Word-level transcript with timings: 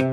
Du 0.00 0.06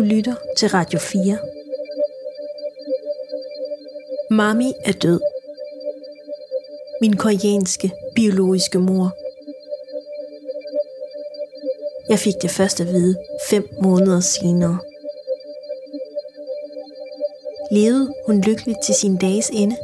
lytter 0.00 0.34
til 0.56 0.68
Radio 0.68 0.98
4. 0.98 1.38
Mami 4.30 4.72
er 4.84 4.92
død. 4.92 5.20
Min 7.00 7.16
koreanske, 7.16 7.92
biologiske 8.14 8.78
mor. 8.78 9.16
Jeg 12.08 12.18
fik 12.18 12.34
det 12.42 12.50
først 12.50 12.80
at 12.80 12.86
vide 12.86 13.16
fem 13.50 13.68
måneder 13.82 14.20
senere. 14.20 14.89
Levede 17.72 18.14
hun 18.26 18.40
lykkeligt 18.40 18.78
til 18.82 18.94
sin 18.94 19.16
dages 19.16 19.50
ende? 19.52 19.76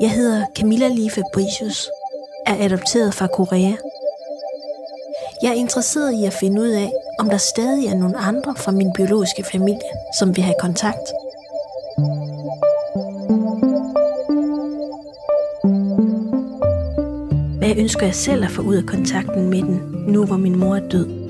Jeg 0.00 0.10
hedder 0.10 0.46
Camilla 0.58 0.88
Lee 0.88 1.10
Fabricius, 1.10 1.90
er 2.46 2.64
adopteret 2.64 3.14
fra 3.14 3.26
Korea. 3.26 3.72
Jeg 5.42 5.48
er 5.48 5.54
interesseret 5.54 6.12
i 6.12 6.24
at 6.24 6.32
finde 6.32 6.62
ud 6.62 6.68
af, 6.68 6.92
om 7.18 7.30
der 7.30 7.36
stadig 7.36 7.86
er 7.86 7.94
nogle 7.94 8.16
andre 8.16 8.54
fra 8.56 8.72
min 8.72 8.92
biologiske 8.92 9.44
familie, 9.52 9.90
som 10.18 10.36
vil 10.36 10.44
have 10.44 10.56
kontakt. 10.60 11.06
Hvad 17.58 17.76
ønsker 17.76 18.06
jeg 18.06 18.14
selv 18.14 18.44
at 18.44 18.50
få 18.50 18.62
ud 18.62 18.76
af 18.76 18.86
kontakten 18.86 19.50
med 19.50 19.62
den, 19.62 19.80
nu 20.08 20.26
hvor 20.26 20.36
min 20.36 20.58
mor 20.58 20.76
er 20.76 20.88
død? 20.88 21.25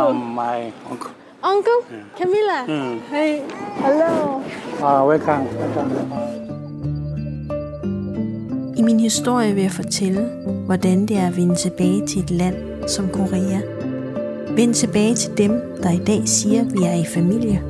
Um, 0.00 0.34
my 0.34 0.72
uncle. 0.90 1.10
Uncle 1.42 1.80
Camilla. 2.16 2.64
Mm. 2.66 3.00
Hey. 3.10 3.42
Hello. 3.76 4.42
Uh, 4.80 5.04
welcome. 5.06 5.44
welcome. 5.58 5.90
I 8.76 8.82
min 8.82 9.00
historie 9.00 9.54
vil 9.54 9.62
jeg 9.62 9.72
fortælle, 9.72 10.22
hvordan 10.66 11.06
det 11.06 11.16
er 11.16 11.26
at 11.26 11.36
vende 11.36 11.54
tilbage 11.54 12.06
til 12.06 12.22
et 12.22 12.30
land 12.30 12.88
som 12.88 13.08
Korea. 13.08 13.60
Vende 14.56 14.74
tilbage 14.74 15.14
til 15.14 15.38
dem, 15.38 15.50
der 15.82 15.90
i 15.90 16.04
dag 16.04 16.28
siger, 16.28 16.60
at 16.60 16.72
vi 16.72 16.82
er 16.82 16.94
i 16.94 17.04
familie. 17.04 17.62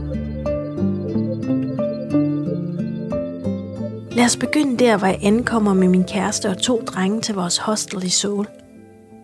Lad 4.10 4.24
os 4.24 4.36
begynde 4.36 4.84
der, 4.84 4.96
hvor 4.96 5.06
jeg 5.06 5.18
ankommer 5.22 5.74
med 5.74 5.88
min 5.88 6.04
kæreste 6.04 6.48
og 6.48 6.58
to 6.58 6.82
drenge 6.86 7.20
til 7.20 7.34
vores 7.34 7.58
hostel 7.58 8.04
i 8.04 8.08
Seoul. 8.08 8.46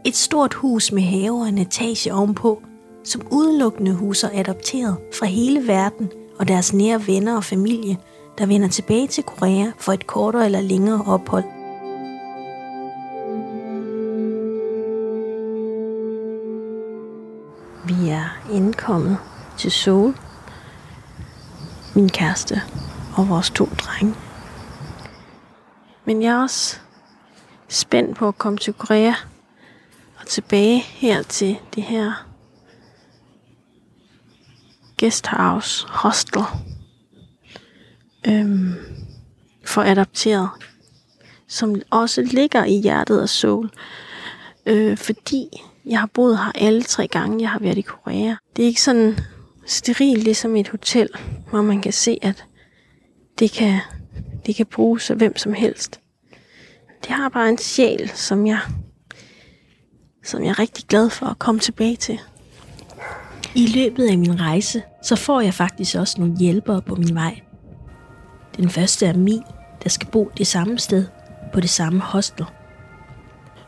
Et 0.04 0.16
stort 0.16 0.54
hus 0.54 0.92
med 0.92 1.02
have 1.02 1.40
og 1.40 1.48
en 1.48 1.58
etage 1.58 2.14
ovenpå, 2.14 2.62
som 3.06 3.26
udelukkende 3.30 3.94
huser 3.94 4.30
adopteret 4.32 4.96
fra 5.18 5.26
hele 5.26 5.66
verden 5.66 6.12
og 6.38 6.48
deres 6.48 6.72
nære 6.72 7.06
venner 7.06 7.36
og 7.36 7.44
familie, 7.44 7.98
der 8.38 8.46
vender 8.46 8.68
tilbage 8.68 9.06
til 9.06 9.24
Korea 9.24 9.72
for 9.78 9.92
et 9.92 10.06
kortere 10.06 10.44
eller 10.44 10.60
længere 10.60 11.04
ophold. 11.06 11.44
Vi 17.86 18.08
er 18.08 18.52
indkommet 18.52 19.18
til 19.58 19.70
Seoul. 19.70 20.14
Min 21.94 22.08
kæreste 22.08 22.62
og 23.16 23.28
vores 23.28 23.50
to 23.50 23.64
drenge. 23.64 24.14
Men 26.04 26.22
jeg 26.22 26.34
er 26.34 26.42
også 26.42 26.80
spændt 27.68 28.16
på 28.16 28.28
at 28.28 28.38
komme 28.38 28.58
til 28.58 28.72
Korea 28.72 29.12
og 30.20 30.26
tilbage 30.26 30.80
her 30.80 31.22
til 31.22 31.58
det 31.74 31.82
her 31.82 32.25
guesthouse 35.00 35.86
hostel 35.88 36.42
øhm, 38.28 38.74
for 39.64 39.82
adopteret, 39.82 40.48
som 41.48 41.82
også 41.90 42.22
ligger 42.22 42.64
i 42.64 42.80
hjertet 42.80 43.20
af 43.20 43.28
Seoul. 43.28 43.70
Øh, 44.66 44.96
fordi 44.96 45.48
jeg 45.86 46.00
har 46.00 46.10
boet 46.14 46.38
her 46.38 46.52
alle 46.54 46.82
tre 46.82 47.08
gange, 47.08 47.42
jeg 47.42 47.50
har 47.50 47.58
været 47.58 47.78
i 47.78 47.82
Korea. 47.82 48.34
Det 48.56 48.62
er 48.62 48.66
ikke 48.66 48.82
sådan 48.82 49.18
sterilt 49.66 50.24
ligesom 50.24 50.56
et 50.56 50.68
hotel, 50.68 51.08
hvor 51.50 51.62
man 51.62 51.82
kan 51.82 51.92
se, 51.92 52.18
at 52.22 52.44
det 53.38 53.52
kan, 53.52 53.80
det 54.46 54.56
kan 54.56 54.66
bruges 54.66 55.10
af 55.10 55.16
hvem 55.16 55.36
som 55.36 55.52
helst. 55.52 56.00
Det 57.02 57.10
har 57.10 57.28
bare 57.28 57.48
en 57.48 57.58
sjæl, 57.58 58.10
som 58.14 58.46
jeg, 58.46 58.60
som 60.24 60.42
jeg 60.42 60.50
er 60.50 60.58
rigtig 60.58 60.84
glad 60.84 61.10
for 61.10 61.26
at 61.26 61.38
komme 61.38 61.60
tilbage 61.60 61.96
til. 61.96 62.20
I 63.56 63.66
løbet 63.66 64.06
af 64.06 64.18
min 64.18 64.40
rejse, 64.40 64.82
så 65.02 65.16
får 65.16 65.40
jeg 65.40 65.54
faktisk 65.54 65.96
også 65.96 66.20
nogle 66.20 66.36
hjælpere 66.36 66.82
på 66.82 66.94
min 66.94 67.14
vej. 67.14 67.40
Den 68.56 68.70
første 68.70 69.06
er 69.06 69.16
Mi, 69.16 69.40
der 69.84 69.88
skal 69.88 70.08
bo 70.08 70.30
det 70.38 70.46
samme 70.46 70.78
sted 70.78 71.06
på 71.52 71.60
det 71.60 71.70
samme 71.70 72.00
hostel. 72.00 72.46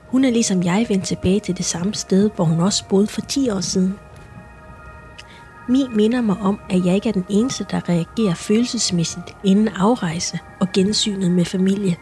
Hun 0.09 0.25
er 0.25 0.31
ligesom 0.31 0.63
jeg 0.63 0.87
vendt 0.89 1.05
tilbage 1.05 1.41
til 1.41 1.57
det 1.57 1.65
samme 1.65 1.95
sted, 1.95 2.31
hvor 2.37 2.45
hun 2.45 2.61
også 2.61 2.89
boede 2.89 3.07
for 3.07 3.21
10 3.21 3.51
år 3.51 3.61
siden. 3.61 3.99
Mi 5.69 5.85
minder 5.95 6.21
mig 6.21 6.37
om, 6.41 6.61
at 6.71 6.87
jeg 6.87 6.95
ikke 6.95 7.09
er 7.09 7.13
den 7.13 7.27
eneste, 7.29 7.67
der 7.71 7.89
reagerer 7.89 8.35
følelsesmæssigt 8.35 9.37
inden 9.45 9.69
afrejse 9.69 10.39
og 10.61 10.69
gensynet 10.73 11.31
med 11.31 11.45
familie. 11.45 11.97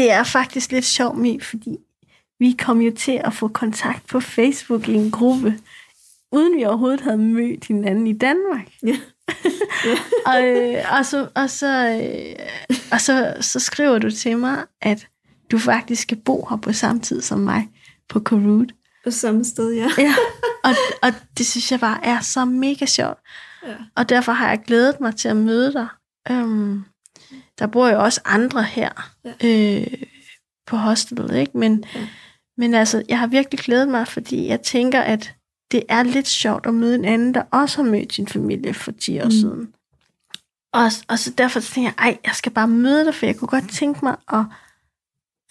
Det 0.00 0.10
er 0.10 0.24
faktisk 0.24 0.72
lidt 0.72 0.84
sjovt, 0.84 1.18
Mi, 1.18 1.40
fordi 1.40 1.76
vi 2.38 2.56
kom 2.58 2.80
jo 2.80 2.92
til 2.96 3.20
at 3.24 3.34
få 3.34 3.48
kontakt 3.48 4.06
på 4.06 4.20
Facebook 4.20 4.88
i 4.88 4.94
en 4.94 5.10
gruppe, 5.10 5.58
uden 6.32 6.56
vi 6.56 6.64
overhovedet 6.64 7.00
havde 7.00 7.18
mødt 7.18 7.64
hinanden 7.64 8.06
i 8.06 8.12
Danmark. 8.12 8.68
Ja. 8.86 8.96
og, 10.30 10.44
øh, 10.44 10.84
og, 10.98 11.06
så, 11.06 11.28
og, 11.34 11.50
så, 11.50 12.00
øh, 12.02 12.46
og 12.92 13.00
så, 13.00 13.36
så 13.40 13.60
skriver 13.60 13.98
du 13.98 14.10
til 14.10 14.38
mig, 14.38 14.64
at 14.80 15.06
du 15.50 15.58
faktisk 15.58 16.02
skal 16.02 16.16
bo 16.16 16.46
her 16.50 16.56
på 16.56 16.72
samme 16.72 17.00
tid 17.00 17.20
som 17.22 17.38
mig 17.38 17.68
på 18.08 18.20
Korut. 18.20 18.72
På 19.04 19.10
samme 19.10 19.44
sted, 19.44 19.72
ja. 19.72 19.88
Ja, 19.98 20.14
og, 20.64 20.74
og 21.02 21.12
det 21.38 21.46
synes 21.46 21.72
jeg 21.72 21.80
bare 21.80 22.06
er 22.06 22.20
så 22.20 22.44
mega 22.44 22.86
sjovt. 22.86 23.18
Ja. 23.66 23.74
Og 23.96 24.08
derfor 24.08 24.32
har 24.32 24.48
jeg 24.48 24.60
glædet 24.66 25.00
mig 25.00 25.16
til 25.16 25.28
at 25.28 25.36
møde 25.36 25.72
dig. 25.72 25.88
Øhm, 26.30 26.84
der 27.60 27.66
bor 27.66 27.88
jo 27.88 28.00
også 28.04 28.20
andre 28.24 28.62
her 28.62 29.12
øh, 29.44 29.86
på 30.66 30.76
hostelet, 30.76 31.36
ikke? 31.36 31.58
Men, 31.58 31.84
Ja. 31.94 32.06
men 32.56 32.74
altså, 32.74 33.02
jeg 33.08 33.18
har 33.18 33.26
virkelig 33.26 33.60
glædet 33.60 33.88
mig, 33.88 34.08
fordi 34.08 34.46
jeg 34.46 34.60
tænker, 34.60 35.00
at 35.00 35.34
det 35.70 35.82
er 35.88 36.02
lidt 36.02 36.28
sjovt 36.28 36.66
at 36.66 36.74
møde 36.74 36.94
en 36.94 37.04
anden, 37.04 37.34
der 37.34 37.42
også 37.50 37.82
har 37.82 37.90
mødt 37.90 38.12
sin 38.12 38.26
familie 38.26 38.74
for 38.74 38.90
10 38.92 39.20
år 39.20 39.24
Mm. 39.24 39.30
siden. 39.30 39.72
Og, 40.72 40.90
og 41.08 41.18
så 41.18 41.30
derfor 41.38 41.60
tænker 41.60 41.90
jeg, 41.98 42.06
ej, 42.08 42.18
jeg 42.24 42.34
skal 42.34 42.52
bare 42.52 42.68
møde 42.68 43.04
dig, 43.04 43.14
for 43.14 43.26
jeg 43.26 43.36
kunne 43.36 43.48
godt 43.48 43.68
tænke 43.70 44.00
mig 44.02 44.16
at, 44.32 44.44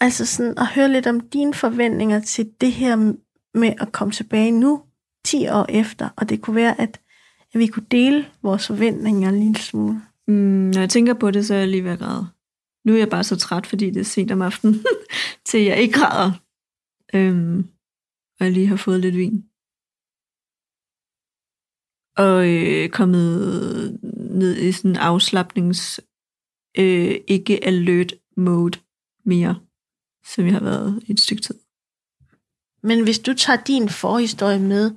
altså 0.00 0.26
sådan, 0.26 0.58
at 0.58 0.66
høre 0.66 0.88
lidt 0.88 1.06
om 1.06 1.20
dine 1.20 1.54
forventninger 1.54 2.20
til 2.20 2.50
det 2.60 2.72
her 2.72 2.96
med 3.58 3.72
at 3.80 3.92
komme 3.92 4.12
tilbage 4.12 4.50
nu, 4.50 4.82
10 5.24 5.48
år 5.48 5.66
efter, 5.68 6.08
og 6.16 6.28
det 6.28 6.40
kunne 6.42 6.56
være, 6.56 6.80
at, 6.80 7.00
at 7.54 7.58
vi 7.58 7.66
kunne 7.66 7.86
dele 7.90 8.26
vores 8.42 8.66
forventninger 8.66 9.28
en 9.28 9.38
lille 9.40 9.58
smule. 9.62 10.02
Mm, 10.30 10.70
når 10.74 10.80
jeg 10.80 10.90
tænker 10.90 11.14
på 11.14 11.30
det, 11.30 11.46
så 11.46 11.54
er 11.54 11.58
jeg 11.58 11.68
lige 11.68 11.84
ved 11.84 11.90
at 11.90 11.98
græde. 11.98 12.26
Nu 12.84 12.92
er 12.92 12.98
jeg 12.98 13.08
bare 13.08 13.24
så 13.24 13.36
træt, 13.36 13.66
fordi 13.66 13.90
det 13.90 14.00
er 14.00 14.04
sent 14.04 14.30
om 14.30 14.42
aftenen, 14.42 14.84
til 15.48 15.60
jeg 15.60 15.80
ikke 15.82 15.98
græder. 15.98 16.32
Øhm, 17.14 17.58
og 18.38 18.46
jeg 18.46 18.52
lige 18.52 18.66
har 18.66 18.76
fået 18.76 19.00
lidt 19.00 19.16
vin. 19.16 19.44
Og 22.16 22.48
øh, 22.48 22.88
kommet 22.88 23.98
ned 24.40 24.56
i 24.56 24.72
sådan 24.72 24.90
en 24.90 24.96
afslappnings 24.96 26.00
øh, 26.78 27.14
ikke 27.28 27.64
alert 27.64 28.12
mode 28.36 28.78
mere, 29.24 29.60
som 30.26 30.44
jeg 30.44 30.52
har 30.52 30.64
været 30.64 31.02
i 31.06 31.12
et 31.12 31.20
stykke 31.20 31.42
tid. 31.42 31.58
Men 32.82 33.04
hvis 33.04 33.18
du 33.18 33.34
tager 33.34 33.64
din 33.64 33.88
forhistorie 33.88 34.58
med, 34.58 34.90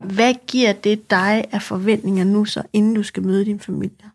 hvad 0.00 0.34
giver 0.46 0.72
det 0.72 1.10
dig 1.10 1.44
af 1.52 1.62
forventninger 1.62 2.24
nu 2.24 2.44
så, 2.44 2.62
inden 2.72 2.94
du 2.94 3.02
skal 3.02 3.22
møde 3.22 3.44
din 3.44 3.60
familie? 3.60 4.10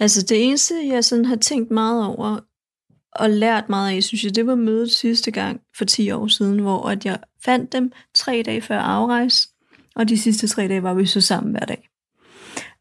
Altså 0.00 0.22
det 0.22 0.44
eneste, 0.44 0.74
jeg 0.88 1.04
sådan 1.04 1.24
har 1.24 1.36
tænkt 1.36 1.70
meget 1.70 2.06
over 2.06 2.38
og 3.12 3.30
lært 3.30 3.68
meget 3.68 3.96
af, 3.96 4.02
synes 4.02 4.24
jeg, 4.24 4.34
det 4.34 4.46
var 4.46 4.54
mødet 4.54 4.90
sidste 4.90 5.30
gang 5.30 5.60
for 5.78 5.84
10 5.84 6.10
år 6.10 6.26
siden, 6.26 6.58
hvor 6.58 6.88
at 6.88 7.04
jeg 7.04 7.18
fandt 7.44 7.72
dem 7.72 7.92
tre 8.14 8.42
dage 8.46 8.62
før 8.62 8.78
afrejse, 8.78 9.48
og 9.96 10.08
de 10.08 10.18
sidste 10.18 10.48
tre 10.48 10.68
dage 10.68 10.82
var 10.82 10.94
vi 10.94 11.06
så 11.06 11.20
sammen 11.20 11.52
hver 11.52 11.66
dag. 11.66 11.88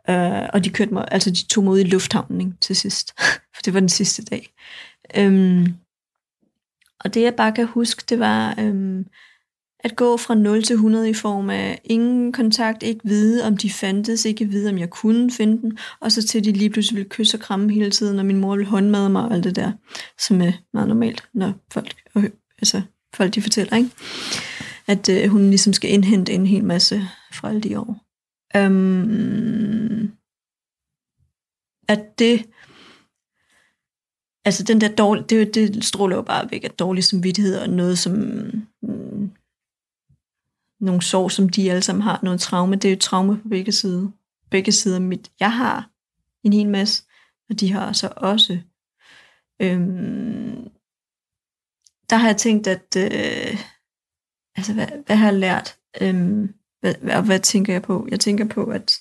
Uh, 0.10 0.50
og 0.54 0.64
de 0.64 0.70
kørte 0.70 0.94
mig, 0.94 1.08
altså 1.12 1.32
de 1.32 1.46
tog 1.48 1.64
mig 1.64 1.74
ud 1.74 1.80
i 1.80 1.84
lufthavnen 1.84 2.42
ikke, 2.42 2.54
til 2.62 2.76
sidst, 2.76 3.14
for 3.56 3.62
det 3.66 3.74
var 3.74 3.80
den 3.80 3.90
sidste 3.90 4.24
dag. 4.24 4.54
Um, 5.20 5.66
og 7.00 7.14
det 7.14 7.22
jeg 7.22 7.36
bare 7.36 7.52
kan 7.52 7.66
huske, 7.66 8.04
det 8.10 8.20
var, 8.20 8.56
um, 8.58 9.06
at 9.86 9.96
gå 9.96 10.18
fra 10.18 10.36
0 10.36 10.64
til 10.64 10.74
100 10.74 11.10
i 11.10 11.14
form 11.14 11.50
af 11.50 11.82
ingen 11.84 12.32
kontakt, 12.32 12.84
ikke 12.84 13.02
vide, 13.04 13.46
om 13.46 13.58
de 13.58 13.70
fandtes, 13.70 14.26
ikke 14.26 14.46
vide, 14.46 14.70
om 14.70 14.78
jeg 14.78 14.90
kunne 14.90 15.32
finde 15.32 15.62
dem, 15.62 15.78
og 16.00 16.12
så 16.12 16.28
til 16.28 16.44
de 16.44 16.52
lige 16.52 16.70
pludselig 16.70 16.98
ville 16.98 17.10
kysse 17.10 17.38
og 17.38 17.42
kramme 17.42 17.74
hele 17.74 17.92
tiden, 17.92 18.20
og 18.20 18.26
min 18.26 18.40
mor 18.40 18.56
ville 18.56 18.70
håndmade 18.70 19.10
mig 19.10 19.24
og 19.26 19.34
alt 19.34 19.44
det 19.44 19.56
der, 19.56 19.72
som 20.20 20.42
er 20.42 20.52
meget 20.74 20.88
normalt, 20.88 21.24
når 21.34 21.54
folk, 21.74 21.96
øh, 22.18 22.30
altså, 22.60 22.82
folk 23.16 23.36
de 23.36 23.42
fortæller, 23.42 23.78
ikke? 23.78 23.90
at 24.88 25.10
øh, 25.10 25.30
hun 25.30 25.50
ligesom 25.50 25.74
skal 25.74 25.92
indhente 25.92 26.34
en 26.34 26.48
hel 26.48 26.64
masse 26.64 27.02
fra 27.34 27.50
alle 27.50 27.62
de 27.62 27.80
år. 27.80 28.02
Um, 28.66 30.12
at 31.88 32.20
det, 32.20 32.46
altså 34.46 34.64
den 34.64 34.82
der 34.82 34.88
dårlige, 34.88 35.26
det, 35.30 35.56
det 35.56 35.86
stråler 35.86 36.16
jo 36.16 36.22
bare 36.22 36.48
væk 36.52 36.64
at 36.64 36.80
dårlig 36.80 37.04
samvittighed 37.04 37.58
og 37.58 37.70
noget, 37.70 37.98
som 37.98 38.42
nogle 40.80 41.02
sår, 41.02 41.28
som 41.30 41.50
de 41.50 41.72
alle 41.72 41.82
sammen 41.82 42.02
har, 42.02 42.20
noget 42.24 42.40
traume. 42.40 42.76
Det 42.76 42.86
er 42.86 42.94
jo 42.94 43.00
traume 43.00 43.42
på 43.42 43.50
begge 43.50 43.72
sider. 43.72 44.10
Begge 44.52 44.72
sider 44.72 45.00
mit. 45.00 45.32
Jeg 45.40 45.54
har 45.54 45.90
en 46.44 46.54
hel 46.54 46.70
masse, 46.70 47.04
og 47.50 47.60
de 47.60 47.72
har 47.72 47.92
så 47.92 48.14
også. 48.18 48.60
Øhm, 49.62 50.70
der 52.10 52.16
har 52.16 52.28
jeg 52.28 52.38
tænkt, 52.38 52.68
at 52.68 52.96
øh, 52.98 53.58
altså, 54.56 54.74
hvad, 54.74 54.88
hvad 55.06 55.16
har 55.16 55.26
jeg 55.26 55.40
lært? 55.40 55.78
Øhm, 56.02 56.54
hvad, 56.80 56.96
hvad, 57.02 57.24
hvad 57.24 57.40
tænker 57.40 57.74
jeg 57.74 57.82
på? 57.82 58.08
Jeg 58.12 58.20
tænker 58.20 58.48
på, 58.48 58.64
at 58.66 58.94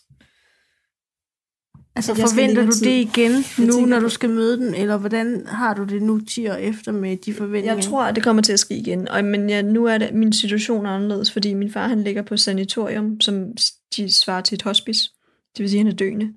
Altså 1.96 2.14
forventer 2.14 2.64
du 2.64 2.70
det 2.70 2.86
igen 2.86 3.32
jeg 3.32 3.66
nu, 3.66 3.86
når 3.86 4.00
du 4.00 4.08
skal 4.08 4.30
møde 4.30 4.56
den, 4.56 4.74
eller 4.74 4.96
hvordan 4.96 5.46
har 5.46 5.74
du 5.74 5.84
det 5.84 6.02
nu 6.02 6.20
10 6.20 6.48
år 6.48 6.54
efter 6.54 6.92
med 6.92 7.16
de 7.16 7.34
forventninger? 7.34 7.74
Jeg 7.74 7.84
tror, 7.84 8.04
at 8.04 8.14
det 8.14 8.24
kommer 8.24 8.42
til 8.42 8.52
at 8.52 8.58
ske 8.58 8.76
igen, 8.76 9.08
og, 9.08 9.24
men 9.24 9.50
ja, 9.50 9.62
nu 9.62 9.84
er 9.84 9.98
det, 9.98 10.14
min 10.14 10.32
situation 10.32 10.86
er 10.86 10.90
anderledes, 10.90 11.32
fordi 11.32 11.54
min 11.54 11.70
far 11.72 11.88
han 11.88 12.04
ligger 12.04 12.22
på 12.22 12.36
sanatorium, 12.36 13.20
som 13.20 13.52
de 13.96 14.12
svarer 14.12 14.40
til 14.40 14.54
et 14.54 14.62
hospice, 14.62 15.10
det 15.56 15.62
vil 15.62 15.70
sige, 15.70 15.80
at 15.80 15.86
han 15.86 15.92
er 15.92 15.96
døende. 15.96 16.34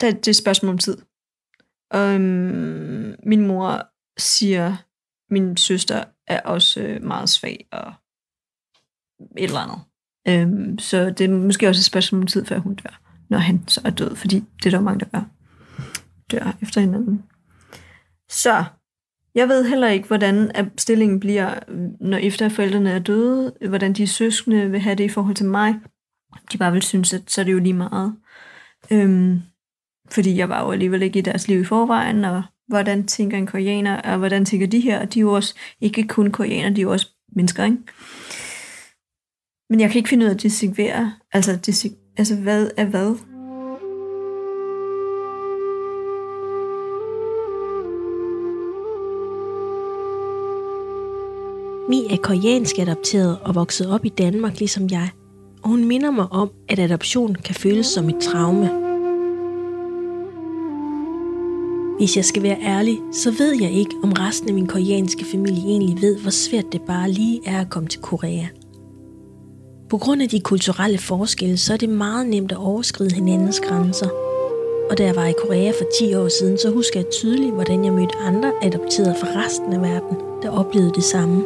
det 0.00 0.28
er 0.28 0.32
et 0.32 0.36
spørgsmål 0.36 0.72
om 0.72 0.78
tid. 0.78 0.96
Og 1.90 2.14
øhm, 2.14 3.14
min 3.22 3.46
mor 3.46 3.86
siger, 4.18 4.76
min 5.30 5.56
søster 5.56 6.04
er 6.26 6.40
også 6.40 6.80
øh, 6.80 7.02
meget 7.02 7.28
svag 7.28 7.68
og 7.72 7.92
et 9.38 9.44
eller 9.44 9.58
andet. 9.58 9.78
Øhm, 10.28 10.78
så 10.78 11.10
det 11.10 11.20
er 11.20 11.28
måske 11.28 11.68
også 11.68 11.80
et 11.80 11.84
spørgsmål 11.84 12.20
om 12.20 12.26
tid, 12.26 12.44
før 12.44 12.58
hun 12.58 12.74
dør 12.74 13.07
når 13.28 13.38
han 13.38 13.68
så 13.68 13.80
er 13.84 13.90
død, 13.90 14.16
fordi 14.16 14.44
det 14.62 14.66
er 14.66 14.70
der 14.70 14.80
mange, 14.80 15.00
der 15.00 15.06
gør. 15.06 15.24
Dør 16.30 16.56
efter 16.62 16.80
hinanden. 16.80 17.22
Så, 18.28 18.64
jeg 19.34 19.48
ved 19.48 19.68
heller 19.68 19.88
ikke, 19.88 20.06
hvordan 20.06 20.50
stillingen 20.78 21.20
bliver, 21.20 21.54
når 22.00 22.18
efter 22.18 22.48
forældrene 22.48 22.90
er 22.90 22.98
døde, 22.98 23.52
hvordan 23.68 23.92
de 23.92 24.06
søskende 24.06 24.70
vil 24.70 24.80
have 24.80 24.94
det 24.94 25.04
i 25.04 25.08
forhold 25.08 25.34
til 25.34 25.46
mig. 25.46 25.74
De 26.52 26.58
bare 26.58 26.72
vil 26.72 26.82
synes, 26.82 27.14
at 27.14 27.30
så 27.30 27.40
er 27.40 27.44
det 27.44 27.52
jo 27.52 27.58
lige 27.58 27.72
meget. 27.72 28.14
Øhm, 28.90 29.40
fordi 30.10 30.36
jeg 30.36 30.48
var 30.48 30.64
jo 30.64 30.70
alligevel 30.70 31.02
ikke 31.02 31.18
i 31.18 31.22
deres 31.22 31.48
liv 31.48 31.60
i 31.60 31.64
forvejen, 31.64 32.24
og 32.24 32.42
hvordan 32.68 33.06
tænker 33.06 33.38
en 33.38 33.46
koreaner, 33.46 34.00
og 34.00 34.18
hvordan 34.18 34.44
tænker 34.44 34.66
de 34.66 34.80
her, 34.80 35.00
og 35.00 35.14
de 35.14 35.18
er 35.18 35.22
jo 35.22 35.32
også 35.32 35.54
ikke 35.80 36.08
kun 36.08 36.30
koreaner, 36.30 36.70
de 36.70 36.80
er 36.80 36.82
jo 36.82 36.92
også 36.92 37.08
mennesker, 37.32 37.64
ikke? 37.64 37.78
Men 39.70 39.80
jeg 39.80 39.90
kan 39.90 39.98
ikke 39.98 40.08
finde 40.08 40.24
ud 40.24 40.30
af 40.30 40.34
at 40.34 40.42
dissekvere, 40.42 41.14
altså 41.32 41.56
dissekvere 41.56 42.07
Altså, 42.18 42.36
hvad 42.36 42.70
er 42.76 42.84
hvad? 42.84 43.16
Mi 51.88 52.06
er 52.10 52.16
koreansk 52.22 52.78
adopteret 52.78 53.38
og 53.44 53.54
vokset 53.54 53.90
op 53.90 54.04
i 54.04 54.08
Danmark 54.08 54.58
ligesom 54.58 54.88
jeg, 54.90 55.08
og 55.62 55.68
hun 55.68 55.84
minder 55.84 56.10
mig 56.10 56.32
om, 56.32 56.50
at 56.68 56.78
adoption 56.78 57.34
kan 57.34 57.54
føles 57.54 57.86
som 57.86 58.08
et 58.08 58.16
traume. 58.20 58.70
Hvis 61.98 62.16
jeg 62.16 62.24
skal 62.24 62.42
være 62.42 62.58
ærlig, 62.62 62.98
så 63.12 63.30
ved 63.38 63.60
jeg 63.60 63.70
ikke, 63.72 63.94
om 64.02 64.12
resten 64.12 64.48
af 64.48 64.54
min 64.54 64.66
koreanske 64.66 65.24
familie 65.24 65.62
egentlig 65.62 66.02
ved, 66.02 66.18
hvor 66.20 66.30
svært 66.30 66.72
det 66.72 66.82
bare 66.82 67.10
lige 67.10 67.40
er 67.46 67.60
at 67.60 67.70
komme 67.70 67.88
til 67.88 68.00
Korea. 68.00 68.46
På 69.88 69.98
grund 69.98 70.22
af 70.22 70.28
de 70.28 70.40
kulturelle 70.40 70.98
forskelle, 70.98 71.56
så 71.56 71.72
er 71.72 71.76
det 71.76 71.88
meget 71.88 72.26
nemt 72.26 72.52
at 72.52 72.58
overskride 72.58 73.14
hinandens 73.14 73.60
grænser. 73.60 74.08
Og 74.90 74.98
da 74.98 75.04
jeg 75.04 75.16
var 75.16 75.26
i 75.26 75.32
Korea 75.32 75.70
for 75.70 75.84
10 75.98 76.14
år 76.14 76.28
siden, 76.28 76.58
så 76.58 76.70
husker 76.70 77.00
jeg 77.00 77.10
tydeligt, 77.12 77.54
hvordan 77.54 77.84
jeg 77.84 77.92
mødte 77.92 78.16
andre 78.16 78.52
adopterede 78.62 79.14
fra 79.20 79.28
resten 79.44 79.72
af 79.72 79.80
verden, 79.82 80.16
der 80.42 80.50
oplevede 80.50 80.92
det 80.94 81.04
samme. 81.04 81.44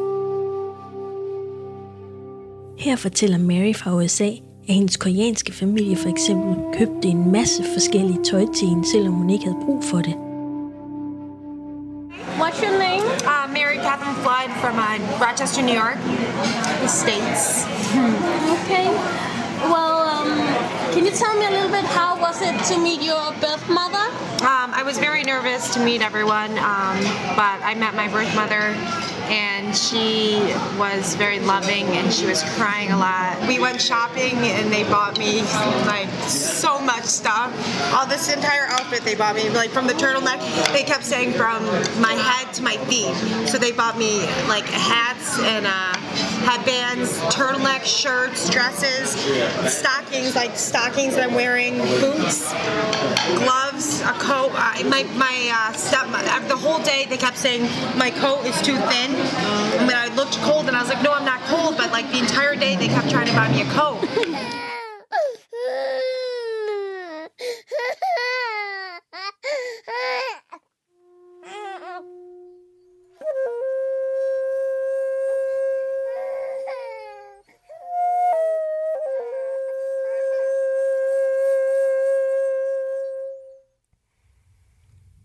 Her 2.78 2.96
fortæller 2.96 3.38
Mary 3.38 3.74
fra 3.74 3.96
USA, 3.96 4.28
at 4.68 4.74
hendes 4.74 4.96
koreanske 4.96 5.52
familie 5.52 5.96
for 5.96 6.08
eksempel 6.08 6.56
købte 6.78 7.08
en 7.08 7.32
masse 7.32 7.62
forskellige 7.72 8.24
tøj 8.24 8.46
til 8.56 8.68
hende, 8.68 8.88
selvom 8.92 9.12
hun 9.12 9.30
ikke 9.30 9.44
havde 9.44 9.64
brug 9.66 9.84
for 9.84 9.98
det. 9.98 10.14
From 14.42 14.76
uh, 14.76 14.98
Rochester, 15.20 15.62
New 15.62 15.72
York, 15.72 15.98
the 16.02 16.88
States. 16.88 17.62
Okay. 18.64 18.90
Well, 19.70 20.02
um, 20.02 20.36
can 20.92 21.04
you 21.04 21.12
tell 21.12 21.38
me 21.38 21.46
a 21.46 21.50
little 21.50 21.70
bit 21.70 21.84
how 21.84 22.20
was 22.20 22.42
it 22.42 22.58
to 22.74 22.80
meet 22.80 23.02
your 23.02 23.30
birth 23.34 23.68
mother? 23.70 24.02
Um, 24.42 24.74
I 24.74 24.82
was 24.84 24.98
very 24.98 25.22
nervous 25.22 25.72
to 25.74 25.84
meet 25.84 26.02
everyone, 26.02 26.50
um, 26.58 26.98
but 27.38 27.62
I 27.62 27.76
met 27.78 27.94
my 27.94 28.08
birth 28.08 28.34
mother 28.34 28.74
and 29.32 29.75
she 29.75 30.37
was 30.79 31.14
very 31.14 31.40
loving 31.40 31.87
and 31.96 32.12
she 32.12 32.26
was 32.26 32.43
crying 32.56 32.93
a 32.93 32.99
lot. 32.99 33.38
We 33.49 33.58
went 33.58 33.81
shopping 33.81 34.37
and 34.37 34.70
they 34.70 34.84
bought 34.84 35.19
me 35.19 35.40
like 35.87 36.11
so 36.29 36.79
much 36.79 37.05
stuff. 37.05 37.50
All 37.94 38.06
this 38.06 38.31
entire 38.32 38.67
outfit 38.67 39.00
they 39.05 39.14
bought 39.14 39.34
me, 39.34 39.49
like 39.49 39.70
from 39.70 39.87
the 39.87 39.94
turtleneck, 39.94 40.40
they 40.75 40.82
kept 40.82 41.05
saying 41.05 41.32
from 41.32 41.64
my 42.00 42.12
head 42.12 42.52
to 42.55 42.62
my 42.62 42.76
feet. 42.88 43.14
So 43.49 43.56
they 43.56 43.73
bought 43.73 43.96
me 43.96 44.20
like 44.49 44.67
hats 44.67 45.38
and 45.38 45.67
uh, 45.67 45.94
headbands, 46.44 47.19
turtleneck 47.35 47.85
shirts, 47.85 48.50
dresses, 48.50 49.11
stockings, 49.73 50.35
like 50.37 50.56
stockings 50.56 51.14
that 51.14 51.31
I'm 51.31 51.35
wearing, 51.35 51.78
boots, 51.78 52.52
gloves, 53.38 54.02
a 54.02 54.12
coat. 54.20 54.50
Uh, 54.52 54.85
my 54.90 55.05
my 55.17 55.50
uh, 55.55 55.73
step, 55.73 56.06
the 56.49 56.56
whole 56.56 56.82
day 56.82 57.06
they 57.08 57.17
kept 57.17 57.38
saying 57.38 57.62
my 57.96 58.11
coat 58.11 58.44
is 58.44 58.61
too 58.61 58.76
thin 58.76 59.21
I 59.24 59.84
mean, 59.86 59.96
I 59.96 60.08
looked 60.14 60.38
cold 60.42 60.69
and 60.69 60.76
I 60.76 60.80
was 60.80 60.88
like, 60.88 61.02
no, 61.02 61.12
I'm 61.12 61.24
not 61.24 61.40
cold. 61.42 61.76
But 61.76 61.92
like 61.92 62.10
the 62.10 62.19
entire 62.19 62.56
day, 62.56 62.76
they 62.76 62.88
kept 62.88 63.10
trying 63.10 63.26
to 63.26 63.34
buy 63.34 63.48
me 63.48 63.62
a 63.62 63.66
coat. 63.66 64.00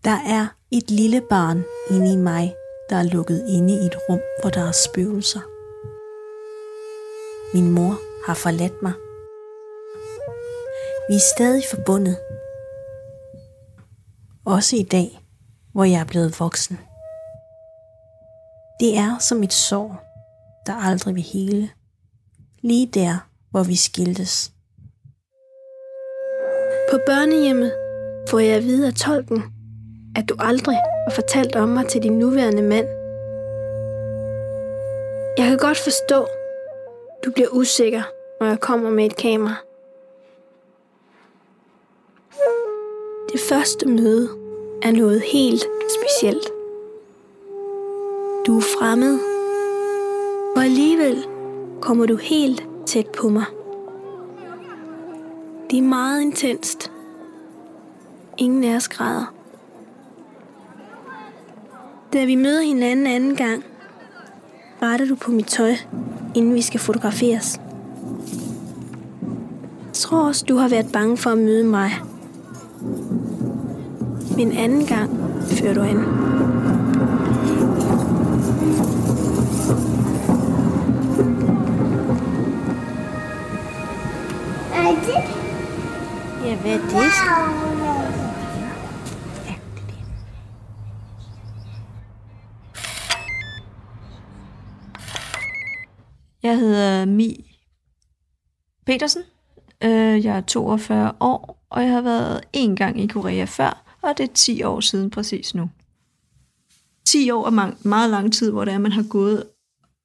Der 0.04 0.20
er 0.26 0.46
et 0.70 0.90
lille 0.90 1.20
barn 1.20 1.64
inde 1.90 2.12
i 2.12 2.16
mig, 2.16 2.57
der 2.90 2.96
er 2.96 3.02
lukket 3.02 3.44
inde 3.48 3.74
i 3.74 3.86
et 3.86 3.96
rum, 4.08 4.20
hvor 4.40 4.50
der 4.50 4.68
er 4.68 4.72
spøgelser. 4.72 5.40
Min 7.54 7.70
mor 7.70 7.98
har 8.26 8.34
forladt 8.34 8.82
mig. 8.82 8.92
Vi 11.08 11.14
er 11.14 11.28
stadig 11.36 11.62
forbundet. 11.70 12.18
Også 14.44 14.76
i 14.76 14.82
dag, 14.82 15.20
hvor 15.72 15.84
jeg 15.84 16.00
er 16.00 16.04
blevet 16.04 16.40
voksen. 16.40 16.78
Det 18.80 18.96
er 18.96 19.18
som 19.18 19.42
et 19.42 19.52
sår, 19.52 20.02
der 20.66 20.74
aldrig 20.74 21.14
vil 21.14 21.22
hele. 21.22 21.70
Lige 22.62 22.86
der, 22.86 23.28
hvor 23.50 23.62
vi 23.62 23.76
skiltes. 23.76 24.52
På 26.90 26.98
børnehjemmet 27.06 27.72
får 28.28 28.38
jeg 28.38 28.56
at 28.56 28.64
vide 28.64 28.86
af 28.86 28.94
tolken, 28.94 29.42
at 30.16 30.28
du 30.28 30.36
aldrig 30.38 30.78
og 31.08 31.12
fortalt 31.12 31.56
om 31.56 31.68
mig 31.68 31.86
til 31.86 32.02
din 32.02 32.18
nuværende 32.18 32.62
mand. 32.62 32.86
Jeg 35.38 35.48
kan 35.48 35.58
godt 35.58 35.78
forstå, 35.78 36.26
du 37.24 37.30
bliver 37.30 37.48
usikker, 37.52 38.02
når 38.40 38.46
jeg 38.46 38.60
kommer 38.60 38.90
med 38.90 39.06
et 39.06 39.16
kamera. 39.16 39.54
Det 43.32 43.40
første 43.40 43.88
møde 43.88 44.28
er 44.82 44.92
noget 44.92 45.20
helt 45.20 45.66
specielt. 45.98 46.48
Du 48.46 48.56
er 48.56 48.62
fremmed, 48.78 49.18
og 50.56 50.64
alligevel 50.64 51.24
kommer 51.80 52.06
du 52.06 52.16
helt 52.16 52.62
tæt 52.86 53.06
på 53.08 53.28
mig. 53.28 53.44
Det 55.70 55.78
er 55.78 55.82
meget 55.82 56.20
intenst. 56.22 56.92
Ingen 58.38 58.64
af 58.64 58.76
os 58.76 58.88
græder. 58.88 59.37
Da 62.12 62.24
vi 62.24 62.34
møder 62.34 62.62
hinanden 62.62 63.06
anden 63.06 63.36
gang, 63.36 63.64
retter 64.82 65.06
du 65.06 65.14
på 65.14 65.30
mit 65.30 65.46
tøj, 65.46 65.74
inden 66.34 66.54
vi 66.54 66.62
skal 66.62 66.80
fotograferes. 66.80 67.60
Jeg 69.84 69.92
tror 69.92 70.26
også, 70.26 70.44
du 70.48 70.56
har 70.56 70.68
været 70.68 70.92
bange 70.92 71.16
for 71.16 71.30
at 71.30 71.38
møde 71.38 71.64
mig. 71.64 71.90
Men 74.36 74.52
anden 74.52 74.86
gang 74.86 75.10
fører 75.46 75.74
du 75.74 75.80
an. 75.80 75.96
Ja, 86.44 86.56
hvad 86.56 86.72
er 86.72 86.78
det? 86.78 87.87
Jeg 96.42 96.58
hedder 96.58 97.04
Mi 97.04 97.56
Petersen. 98.86 99.22
Øh, 99.84 100.24
Jeg 100.24 100.36
er 100.36 100.40
42 100.40 101.12
år, 101.20 101.66
og 101.70 101.82
jeg 101.82 101.92
har 101.92 102.00
været 102.00 102.40
en 102.52 102.76
gang 102.76 103.00
i 103.00 103.06
Korea 103.06 103.44
før, 103.44 103.96
og 104.02 104.18
det 104.18 104.28
er 104.30 104.32
10 104.34 104.62
år 104.62 104.80
siden 104.80 105.10
præcis 105.10 105.54
nu. 105.54 105.70
10 107.06 107.30
år 107.30 107.46
er 107.46 107.88
meget 107.88 108.10
lang 108.10 108.32
tid, 108.32 108.50
hvor 108.50 108.64
det 108.64 108.74
er, 108.74 108.78
man 108.78 108.92
har 108.92 109.02
gået 109.08 109.44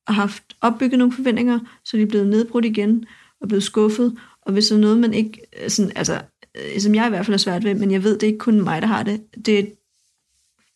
og 0.07 0.15
haft 0.15 0.43
opbygget 0.61 0.99
nogle 0.99 1.13
forventninger, 1.13 1.59
så 1.85 1.97
de 1.97 2.01
er 2.01 2.07
blevet 2.07 2.27
nedbrudt 2.27 2.65
igen 2.65 3.05
og 3.41 3.47
blevet 3.47 3.63
skuffet. 3.63 4.17
Og 4.41 4.53
hvis 4.53 4.67
der 4.67 4.75
er 4.75 4.79
noget, 4.79 4.97
man 4.97 5.13
ikke, 5.13 5.41
øh, 5.63 5.69
sådan, 5.69 5.91
altså, 5.95 6.21
øh, 6.55 6.79
som 6.79 6.95
jeg 6.95 7.05
i 7.05 7.09
hvert 7.09 7.25
fald 7.25 7.33
er 7.33 7.37
svært 7.37 7.63
ved, 7.63 7.75
men 7.75 7.91
jeg 7.91 8.03
ved, 8.03 8.13
det 8.13 8.23
er 8.23 8.27
ikke 8.27 8.39
kun 8.39 8.61
mig, 8.61 8.81
der 8.81 8.87
har 8.87 9.03
det. 9.03 9.45
Det 9.45 9.55
er 9.55 9.59
et 9.59 9.73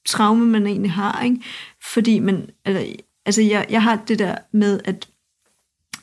traume, 0.05 0.45
man 0.45 0.67
egentlig 0.67 0.91
har, 0.91 1.23
ikke? 1.23 1.41
Fordi 1.93 2.19
man, 2.19 2.49
altså, 2.65 2.95
altså 3.25 3.41
jeg, 3.41 3.67
jeg 3.69 3.83
har 3.83 4.03
det 4.07 4.19
der 4.19 4.35
med, 4.51 4.79
at 4.85 5.07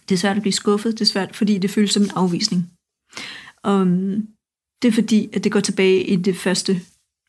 det 0.09 0.15
er 0.15 0.19
svært 0.19 0.37
at 0.37 0.43
blive 0.43 0.53
skuffet, 0.53 0.93
det 0.93 1.01
er 1.01 1.05
svært, 1.13 1.37
fordi 1.37 1.59
det 1.59 1.71
føles 1.71 1.91
som 1.91 2.03
en 2.03 2.11
afvisning. 2.15 2.71
Um, 3.69 4.29
det 4.83 4.89
er 4.89 4.93
fordi, 4.93 5.29
at 5.33 5.45
det 5.45 5.53
går 5.53 5.61
tilbage 5.61 6.05
i 6.05 6.17
det 6.17 6.37
første, 6.37 6.81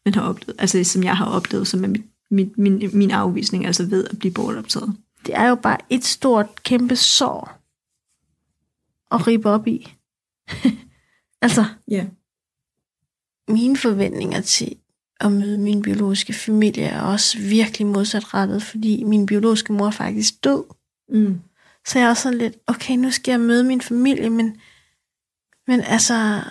man 0.06 0.14
har 0.14 0.22
oplevet, 0.22 0.56
altså 0.60 0.84
som 0.84 1.04
jeg 1.04 1.18
har 1.18 1.26
oplevet, 1.26 1.68
som 1.68 1.84
er 1.84 1.88
mit, 1.88 2.04
mit, 2.32 2.58
min, 2.58 2.90
min 2.94 3.12
afvisning, 3.12 3.66
altså 3.66 3.86
ved 3.86 4.08
at 4.08 4.20
blive 4.20 4.34
bortoptaget. 4.34 4.98
Det 5.26 5.36
er 5.36 5.48
jo 5.50 5.56
bare 5.56 5.78
et 5.90 6.06
stort, 6.06 6.64
kæmpe 6.64 6.96
sår 6.96 7.62
at 9.12 9.28
ribe 9.28 9.50
op 9.50 9.68
i. 9.68 9.94
altså, 11.42 11.66
Ja. 11.88 12.06
mine 13.48 13.78
forventninger 13.78 14.42
til 14.42 14.76
at 15.20 15.32
møde 15.32 15.58
min 15.58 15.82
biologiske 15.82 16.34
familie 16.34 16.84
er 16.84 17.02
også 17.02 17.38
virkelig 17.40 17.88
modsatrettet, 17.88 18.64
fordi 18.64 19.04
min 19.04 19.26
biologiske 19.26 19.74
mor 19.74 19.88
er 19.88 19.92
faktisk 19.92 20.44
død. 20.44 20.64
Mm. 21.10 21.40
Så 21.88 22.00
jeg 22.00 22.06
er 22.06 22.10
også 22.10 22.24
sådan 22.24 22.38
lidt, 22.38 22.58
okay, 22.68 22.94
nu 22.94 23.12
skal 23.12 23.32
jeg 23.32 23.40
møde 23.40 23.64
min 23.64 23.82
familie, 23.82 24.30
men, 24.30 24.62
men 25.68 25.82
altså, 25.82 26.42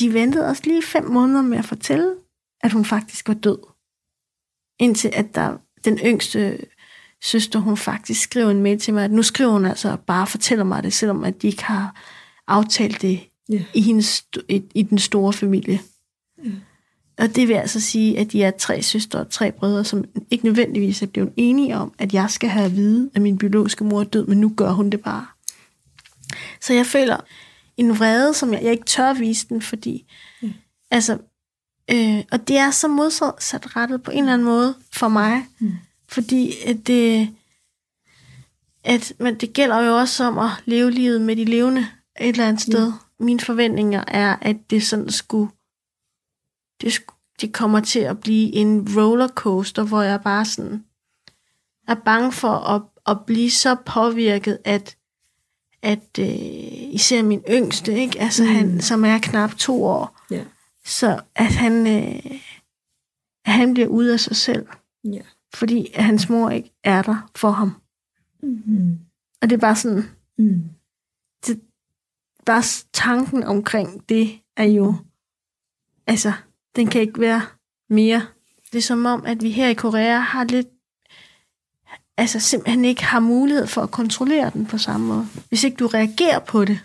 de 0.00 0.12
ventede 0.12 0.46
også 0.46 0.62
lige 0.66 0.82
fem 0.82 1.04
måneder 1.04 1.42
med 1.42 1.58
at 1.58 1.64
fortælle, 1.64 2.14
at 2.60 2.72
hun 2.72 2.84
faktisk 2.84 3.28
var 3.28 3.34
død. 3.34 3.58
Indtil 4.78 5.10
at 5.14 5.34
der, 5.34 5.56
den 5.84 5.98
yngste 5.98 6.58
søster, 7.22 7.58
hun 7.58 7.76
faktisk 7.76 8.20
skrev 8.22 8.48
en 8.48 8.62
mail 8.62 8.80
til 8.80 8.94
mig, 8.94 9.04
at 9.04 9.10
nu 9.10 9.22
skriver 9.22 9.50
hun 9.50 9.64
altså 9.64 9.96
bare 10.06 10.26
fortæller 10.26 10.64
mig 10.64 10.82
det, 10.82 10.92
selvom 10.92 11.24
at 11.24 11.42
de 11.42 11.46
ikke 11.46 11.64
har 11.64 12.02
aftalt 12.46 13.02
det 13.02 13.20
Ja. 13.48 13.64
i, 13.74 13.80
hendes, 13.80 14.26
i, 14.48 14.62
i 14.74 14.82
den 14.82 14.98
store 14.98 15.32
familie. 15.32 15.80
Og 17.22 17.36
det 17.36 17.48
vil 17.48 17.54
altså 17.54 17.80
sige, 17.80 18.18
at 18.18 18.32
de 18.32 18.42
er 18.42 18.50
tre 18.50 18.82
søstre 18.82 19.18
og 19.18 19.30
tre 19.30 19.52
brødre, 19.52 19.84
som 19.84 20.04
ikke 20.30 20.44
nødvendigvis 20.44 21.02
er 21.02 21.06
blevet 21.06 21.32
enige 21.36 21.76
om, 21.76 21.92
at 21.98 22.14
jeg 22.14 22.30
skal 22.30 22.48
have 22.48 22.64
at 22.64 22.76
vide, 22.76 23.10
at 23.14 23.22
min 23.22 23.38
biologiske 23.38 23.84
mor 23.84 24.00
er 24.00 24.04
død, 24.04 24.26
men 24.26 24.40
nu 24.40 24.52
gør 24.56 24.70
hun 24.70 24.90
det 24.90 25.00
bare. 25.00 25.26
Så 26.60 26.72
jeg 26.72 26.86
føler 26.86 27.16
en 27.76 27.98
vrede, 27.98 28.34
som 28.34 28.52
jeg, 28.52 28.62
jeg 28.62 28.72
ikke 28.72 28.84
tør 28.84 29.12
vise 29.12 29.48
den, 29.48 29.62
fordi... 29.62 30.12
Mm. 30.42 30.52
Altså, 30.90 31.18
øh, 31.90 32.22
og 32.32 32.48
det 32.48 32.56
er 32.56 32.70
så 32.70 32.88
modsat 32.88 33.76
rettet 33.76 34.02
på 34.02 34.10
en 34.10 34.18
eller 34.18 34.32
anden 34.32 34.44
måde 34.44 34.74
for 34.92 35.08
mig, 35.08 35.46
mm. 35.58 35.72
fordi 36.08 36.54
at 36.66 36.86
det, 36.86 37.28
at, 38.84 39.12
men 39.18 39.34
det 39.34 39.52
gælder 39.52 39.80
jo 39.80 39.96
også 39.96 40.24
om 40.24 40.38
at 40.38 40.50
leve 40.64 40.90
livet 40.90 41.20
med 41.20 41.36
de 41.36 41.44
levende 41.44 41.86
et 42.20 42.28
eller 42.28 42.48
andet 42.48 42.62
sted. 42.62 42.86
Mm. 42.86 43.24
Mine 43.26 43.40
forventninger 43.40 44.04
er, 44.08 44.36
at 44.40 44.56
det 44.70 44.86
sådan 44.86 45.10
skulle 45.10 45.50
det, 46.82 46.98
det 47.40 47.52
kommer 47.52 47.80
til 47.80 47.98
at 48.00 48.20
blive 48.20 48.52
en 48.54 48.88
rollercoaster, 48.96 49.82
hvor 49.84 50.02
jeg 50.02 50.20
bare 50.22 50.44
sådan 50.44 50.84
er 51.88 51.94
bange 51.94 52.32
for 52.32 52.48
at, 52.48 52.82
at 53.06 53.26
blive 53.26 53.50
så 53.50 53.76
påvirket, 53.86 54.58
at, 54.64 54.96
at 55.82 56.18
øh, 56.18 56.26
især 56.94 57.22
min 57.22 57.42
yngste, 57.50 57.92
ikke? 58.00 58.20
Altså, 58.20 58.42
mm. 58.44 58.48
han, 58.48 58.80
som 58.80 59.04
er 59.04 59.18
knap 59.18 59.54
to 59.54 59.84
år, 59.84 60.20
Ja. 60.30 60.44
så 60.84 61.20
at 61.34 61.46
han, 61.54 61.86
øh, 61.86 62.40
at 63.44 63.52
han 63.52 63.74
bliver 63.74 63.88
ude 63.88 64.12
af 64.12 64.20
sig 64.20 64.36
selv, 64.36 64.66
Ja. 65.04 65.22
fordi 65.54 65.90
at 65.94 66.04
hans 66.04 66.28
mor 66.28 66.50
ikke 66.50 66.72
er 66.84 67.02
der 67.02 67.30
for 67.36 67.50
ham. 67.50 67.72
Mm. 68.42 68.98
Og 69.42 69.50
det 69.50 69.56
er 69.56 69.60
bare 69.60 69.76
sådan, 69.76 70.04
Mm. 70.38 70.62
bare 72.46 72.62
s- 72.62 72.86
tanken 72.92 73.42
omkring 73.42 74.08
det 74.08 74.40
er 74.56 74.64
jo, 74.64 74.94
altså, 76.06 76.32
den 76.76 76.86
kan 76.86 77.00
ikke 77.00 77.20
være 77.20 77.42
mere. 77.88 78.26
Det 78.72 78.78
er 78.78 78.82
som 78.82 79.06
om, 79.06 79.26
at 79.26 79.42
vi 79.42 79.50
her 79.50 79.68
i 79.68 79.74
Korea 79.74 80.18
har 80.18 80.44
lidt, 80.44 80.66
altså 82.16 82.40
simpelthen 82.40 82.84
ikke 82.84 83.04
har 83.04 83.20
mulighed 83.20 83.66
for 83.66 83.82
at 83.82 83.90
kontrollere 83.90 84.50
den 84.50 84.66
på 84.66 84.78
samme 84.78 85.06
måde. 85.06 85.26
Hvis 85.48 85.64
ikke 85.64 85.76
du 85.76 85.86
reagerer 85.86 86.38
på 86.38 86.64
det, 86.64 86.80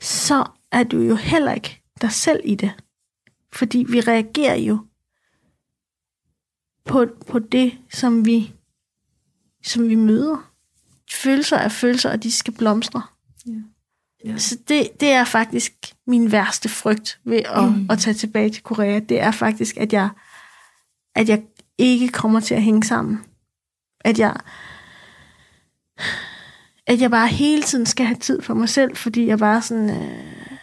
så 0.00 0.46
er 0.72 0.82
du 0.84 1.00
jo 1.00 1.14
heller 1.14 1.52
ikke 1.52 1.82
dig 2.00 2.12
selv 2.12 2.40
i 2.44 2.54
det. 2.54 2.72
Fordi 3.52 3.86
vi 3.88 4.00
reagerer 4.00 4.56
jo 4.56 4.78
på, 6.84 7.06
på 7.26 7.38
det, 7.38 7.78
som 7.90 8.26
vi, 8.26 8.52
som 9.62 9.88
vi 9.88 9.94
møder. 9.94 10.52
Følelser 11.12 11.56
er 11.56 11.68
følelser, 11.68 12.10
og 12.10 12.22
de 12.22 12.32
skal 12.32 12.54
blomstre. 12.54 13.02
Ja. 13.46 13.52
Så 14.36 14.58
det, 14.68 15.00
det 15.00 15.08
er 15.08 15.24
faktisk 15.24 15.72
min 16.06 16.32
værste 16.32 16.68
frygt 16.68 17.20
ved 17.24 17.42
at, 17.44 17.64
mm. 17.64 17.86
at 17.90 17.98
tage 17.98 18.14
tilbage 18.14 18.50
til 18.50 18.62
Korea. 18.62 18.98
Det 18.98 19.20
er 19.20 19.30
faktisk, 19.30 19.76
at 19.76 19.92
jeg, 19.92 20.10
at 21.14 21.28
jeg 21.28 21.42
ikke 21.78 22.08
kommer 22.08 22.40
til 22.40 22.54
at 22.54 22.62
hænge 22.62 22.84
sammen. 22.84 23.24
At 24.00 24.18
jeg, 24.18 24.36
at 26.86 27.00
jeg 27.00 27.10
bare 27.10 27.28
hele 27.28 27.62
tiden 27.62 27.86
skal 27.86 28.06
have 28.06 28.18
tid 28.18 28.42
for 28.42 28.54
mig 28.54 28.68
selv, 28.68 28.96
fordi 28.96 29.26
jeg 29.26 29.38
bare 29.38 29.62
sådan... 29.62 29.90
Øh, 29.90 30.58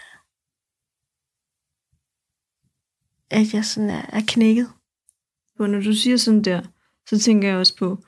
at 3.31 3.53
jeg 3.53 3.65
sådan 3.65 3.89
er, 3.89 4.05
er 4.09 4.21
knækket. 4.27 4.69
Og 5.59 5.69
når 5.69 5.81
du 5.81 5.93
siger 5.93 6.17
sådan 6.17 6.43
der, 6.43 6.61
så 7.09 7.19
tænker 7.19 7.47
jeg 7.47 7.57
også 7.57 7.77
på, 7.77 8.03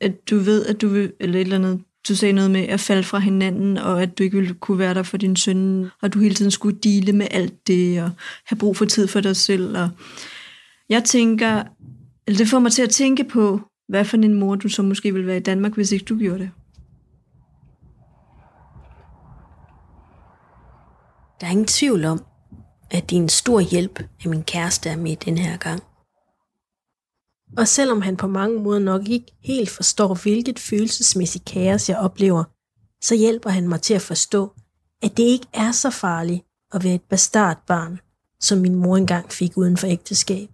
at 0.00 0.30
du 0.30 0.38
ved, 0.38 0.66
at 0.66 0.80
du 0.80 0.88
vil, 0.88 1.12
eller 1.20 1.34
et 1.34 1.40
eller 1.40 1.56
andet, 1.56 1.84
du 2.08 2.16
sagde 2.16 2.32
noget 2.32 2.50
med 2.50 2.60
at 2.60 2.80
falde 2.80 3.02
fra 3.02 3.18
hinanden, 3.18 3.76
og 3.76 4.02
at 4.02 4.18
du 4.18 4.22
ikke 4.22 4.36
ville 4.36 4.54
kunne 4.54 4.78
være 4.78 4.94
der 4.94 5.02
for 5.02 5.16
din 5.16 5.36
søn, 5.36 5.90
og 6.02 6.14
du 6.14 6.18
hele 6.20 6.34
tiden 6.34 6.50
skulle 6.50 6.78
dele 6.78 7.12
med 7.12 7.26
alt 7.30 7.66
det, 7.66 8.02
og 8.02 8.10
have 8.46 8.58
brug 8.58 8.76
for 8.76 8.84
tid 8.84 9.06
for 9.06 9.20
dig 9.20 9.36
selv. 9.36 9.78
Og 9.78 9.90
jeg 10.88 11.04
tænker, 11.04 11.62
eller 12.26 12.38
det 12.38 12.48
får 12.48 12.58
mig 12.58 12.72
til 12.72 12.82
at 12.82 12.90
tænke 12.90 13.24
på, 13.24 13.60
hvad 13.88 14.04
for 14.04 14.16
en 14.16 14.34
mor 14.34 14.54
du 14.54 14.68
så 14.68 14.82
måske 14.82 15.12
ville 15.12 15.26
være 15.26 15.36
i 15.36 15.40
Danmark, 15.40 15.74
hvis 15.74 15.92
ikke 15.92 16.04
du 16.04 16.18
gjorde 16.18 16.38
det. 16.38 16.50
Der 21.40 21.46
er 21.46 21.50
ingen 21.50 21.66
tvivl 21.66 22.04
om, 22.04 22.24
at 22.90 23.10
det 23.10 23.16
er 23.16 23.22
en 23.22 23.28
stor 23.28 23.60
hjælp, 23.60 23.98
at 24.20 24.26
min 24.26 24.42
kæreste 24.42 24.90
er 24.90 24.96
med 24.96 25.16
den 25.16 25.38
her 25.38 25.56
gang. 25.56 25.82
Og 27.56 27.68
selvom 27.68 28.02
han 28.02 28.16
på 28.16 28.26
mange 28.26 28.60
måder 28.60 28.78
nok 28.78 29.08
ikke 29.08 29.32
helt 29.40 29.70
forstår, 29.70 30.14
hvilket 30.14 30.58
følelsesmæssigt 30.58 31.44
kaos 31.44 31.88
jeg 31.88 31.98
oplever, 31.98 32.44
så 33.02 33.14
hjælper 33.14 33.50
han 33.50 33.68
mig 33.68 33.80
til 33.80 33.94
at 33.94 34.02
forstå, 34.02 34.52
at 35.02 35.16
det 35.16 35.22
ikke 35.22 35.46
er 35.52 35.72
så 35.72 35.90
farligt 35.90 36.44
at 36.72 36.84
være 36.84 36.94
et 36.94 37.02
bastardbarn, 37.02 38.00
som 38.40 38.58
min 38.58 38.74
mor 38.74 38.96
engang 38.96 39.32
fik 39.32 39.56
uden 39.56 39.76
for 39.76 39.86
ægteskab. 39.86 40.48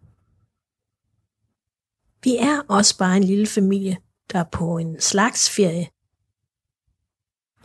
Vi 2.25 2.37
er 2.37 2.61
også 2.69 2.99
bare 2.99 3.17
en 3.17 3.25
lille 3.25 3.47
familie, 3.47 3.97
der 4.33 4.39
er 4.39 4.45
på 4.45 4.79
en 4.79 5.01
slags 5.01 5.51
ferie. 5.51 5.89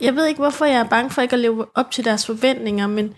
Jeg 0.00 0.14
ved 0.14 0.26
ikke, 0.26 0.40
hvorfor 0.40 0.64
jeg 0.64 0.80
er 0.80 0.88
bange 0.88 1.10
for 1.10 1.22
ikke 1.22 1.32
at 1.32 1.40
leve 1.40 1.66
op 1.74 1.90
til 1.90 2.04
deres 2.04 2.26
forventninger, 2.26 2.86
men 2.86 3.14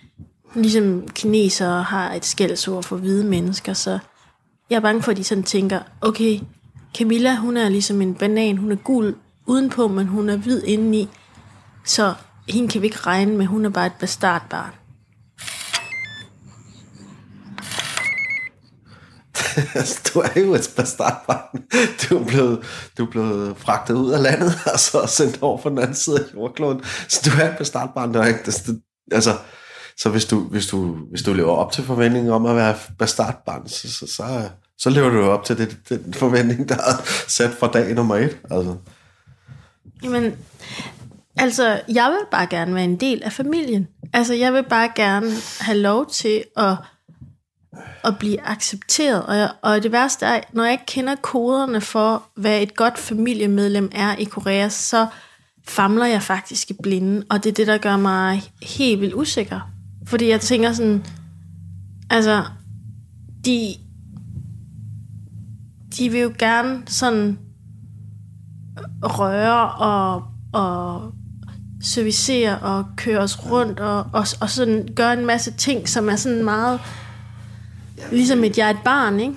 ligesom 0.54 1.08
kinesere 1.08 1.82
har 1.82 2.14
et 2.14 2.24
skældsord 2.24 2.82
for 2.82 2.96
hvide 2.96 3.24
mennesker, 3.24 3.72
så 3.72 3.98
jeg 4.70 4.76
er 4.76 4.80
bange 4.80 5.02
for, 5.02 5.10
at 5.10 5.16
de 5.16 5.24
sådan 5.24 5.44
tænker, 5.44 5.80
okay, 6.00 6.40
Camilla, 6.96 7.36
hun 7.36 7.56
er 7.56 7.68
ligesom 7.68 8.02
en 8.02 8.14
banan, 8.14 8.56
hun 8.56 8.72
er 8.72 8.76
gul 8.76 9.14
udenpå, 9.46 9.88
men 9.88 10.06
hun 10.06 10.28
er 10.28 10.36
hvid 10.36 10.62
indeni, 10.62 11.08
så 11.84 12.14
hende 12.48 12.68
kan 12.68 12.82
vi 12.82 12.86
ikke 12.86 12.98
regne 12.98 13.36
med, 13.36 13.46
hun 13.46 13.64
er 13.64 13.70
bare 13.70 13.86
et 13.86 13.92
bastardbarn. 14.00 14.72
du 20.14 20.18
er 20.18 20.40
jo 20.40 20.54
et 20.54 20.70
bastardbarn. 20.76 21.62
Du 22.02 22.18
er, 22.18 22.24
blevet, 22.26 22.64
du 22.98 23.04
er 23.04 23.10
blevet 23.10 23.56
fragtet 23.56 23.94
ud 23.94 24.10
af 24.10 24.22
landet, 24.22 24.52
og 24.72 24.80
så 24.80 25.06
sendt 25.06 25.38
over 25.42 25.58
på 25.58 25.68
den 25.68 25.78
anden 25.78 25.94
side 25.94 26.18
af 26.18 26.34
jordkloden. 26.34 26.80
Så 27.08 27.30
du 27.30 27.42
er 27.42 27.50
et 27.50 27.58
bastardbarn, 27.58 28.14
der 28.14 28.22
er 28.22 28.26
ikke... 28.26 28.52
Altså, 29.12 29.36
så 29.98 30.10
hvis 30.10 30.24
du, 30.24 30.40
hvis, 30.40 30.66
du, 30.66 30.94
hvis 31.10 31.22
du 31.22 31.32
lever 31.32 31.52
op 31.52 31.72
til 31.72 31.84
forventningen 31.84 32.32
om 32.32 32.46
at 32.46 32.56
være 32.56 32.74
bastardbarn, 32.98 33.68
så, 33.68 33.92
så, 33.92 34.06
så, 34.06 34.48
så 34.78 34.90
lever 34.90 35.08
du 35.08 35.22
op 35.22 35.44
til 35.44 35.58
det, 35.58 35.78
den 35.88 36.14
forventning, 36.14 36.68
der 36.68 36.74
er 36.74 37.02
sat 37.28 37.50
fra 37.60 37.70
dag 37.70 37.94
nummer 37.94 38.16
et. 38.16 38.38
Altså. 38.50 38.76
Jamen, 40.02 40.34
altså, 41.36 41.80
jeg 41.88 42.10
vil 42.10 42.26
bare 42.30 42.46
gerne 42.46 42.74
være 42.74 42.84
en 42.84 42.96
del 42.96 43.22
af 43.22 43.32
familien. 43.32 43.88
Altså, 44.12 44.34
jeg 44.34 44.52
vil 44.52 44.64
bare 44.68 44.90
gerne 44.96 45.30
have 45.60 45.78
lov 45.78 46.10
til 46.10 46.44
at, 46.56 46.76
at 48.04 48.18
blive 48.18 48.40
accepteret. 48.40 49.26
Og, 49.26 49.36
jeg, 49.36 49.50
og 49.62 49.82
det 49.82 49.92
værste 49.92 50.26
er, 50.26 50.40
når 50.52 50.64
jeg 50.64 50.72
ikke 50.72 50.86
kender 50.86 51.14
koderne 51.22 51.80
for, 51.80 52.22
hvad 52.36 52.62
et 52.62 52.76
godt 52.76 52.98
familiemedlem 52.98 53.90
er 53.94 54.16
i 54.16 54.24
Korea, 54.24 54.68
så 54.68 55.06
famler 55.68 56.06
jeg 56.06 56.22
faktisk 56.22 56.70
i 56.70 56.74
blinden, 56.82 57.24
Og 57.30 57.44
det 57.44 57.50
er 57.50 57.54
det, 57.54 57.66
der 57.66 57.78
gør 57.78 57.96
mig 57.96 58.42
helt 58.62 59.00
vildt 59.00 59.14
usikker. 59.14 59.77
Fordi 60.08 60.28
jeg 60.28 60.40
tænker 60.40 60.72
sådan, 60.72 61.04
altså, 62.10 62.44
de, 63.44 63.74
de 65.98 66.08
vil 66.08 66.20
jo 66.20 66.32
gerne 66.38 66.82
sådan 66.86 67.38
røre 69.02 69.72
og, 69.72 70.22
og 70.52 71.12
servicere 71.82 72.58
og 72.58 72.84
køre 72.96 73.18
os 73.18 73.50
rundt 73.50 73.80
og, 73.80 74.06
og, 74.12 74.26
og 74.40 74.50
sådan 74.50 74.88
gøre 74.96 75.12
en 75.12 75.26
masse 75.26 75.50
ting, 75.50 75.88
som 75.88 76.08
er 76.08 76.16
sådan 76.16 76.44
meget 76.44 76.80
ligesom 78.10 78.44
et 78.44 78.58
jeg 78.58 78.66
er 78.66 78.70
et 78.70 78.82
barn, 78.84 79.20
ikke? 79.20 79.34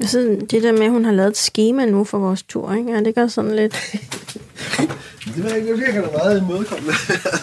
Sådan, 0.00 0.40
det 0.40 0.62
der 0.62 0.72
med, 0.72 0.84
at 0.84 0.90
hun 0.90 1.04
har 1.04 1.12
lavet 1.12 1.30
et 1.30 1.36
schema 1.36 1.86
nu 1.86 2.04
for 2.04 2.18
vores 2.18 2.42
tur, 2.42 2.72
ikke? 2.72 2.92
Ja, 2.92 3.00
det 3.00 3.14
gør 3.14 3.26
sådan 3.26 3.56
lidt... 3.56 3.76
Det 5.36 5.44
ved 5.44 5.50
jeg 5.50 5.60
ikke, 5.60 5.72
det 5.72 5.80
virker 5.80 6.00
da 6.00 6.08
meget 6.16 6.42
imødekommende. 6.42 6.94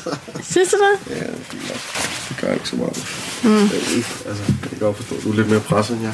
Synes 0.54 0.70
du 0.72 0.78
det? 0.78 1.16
ja, 1.16 1.26
det 2.30 2.38
gør 2.42 2.54
ikke 2.54 2.70
så 2.70 2.76
meget. 2.76 2.98
Mm. 3.44 3.62
Altså, 4.30 4.44
jeg 4.62 4.70
kan 4.70 4.80
godt 4.80 4.98
forstå, 4.98 5.16
at 5.16 5.24
du 5.24 5.32
er 5.32 5.36
lidt 5.36 5.50
mere 5.50 5.60
presset 5.60 5.96
end 5.96 6.06
jeg. 6.06 6.14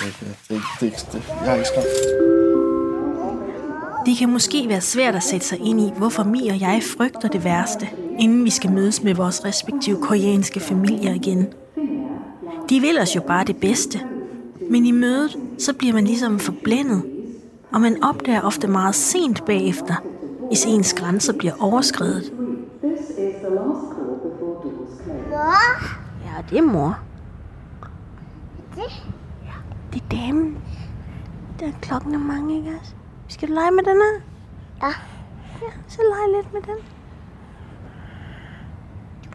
det, 0.00 0.14
det, 0.48 0.62
det, 0.80 1.06
det, 1.12 1.22
jeg 1.44 1.52
er 1.52 1.54
ikke 1.54 1.68
skræmt. 1.68 1.86
Det 4.06 4.18
kan 4.18 4.28
måske 4.28 4.68
være 4.68 4.80
svært 4.80 5.14
at 5.14 5.22
sætte 5.22 5.46
sig 5.46 5.58
ind 5.58 5.80
i, 5.80 5.92
hvorfor 5.96 6.24
Mi 6.24 6.48
og 6.48 6.60
jeg 6.60 6.82
frygter 6.96 7.28
det 7.28 7.44
værste, 7.44 7.88
inden 8.18 8.44
vi 8.44 8.50
skal 8.50 8.72
mødes 8.72 9.02
med 9.02 9.14
vores 9.14 9.44
respektive 9.44 10.02
koreanske 10.02 10.60
familier 10.60 11.14
igen. 11.14 11.46
De 12.68 12.80
vil 12.80 12.98
os 12.98 13.16
jo 13.16 13.20
bare 13.20 13.44
det 13.44 13.56
bedste. 13.56 14.00
Men 14.70 14.86
i 14.86 14.90
mødet, 14.90 15.36
så 15.58 15.72
bliver 15.72 15.94
man 15.94 16.04
ligesom 16.04 16.38
forblændet. 16.38 17.11
Og 17.74 17.80
man 17.80 18.04
opdager 18.04 18.40
ofte 18.42 18.68
meget 18.68 18.94
sent 18.94 19.44
bagefter, 19.44 19.94
hvis 20.46 20.64
ens 20.64 20.94
grænser 20.94 21.32
bliver 21.38 21.54
overskrevet. 21.60 22.32
Ja, 26.24 26.42
det 26.50 26.58
er 26.58 26.62
mor. 26.62 26.98
Ja, 28.76 28.82
det 29.92 30.02
er 30.02 30.16
damen. 30.16 30.58
Der 31.60 31.66
er 31.66 31.72
klokken 31.82 32.14
er 32.14 32.18
mange, 32.18 32.56
ikke 32.56 32.70
også? 32.80 32.92
Skal 33.28 33.48
du 33.48 33.54
lege 33.54 33.70
med 33.70 33.84
den 33.84 33.96
her? 33.96 34.20
Ja. 34.82 34.94
Ja, 35.62 35.72
så 35.88 36.00
lege 36.10 36.42
lidt 36.42 36.52
med 36.52 36.62
den. 36.62 36.84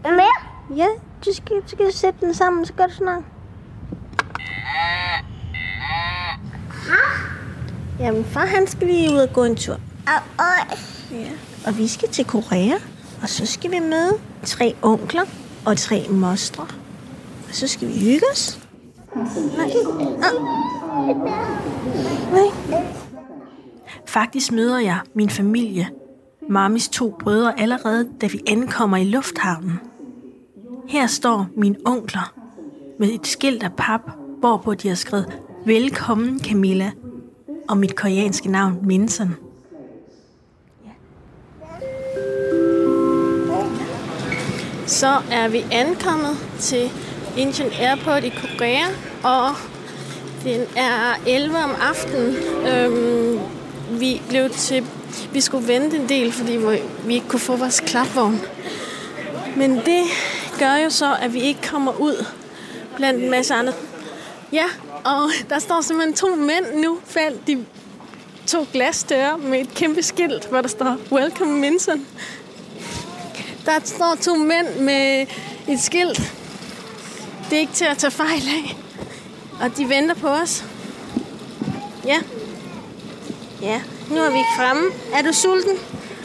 Hvad 0.01 0.12
mere? 0.12 0.77
Ja, 0.77 0.88
du 1.25 1.34
skal, 1.34 1.62
du 1.62 1.67
skal 1.67 1.94
sætte 1.94 2.25
den 2.25 2.34
sammen, 2.34 2.65
så 2.65 2.74
gør 2.74 2.88
du 2.88 2.94
sådan 2.94 3.08
her. 3.08 3.22
Jamen, 7.99 8.25
far 8.25 8.45
han 8.45 8.67
skal 8.67 8.87
lige 8.87 9.11
ud 9.11 9.17
og 9.17 9.33
gå 9.33 9.43
en 9.43 9.55
tur. 9.55 9.73
Og, 10.07 10.21
og, 10.37 10.77
Ja. 11.11 11.31
Og 11.67 11.77
vi 11.77 11.87
skal 11.87 12.09
til 12.09 12.25
Korea, 12.25 12.75
og 13.21 13.29
så 13.29 13.45
skal 13.45 13.71
vi 13.71 13.79
møde 13.79 14.13
tre 14.43 14.75
onkler 14.81 15.23
og 15.65 15.77
tre 15.77 16.05
mostre. 16.10 16.63
Og 17.49 17.55
så 17.55 17.67
skal 17.67 17.88
vi 17.88 17.99
hygge 17.99 18.23
os. 18.31 18.60
Nej. 19.15 19.71
Nej. 22.31 22.83
Faktisk 24.05 24.51
møder 24.51 24.79
jeg 24.79 24.99
min 25.13 25.29
familie, 25.29 25.89
Mamis 26.49 26.89
to 26.89 27.15
brødre, 27.19 27.60
allerede 27.60 28.10
da 28.21 28.27
vi 28.27 28.41
ankommer 28.47 28.97
i 28.97 29.03
lufthavnen. 29.03 29.79
Her 30.88 31.07
står 31.07 31.47
mine 31.57 31.75
onkler 31.86 32.33
med 32.99 33.10
et 33.10 33.27
skilt 33.27 33.63
af 33.63 33.73
pap, 33.77 34.01
hvorpå 34.39 34.73
de 34.73 34.88
har 34.88 34.95
skrevet 34.95 35.39
Velkommen 35.65 36.39
Camilla 36.39 36.91
og 37.67 37.77
mit 37.77 37.95
koreanske 37.95 38.51
navn 38.51 38.80
Minson. 38.84 39.36
Så 44.86 45.21
er 45.32 45.47
vi 45.47 45.65
ankommet 45.71 46.38
til 46.60 46.91
Incheon 47.38 47.71
Airport 47.80 48.23
i 48.23 48.30
Korea, 48.30 48.86
og 49.23 49.56
den 50.43 50.62
er 50.75 51.21
11 51.27 51.58
om 51.58 51.71
aftenen. 51.82 52.36
Øhm, 52.67 53.39
vi 53.99 54.21
blev 54.30 54.49
til, 54.49 54.86
vi 55.34 55.41
skulle 55.41 55.67
vente 55.67 55.97
en 55.97 56.10
del, 56.10 56.32
fordi 56.32 56.60
vi 57.06 57.13
ikke 57.13 57.27
kunne 57.27 57.39
få 57.39 57.56
vores 57.56 57.80
klapvogn. 57.80 58.39
Men 59.58 59.75
det 59.75 60.03
gør 60.60 60.75
jo 60.84 60.89
så, 60.89 61.15
at 61.21 61.34
vi 61.34 61.41
ikke 61.41 61.62
kommer 61.62 62.01
ud 62.01 62.25
blandt 62.95 63.23
en 63.23 63.32
masse 63.32 63.53
andre. 63.53 63.73
Ja, 64.53 64.65
og 65.05 65.29
der 65.49 65.60
står 65.60 65.81
simpelthen 65.81 66.15
to 66.15 66.36
mænd 66.36 66.65
nu, 66.83 66.97
faldt 67.05 67.47
de 67.47 67.65
to 68.47 68.67
glasdøre 68.73 69.38
med 69.38 69.62
et 69.62 69.73
kæmpe 69.75 70.03
skilt, 70.03 70.49
hvor 70.49 70.62
der 70.62 70.67
står 70.67 70.97
Welcome 71.12 71.60
Minson. 71.60 72.05
Der 73.65 73.79
står 73.83 74.17
to 74.21 74.36
mænd 74.36 74.79
med 74.79 75.25
et 75.67 75.79
skilt. 75.79 76.33
Det 77.49 77.55
er 77.55 77.60
ikke 77.60 77.73
til 77.73 77.86
at 77.86 77.97
tage 77.97 78.12
fejl 78.12 78.43
af. 78.47 78.77
Og 79.62 79.77
de 79.77 79.89
venter 79.89 80.15
på 80.15 80.27
os. 80.27 80.65
Ja. 82.05 82.19
Ja, 83.62 83.81
nu 84.10 84.17
er 84.17 84.29
vi 84.29 84.43
fremme. 84.57 84.83
Er 85.13 85.21
du 85.21 85.33
sulten? 85.33 85.77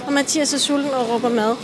Og 0.06 0.12
Mathias 0.12 0.54
er 0.54 0.58
sulten 0.58 0.90
og 0.90 1.08
råber 1.08 1.28
mad. 1.28 1.50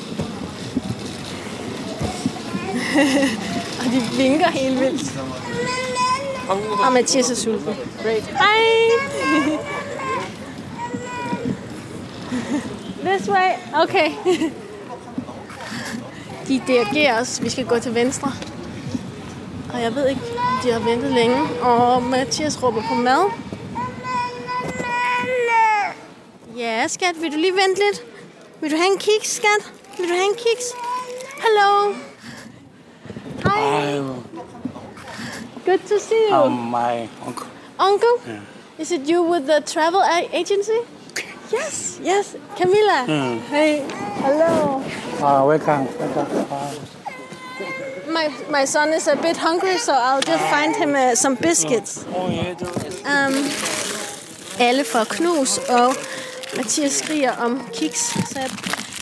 og 3.81 3.85
de 3.93 4.03
vinker 4.17 4.49
helt 4.49 4.81
vildt. 4.81 5.13
Og 6.49 6.93
Mathias 6.93 7.31
er 7.31 7.35
sulten. 7.35 7.77
Great. 8.03 8.23
Hej! 8.23 8.65
This 13.05 13.29
way. 13.29 13.51
Okay. 13.83 14.11
De 16.49 16.63
dirigerer 16.67 17.21
os. 17.21 17.43
Vi 17.43 17.51
skal 17.51 17.67
gå 17.67 17.79
til 17.79 17.95
venstre. 17.95 18.33
Og 19.75 19.83
jeg 19.83 19.95
ved 19.95 20.09
ikke, 20.09 20.21
om 20.39 20.59
de 20.65 20.73
har 20.73 20.81
ventet 20.81 21.13
længe. 21.13 21.37
Og 21.63 22.03
Mathias 22.03 22.63
råber 22.63 22.83
på 22.89 22.95
mad. 22.95 23.31
Ja, 26.57 26.89
skat. 26.89 27.15
Vil 27.21 27.33
du 27.33 27.37
lige 27.37 27.53
vente 27.53 27.83
lidt? 27.87 28.03
Vil 28.61 28.71
du 28.71 28.77
have 28.77 28.93
en 28.93 28.99
kiks, 28.99 29.37
skat? 29.37 29.73
Vil 29.99 30.09
du 30.09 30.15
have 30.15 30.25
en 30.25 30.35
kiks? 30.37 30.67
Hello. 31.43 31.95
Hi. 33.45 34.28
I, 35.69 35.77
Good 35.77 35.87
to 35.89 36.01
see 36.01 36.29
you. 36.29 36.35
I'm 36.35 36.71
my 36.71 37.09
uncle. 37.27 37.47
Uncle? 37.79 38.21
Yeah. 38.27 38.41
Is 38.79 38.91
it 38.93 39.09
you 39.09 39.23
with 39.23 39.47
the 39.47 39.61
travel 39.61 40.01
a- 40.01 40.29
agency? 40.33 40.79
Yes, 41.53 41.99
yes. 42.03 42.37
Camilla. 42.57 43.05
Mm. 43.07 43.41
Hey. 43.49 43.85
Hello. 44.23 44.83
Uh, 45.21 45.45
welcome. 45.47 45.87
welcome. 45.99 46.29
My, 48.13 48.29
my 48.51 48.65
son 48.65 48.93
is 48.95 49.07
a 49.09 49.17
bit 49.17 49.37
hungry, 49.37 49.77
so 49.79 49.93
I'll 49.93 50.23
just 50.23 50.45
find 50.45 50.75
him 50.77 50.95
uh, 50.95 51.15
some 51.15 51.35
biscuits. 51.37 52.05
oh, 52.15 52.31
yeah, 52.31 52.55
Um, 53.05 53.35
alle 54.61 54.85
får 54.85 55.05
knus, 55.05 55.59
og 55.59 55.95
Mathias 56.57 56.93
skriger 56.93 57.33
om 57.37 57.61
kiks. 57.75 58.01
Så 58.33 58.39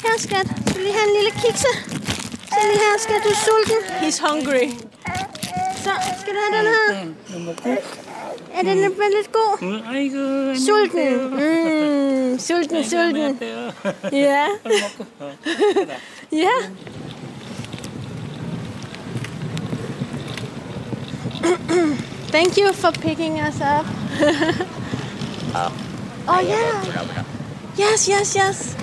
her 0.03 0.19
skat, 0.19 0.47
skal 0.47 0.75
du 0.75 0.79
lige 0.81 0.93
have 0.93 1.09
en 1.09 1.15
lille 1.15 1.31
kikse? 1.31 1.69
Så 2.49 2.57
lige 2.63 2.79
her, 2.79 2.99
skat, 2.99 3.21
du 3.25 3.29
er 3.29 3.35
sulten? 3.35 3.79
He's 4.01 4.21
hungry. 4.31 4.69
Så, 4.69 4.75
skal 4.75 4.85
du 5.05 5.15
have 5.15 5.27
den 5.33 5.55
her? 5.55 5.76
Er 8.55 8.63
den 8.63 8.77
lidt 8.79 9.33
god? 9.33 9.59
Sulten. 10.57 11.31
Mm, 11.31 12.39
sulten, 12.39 12.85
sulten. 12.85 13.39
Ja. 14.13 14.47
ja. 16.33 16.51
Thank 22.33 22.57
you 22.59 22.73
for 22.73 22.91
picking 22.91 23.41
us 23.41 23.61
up. 23.61 23.87
oh 26.29 26.41
yeah. 26.41 26.83
Yes, 27.79 28.09
yes, 28.09 28.35
yes. 28.37 28.77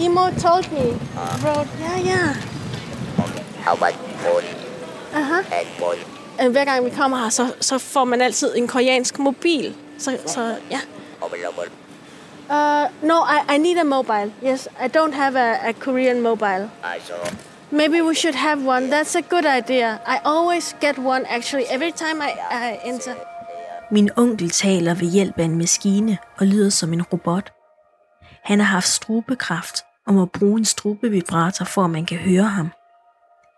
Emo 0.00 0.30
told 0.30 0.70
me. 0.72 0.98
Wrote, 1.42 1.68
yeah, 1.80 1.98
yeah. 1.98 2.34
Aha. 5.16 5.40
Øh, 6.44 6.50
Hver 6.52 6.64
gang 6.64 6.84
vi 6.84 6.90
kommer 6.90 7.16
her, 7.16 7.28
så, 7.28 7.54
så 7.60 7.78
får 7.78 8.04
man 8.04 8.20
altid 8.20 8.56
en 8.56 8.68
koreansk 8.68 9.18
mobil. 9.18 9.74
Så, 9.98 10.18
så 10.26 10.56
ja. 10.70 10.80
Uh, 12.50 12.54
no, 13.02 13.14
I, 13.24 13.54
I 13.54 13.58
need 13.58 13.78
a 13.78 13.84
mobile. 13.84 14.32
Yes, 14.44 14.68
I 14.84 14.86
don't 14.98 15.12
have 15.14 15.36
a, 15.36 15.68
a 15.68 15.72
Korean 15.72 16.20
mobile. 16.22 16.70
I 16.84 17.00
saw. 17.04 17.16
Maybe 17.70 18.02
we 18.02 18.14
should 18.14 18.34
have 18.36 18.68
one. 18.68 18.90
That's 18.92 19.16
a 19.18 19.22
good 19.22 19.44
idea. 19.58 19.94
I 20.06 20.18
always 20.24 20.76
get 20.80 20.98
one 20.98 21.26
actually 21.28 21.64
every 21.70 21.92
time 21.92 22.22
I, 22.22 22.30
I 22.52 22.88
enter. 22.88 23.14
Min 23.90 24.10
onkel 24.16 24.50
taler 24.50 24.94
ved 24.94 25.10
hjælp 25.10 25.38
af 25.38 25.44
en 25.44 25.58
maskine 25.58 26.18
og 26.38 26.46
lyder 26.46 26.70
som 26.70 26.92
en 26.92 27.02
robot. 27.02 27.52
Han 28.44 28.60
har 28.60 28.66
haft 28.66 28.88
strubekræft 28.88 29.84
og 30.06 30.14
må 30.14 30.24
bruge 30.26 30.58
en 30.58 30.64
strubevibrator 30.64 31.64
for, 31.64 31.84
at 31.84 31.90
man 31.90 32.06
kan 32.06 32.18
høre 32.18 32.42
ham. 32.44 32.70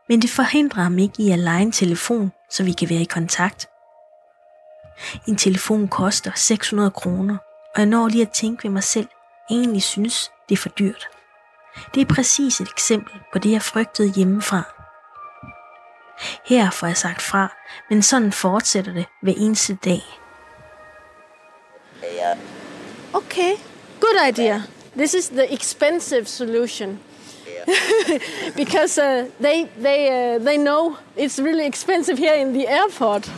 Men 0.09 0.23
det 0.23 0.31
forhindrer 0.31 0.83
ham 0.83 0.99
ikke 0.99 1.23
i 1.23 1.31
at 1.31 1.39
lege 1.39 1.63
en 1.63 1.73
telefon, 1.73 2.33
så 2.51 2.65
vi 2.65 2.73
kan 2.73 2.91
være 2.91 3.01
i 3.01 3.05
kontakt. 3.05 3.69
En 5.29 5.37
telefon 5.37 5.89
koster 5.89 6.33
600 6.35 6.91
kroner, 6.91 7.37
og 7.75 7.79
jeg 7.79 7.87
når 7.87 8.09
lige 8.09 8.23
at 8.23 8.33
tænke 8.33 8.65
ved 8.65 8.71
mig 8.71 8.83
selv, 8.83 9.09
egentlig 9.51 9.83
synes, 9.83 10.31
det 10.49 10.55
er 10.55 10.63
for 10.63 10.69
dyrt. 10.69 11.09
Det 11.95 12.01
er 12.01 12.15
præcis 12.15 12.61
et 12.61 12.69
eksempel 12.69 13.13
på 13.33 13.39
det, 13.39 13.53
jeg 13.53 13.63
frygtede 13.63 14.13
hjemmefra. 14.13 14.63
Her 16.45 16.71
får 16.71 16.87
jeg 16.87 16.97
sagt 16.97 17.23
fra, 17.23 17.57
men 17.91 18.03
sådan 18.03 18.33
fortsætter 18.33 18.93
det 18.93 19.07
hver 19.23 19.35
eneste 19.37 19.79
dag. 19.85 20.03
Okay, 23.15 23.53
good 24.01 24.29
idea. 24.29 24.61
This 24.97 25.15
is 25.15 25.29
the 25.29 25.53
expensive 25.53 26.25
solution. 26.25 26.99
because 28.57 28.99
uh, 28.99 29.29
they 29.41 29.65
they 29.79 30.35
uh, 30.35 30.39
they 30.39 30.57
know 30.57 30.97
it's 31.17 31.39
really 31.39 31.67
expensive 31.67 32.19
here 32.19 32.35
in 32.35 32.53
the 32.53 32.67
airport. 32.67 33.29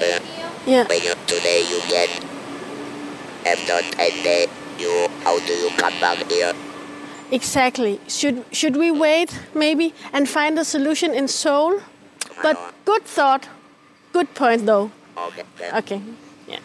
Uh, 0.00 0.20
yeah. 0.66 0.84
Today 1.26 1.64
you 1.68 1.80
get 1.88 2.10
after 3.46 3.80
10 3.96 4.22
days, 4.24 4.48
you, 4.78 5.08
how 5.22 5.38
do 5.46 5.52
you 5.52 5.70
come 5.76 5.94
back 6.00 6.18
here? 6.30 6.52
Exactly. 7.30 8.00
Should 8.06 8.44
should 8.52 8.76
we 8.76 8.90
wait 8.90 9.40
maybe 9.54 9.94
and 10.12 10.28
find 10.28 10.58
a 10.58 10.64
solution 10.64 11.12
in 11.12 11.26
Seoul? 11.28 11.80
But 12.42 12.56
good 12.84 13.04
thought, 13.04 13.48
good 14.12 14.32
point 14.34 14.66
though. 14.66 14.90
Okay. 15.16 15.42
Okay. 15.72 16.00
Yeah. 16.48 16.60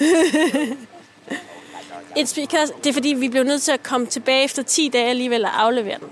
It's 2.16 2.34
because, 2.34 2.72
det 2.84 2.90
er 2.90 2.92
fordi, 2.92 3.08
vi 3.08 3.28
blev 3.28 3.44
nødt 3.44 3.62
til 3.62 3.72
at 3.72 3.82
komme 3.82 4.06
tilbage 4.06 4.44
efter 4.44 4.62
10 4.62 4.88
dage 4.88 5.08
alligevel 5.08 5.44
og 5.44 5.62
aflevere 5.62 5.98
den. 5.98 6.08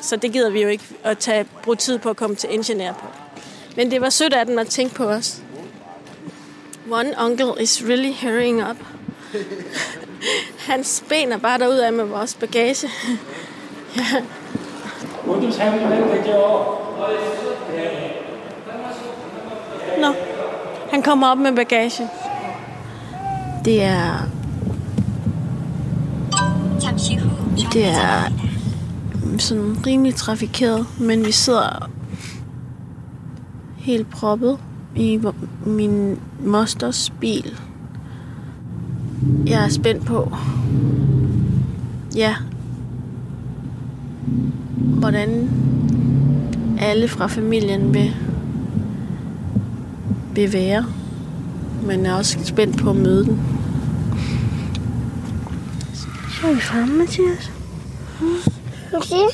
Så 0.00 0.16
det 0.16 0.32
gider 0.32 0.50
vi 0.50 0.62
jo 0.62 0.68
ikke 0.68 0.84
at 1.04 1.18
tage, 1.18 1.46
bruge 1.62 1.76
tid 1.76 1.98
på 1.98 2.10
at 2.10 2.16
komme 2.16 2.36
til 2.36 2.54
ingeniør 2.54 2.92
på. 2.92 3.06
Men 3.76 3.90
det 3.90 4.00
var 4.00 4.10
sødt 4.10 4.32
af 4.32 4.46
den 4.46 4.58
at 4.58 4.66
tænke 4.66 4.94
på 4.94 5.04
os. 5.04 5.42
One 6.90 7.14
uncle 7.20 7.62
is 7.62 7.84
really 7.88 8.14
hurrying 8.22 8.70
up. 8.70 8.76
Han 10.68 10.84
ben 11.08 11.40
bare 11.40 11.58
derud 11.58 11.78
af 11.78 11.92
med 11.92 12.04
vores 12.04 12.34
bagage. 12.34 12.90
ja. 13.96 14.24
Undus, 15.26 15.56
죠. 20.00 20.14
Han 20.90 21.02
kommer 21.02 21.26
op 21.26 21.38
med 21.38 21.56
bagage. 21.56 22.08
Det 23.64 23.82
er... 23.82 24.28
Det 27.72 27.86
er 27.86 28.32
sådan 29.38 29.76
rimelig 29.86 30.14
trafikeret, 30.14 30.86
men 31.00 31.24
vi 31.24 31.32
sidder 31.32 31.90
helt 33.76 34.10
proppet 34.10 34.58
i 34.96 35.20
min 35.66 36.18
mosters 36.44 37.12
bil. 37.20 37.60
Jeg 39.46 39.64
er 39.64 39.68
spændt 39.68 40.06
på, 40.06 40.32
ja, 42.16 42.34
hvordan 44.76 45.50
alle 46.78 47.08
fra 47.08 47.26
familien 47.26 47.94
vil 47.94 48.16
vil 50.34 50.52
være. 50.52 50.86
Men 51.86 52.04
jeg 52.04 52.12
er 52.12 52.16
også 52.16 52.38
spændt 52.44 52.78
på 52.78 52.90
at 52.90 52.96
møde 52.96 53.24
den. 53.24 53.40
Så 56.40 56.46
er 56.46 56.54
vi 56.54 56.60
fremme, 56.60 56.98
Mathias. 56.98 57.50
Okay. 58.92 59.26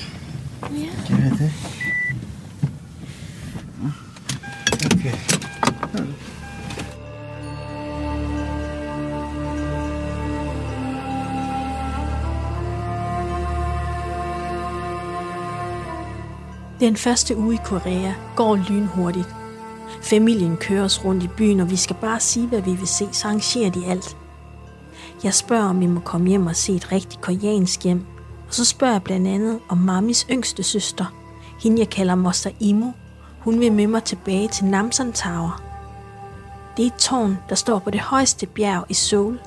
Den 16.80 16.96
første 16.96 17.37
uge 17.37 17.54
i 17.54 17.59
Korea 17.64 18.12
går 18.37 18.56
lynhurtigt. 18.56 19.28
Familien 20.02 20.56
kører 20.56 20.85
os 20.85 21.04
rundt 21.04 21.24
i 21.24 21.28
byen, 21.28 21.61
og 21.61 21.70
vi 21.70 21.76
skal 21.76 21.96
bare 22.00 22.20
sige, 22.20 22.46
hvad 22.46 22.61
vi 22.61 22.70
vil 22.70 22.88
se, 22.88 23.09
så 23.12 23.28
arrangerer 23.28 23.70
de 23.70 23.87
alt. 23.87 24.16
Jeg 25.24 25.35
spørger, 25.35 25.68
om 25.68 25.80
vi 25.80 25.87
må 25.87 26.00
komme 26.00 26.28
hjem 26.28 26.46
og 26.46 26.56
se 26.56 26.72
et 26.72 26.92
rigtigt 26.92 27.20
koreansk 27.20 27.85
hjem. 27.85 28.04
Og 28.48 28.54
så 28.54 28.64
spørger 28.64 28.94
jeg 28.94 29.02
blandt 29.02 29.28
andet 29.28 29.59
om 29.68 29.78
mammis 29.78 30.26
yngste 30.30 30.62
søster. 30.62 31.14
Hende 31.62 31.78
jeg 31.78 31.90
kalder 31.90 32.14
Moster 32.14 32.50
Imo. 32.61 32.90
Hun 33.40 33.61
vil 33.61 33.72
med 33.72 33.87
mig 33.87 34.04
tilbage 34.04 34.48
til 34.48 34.64
Namsan 34.64 35.12
Tower. 35.12 35.62
Det 36.76 36.82
er 36.82 36.87
et 36.87 36.94
tårn, 36.94 37.38
der 37.48 37.54
står 37.54 37.78
på 37.78 37.90
det 37.90 38.00
højeste 38.00 38.46
bjerg 38.46 38.85
i 38.88 38.94
Seoul, 38.94 39.38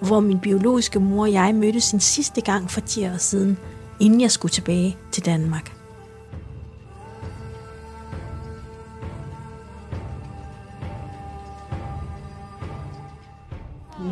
og 0.00 0.06
hvor 0.06 0.20
min 0.20 0.40
biologiske 0.40 1.00
mor 1.00 1.22
og 1.22 1.32
jeg 1.32 1.54
mødtes 1.54 1.84
sin 1.84 2.00
sidste 2.00 2.40
gang 2.40 2.70
for 2.70 2.80
10 2.80 3.06
år 3.06 3.16
siden, 3.16 3.58
inden 4.00 4.20
jeg 4.20 4.30
skulle 4.30 4.52
tilbage 4.52 4.96
til 5.12 5.24
Danmark. 5.24 5.77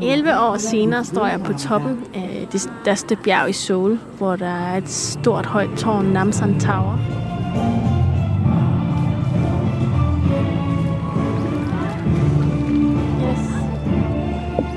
11 0.02 0.40
år 0.40 0.56
senere 0.56 1.04
står 1.04 1.26
jeg 1.26 1.42
på 1.42 1.52
toppen 1.52 2.04
af 2.14 2.48
det 2.52 2.60
største 2.60 3.16
bjerg 3.16 3.50
i 3.50 3.52
Seoul, 3.52 3.98
hvor 4.18 4.36
der 4.36 4.46
er 4.46 4.76
et 4.76 4.88
stort 4.88 5.46
højt 5.46 5.78
tårn, 5.78 6.04
Namsan 6.04 6.60
Tower. 6.60 6.98
Yes. 13.22 13.42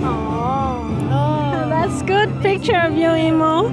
Oh, 0.01 1.69
that's 1.69 2.01
good 2.07 2.41
picture 2.41 2.87
of 2.87 2.91
you, 2.91 3.13
Imo. 3.27 3.63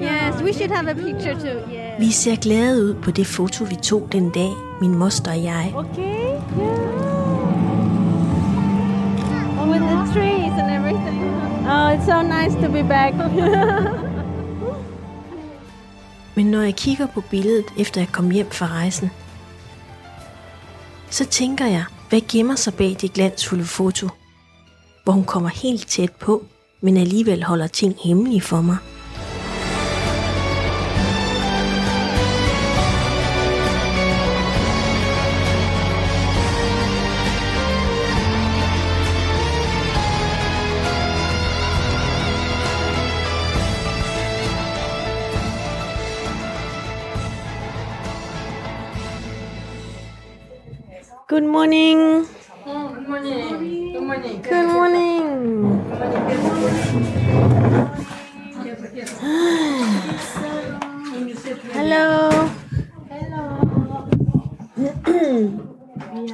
yes, 0.00 0.42
we 0.42 0.52
should 0.52 0.70
have 0.70 0.88
a 0.88 0.94
picture 0.94 1.34
too. 1.34 1.72
Yeah. 1.72 2.00
Vi 2.00 2.10
ser 2.10 2.36
glade 2.36 2.84
ud 2.84 2.94
på 2.94 3.10
det 3.10 3.26
foto, 3.26 3.64
vi 3.64 3.76
tog 3.76 4.08
den 4.12 4.30
dag, 4.30 4.50
min 4.80 4.98
moster 4.98 5.30
og 5.30 5.42
jeg. 5.42 5.72
Okay. 5.76 6.02
Yeah. 6.58 6.83
With 9.74 9.82
the 9.82 10.12
trees 10.12 10.52
and 10.60 10.70
everything. 10.70 11.20
Oh, 11.66 11.88
it's 11.94 12.06
so 12.06 12.22
nice 12.22 12.54
to 12.62 12.68
be 12.72 12.82
back. 12.82 13.14
Men 16.36 16.46
når 16.46 16.62
jeg 16.62 16.74
kigger 16.74 17.06
på 17.06 17.20
billedet, 17.20 17.64
efter 17.78 18.00
jeg 18.00 18.08
kom 18.12 18.30
hjem 18.30 18.50
fra 18.50 18.66
rejsen, 18.66 19.10
så 21.10 21.24
tænker 21.24 21.66
jeg, 21.66 21.84
hvad 22.08 22.20
gemmer 22.32 22.54
sig 22.54 22.74
bag 22.74 22.96
det 23.00 23.12
glansfulde 23.12 23.64
foto, 23.64 24.08
hvor 25.04 25.12
hun 25.12 25.24
kommer 25.24 25.48
helt 25.48 25.86
tæt 25.86 26.12
på, 26.12 26.44
men 26.80 26.96
alligevel 26.96 27.44
holder 27.44 27.66
ting 27.66 27.94
hemmelige 28.04 28.40
for 28.40 28.60
mig. 28.60 28.76
Good 51.64 51.70
morning. 51.70 52.26
Good 52.62 53.08
morning. 53.08 53.92
Good 53.92 54.02
morning. 54.02 54.42
Good 54.42 54.68
morning. 54.76 55.24
Hello. 61.72 62.50
Hello. 63.08 63.44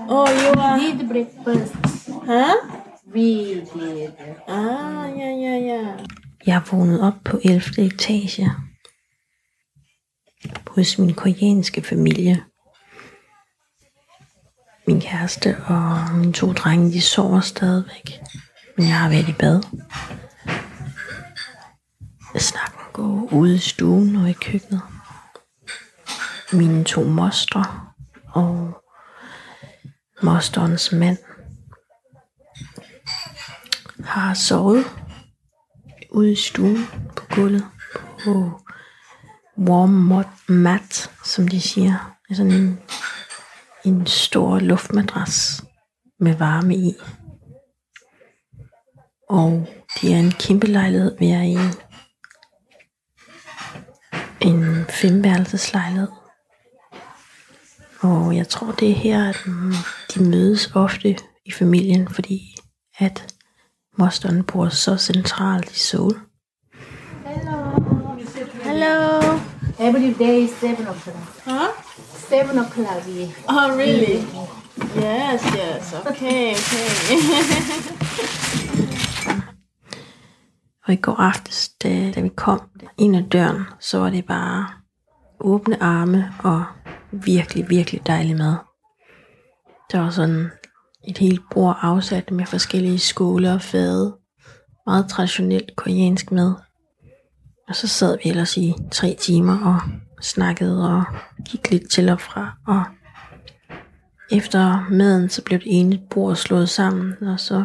oh, 0.08 0.28
you 0.42 0.50
are. 0.58 0.78
Eat 0.80 1.08
breakfast. 1.08 1.74
Hæ? 2.26 2.44
Ah, 4.48 5.06
ja, 5.18 5.30
ja, 5.44 5.54
ja. 5.70 5.82
Jeg 6.46 6.56
er 6.56 6.60
vågnet 6.70 7.00
op 7.00 7.14
på 7.24 7.38
11. 7.44 7.78
etage 7.78 8.50
hos 10.66 10.98
min 10.98 11.14
koreanske 11.14 11.82
familie. 11.82 12.49
Min 14.90 15.00
kæreste 15.00 15.57
og 15.66 16.14
mine 16.14 16.33
to 16.33 16.53
drenge, 16.53 16.92
de 16.92 17.00
sover 17.00 17.40
stadigvæk. 17.40 18.20
Men 18.76 18.88
jeg 18.88 18.98
har 18.98 19.09
været 19.09 19.29
i 19.29 19.33
bad. 19.33 19.62
Snakken 22.38 22.81
går 22.92 23.29
ude 23.33 23.55
i 23.55 23.59
stuen 23.59 24.16
og 24.16 24.31
i 24.31 24.33
køkkenet. 24.33 24.83
Mine 26.53 26.85
to 26.85 27.05
mostre 27.05 27.64
og 28.33 28.83
mosterens 30.22 30.92
mand 30.92 31.18
har 34.05 34.35
sovet 34.35 34.85
ude 36.11 36.33
i 36.33 36.37
stuen 36.37 36.87
på 37.16 37.24
gulvet 37.35 37.66
på 38.24 38.61
warm 39.59 40.24
mat, 40.48 41.11
som 41.24 41.48
de 41.48 41.61
siger. 41.61 42.16
Det 42.22 42.31
er 42.31 42.35
sådan 42.35 42.53
en, 42.53 42.81
en 43.84 44.06
stor 44.06 44.58
luftmadras 44.58 45.64
med 46.18 46.34
varme 46.34 46.76
i. 46.76 46.94
Og 49.28 49.68
det 50.00 50.12
er 50.12 50.18
en 50.18 50.32
kæmpe 50.32 50.66
lejlighed, 50.66 51.16
vi 51.18 51.30
er 51.30 51.42
i. 51.42 51.56
En 54.40 54.84
femværelseslejlighed. 54.88 56.08
Og 58.00 58.36
jeg 58.36 58.48
tror, 58.48 58.72
det 58.72 58.90
er 58.90 58.94
her, 58.94 59.28
at 59.28 59.36
de 60.14 60.22
mødes 60.24 60.70
ofte 60.74 61.16
i 61.44 61.52
familien, 61.52 62.08
fordi 62.08 62.56
at 62.98 63.34
mosteren 63.98 64.44
bor 64.44 64.68
så 64.68 64.96
centralt 64.96 65.70
i 65.70 65.78
Seoul. 65.78 66.12
Hello. 68.62 69.20
Every 69.78 70.12
day 70.12 70.44
is 70.44 70.50
seven 70.50 70.86
o'clock. 70.86 71.16
Huh? 71.44 71.69
Seven 72.30 72.58
o'clock. 72.58 73.02
yeah. 73.08 73.28
Oh, 73.48 73.76
really? 73.76 74.22
Yes, 74.96 75.42
yes. 75.42 75.94
Okay, 76.06 76.54
okay. 76.54 76.90
Og 80.86 80.92
i 80.92 80.96
går 80.96 81.20
aftes, 81.20 81.68
da, 81.68 82.10
da 82.10 82.20
vi 82.20 82.28
kom 82.28 82.60
ind 82.98 83.16
ad 83.16 83.22
døren, 83.22 83.62
så 83.80 83.98
var 83.98 84.10
det 84.10 84.24
bare 84.26 84.66
åbne 85.40 85.82
arme 85.82 86.32
og 86.38 86.64
virkelig, 87.12 87.68
virkelig 87.70 88.06
dejlig 88.06 88.36
mad. 88.36 88.54
Der 89.92 90.00
var 90.00 90.10
sådan 90.10 90.50
et 91.08 91.18
helt 91.18 91.40
bord 91.50 91.78
afsat 91.82 92.30
med 92.30 92.46
forskellige 92.46 92.98
skåle 92.98 93.52
og 93.52 93.62
fade. 93.62 94.16
Meget 94.86 95.08
traditionelt 95.08 95.76
koreansk 95.76 96.32
mad. 96.32 96.54
Og 97.68 97.76
så 97.76 97.88
sad 97.88 98.18
vi 98.24 98.30
ellers 98.30 98.56
i 98.56 98.74
tre 98.92 99.16
timer 99.20 99.58
og 99.58 99.80
snakkede 100.20 100.88
og 100.88 101.04
gik 101.44 101.70
lidt 101.70 101.90
til 101.90 102.09
og 102.09 102.20
fra. 102.20 102.52
Og 102.66 102.85
efter 104.33 104.90
maden, 104.90 105.28
så 105.28 105.42
blev 105.42 105.59
det 105.59 105.78
ene 105.78 106.00
bord 106.11 106.37
slået 106.37 106.68
sammen, 106.68 107.14
og 107.22 107.40
så 107.40 107.64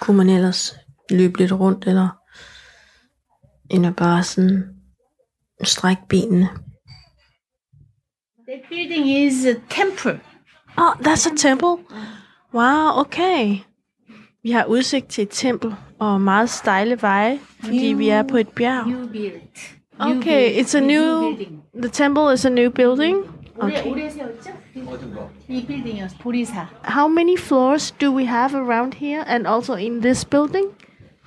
kunne 0.00 0.16
man 0.16 0.28
ellers 0.28 0.74
løbe 1.10 1.38
lidt 1.38 1.52
rundt, 1.52 1.86
eller 1.86 2.08
at 3.70 3.96
bare 3.96 4.22
sådan 4.22 4.64
strække 5.64 6.02
benene. 6.08 6.48
That 8.48 8.60
building 8.68 9.08
is 9.08 9.46
a 9.46 9.54
temple. 9.70 10.20
Oh, 10.76 10.94
that's 11.00 11.32
a 11.32 11.36
temple. 11.36 11.84
Wow, 12.54 13.00
okay. 13.00 13.58
Vi 14.42 14.50
har 14.50 14.64
udsigt 14.64 15.08
til 15.08 15.22
et 15.22 15.28
tempel 15.30 15.74
og 15.98 16.20
meget 16.20 16.50
stejle 16.50 17.02
veje, 17.02 17.38
fordi 17.60 17.94
vi 17.96 18.08
er 18.08 18.22
på 18.22 18.36
et 18.36 18.48
bjerg. 18.48 18.86
New 18.86 19.08
built. 19.08 19.77
New 19.99 20.17
Okay, 20.17 20.49
built. 20.49 20.59
it's 20.59 20.73
a 20.75 20.81
new. 20.81 21.35
building. 21.37 21.61
The 21.73 21.89
temple 21.89 22.29
is 22.33 22.45
a 22.45 22.49
new 22.49 22.69
building. 22.71 23.23
올해 23.55 23.79
Okay. 23.79 23.91
올해 23.91 24.09
세웠죠? 24.09 24.49
이 25.47 25.65
빌딩이요. 25.65 26.07
보리사. 26.19 26.67
How 26.85 27.07
many 27.07 27.35
floors 27.37 27.93
do 27.99 28.11
we 28.11 28.25
have 28.25 28.55
around 28.55 28.97
here, 28.99 29.23
and 29.27 29.45
also 29.47 29.75
in 29.77 30.01
this 30.01 30.23
building? 30.27 30.69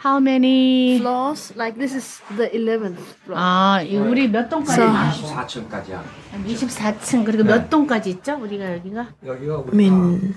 How 0.04 0.18
many? 0.20 0.98
Floors, 0.98 1.54
like 1.56 1.78
this 1.78 1.94
is 1.94 2.20
the 2.36 2.50
11th 2.52 2.98
floor. 3.24 3.38
아, 3.38 3.80
이 3.82 3.96
우리 3.96 4.28
몇 4.28 4.48
동까지? 4.48 4.74
So- 4.74 5.30
24층까지야. 5.30 6.02
24층. 6.44 7.24
그리고 7.24 7.44
몇 7.44 7.70
동까지 7.70 8.10
있죠? 8.10 8.36
우리가 8.42 8.74
여기가? 8.74 9.06
여기가 9.24 9.58
우리 9.58 9.70
Men 9.74 10.34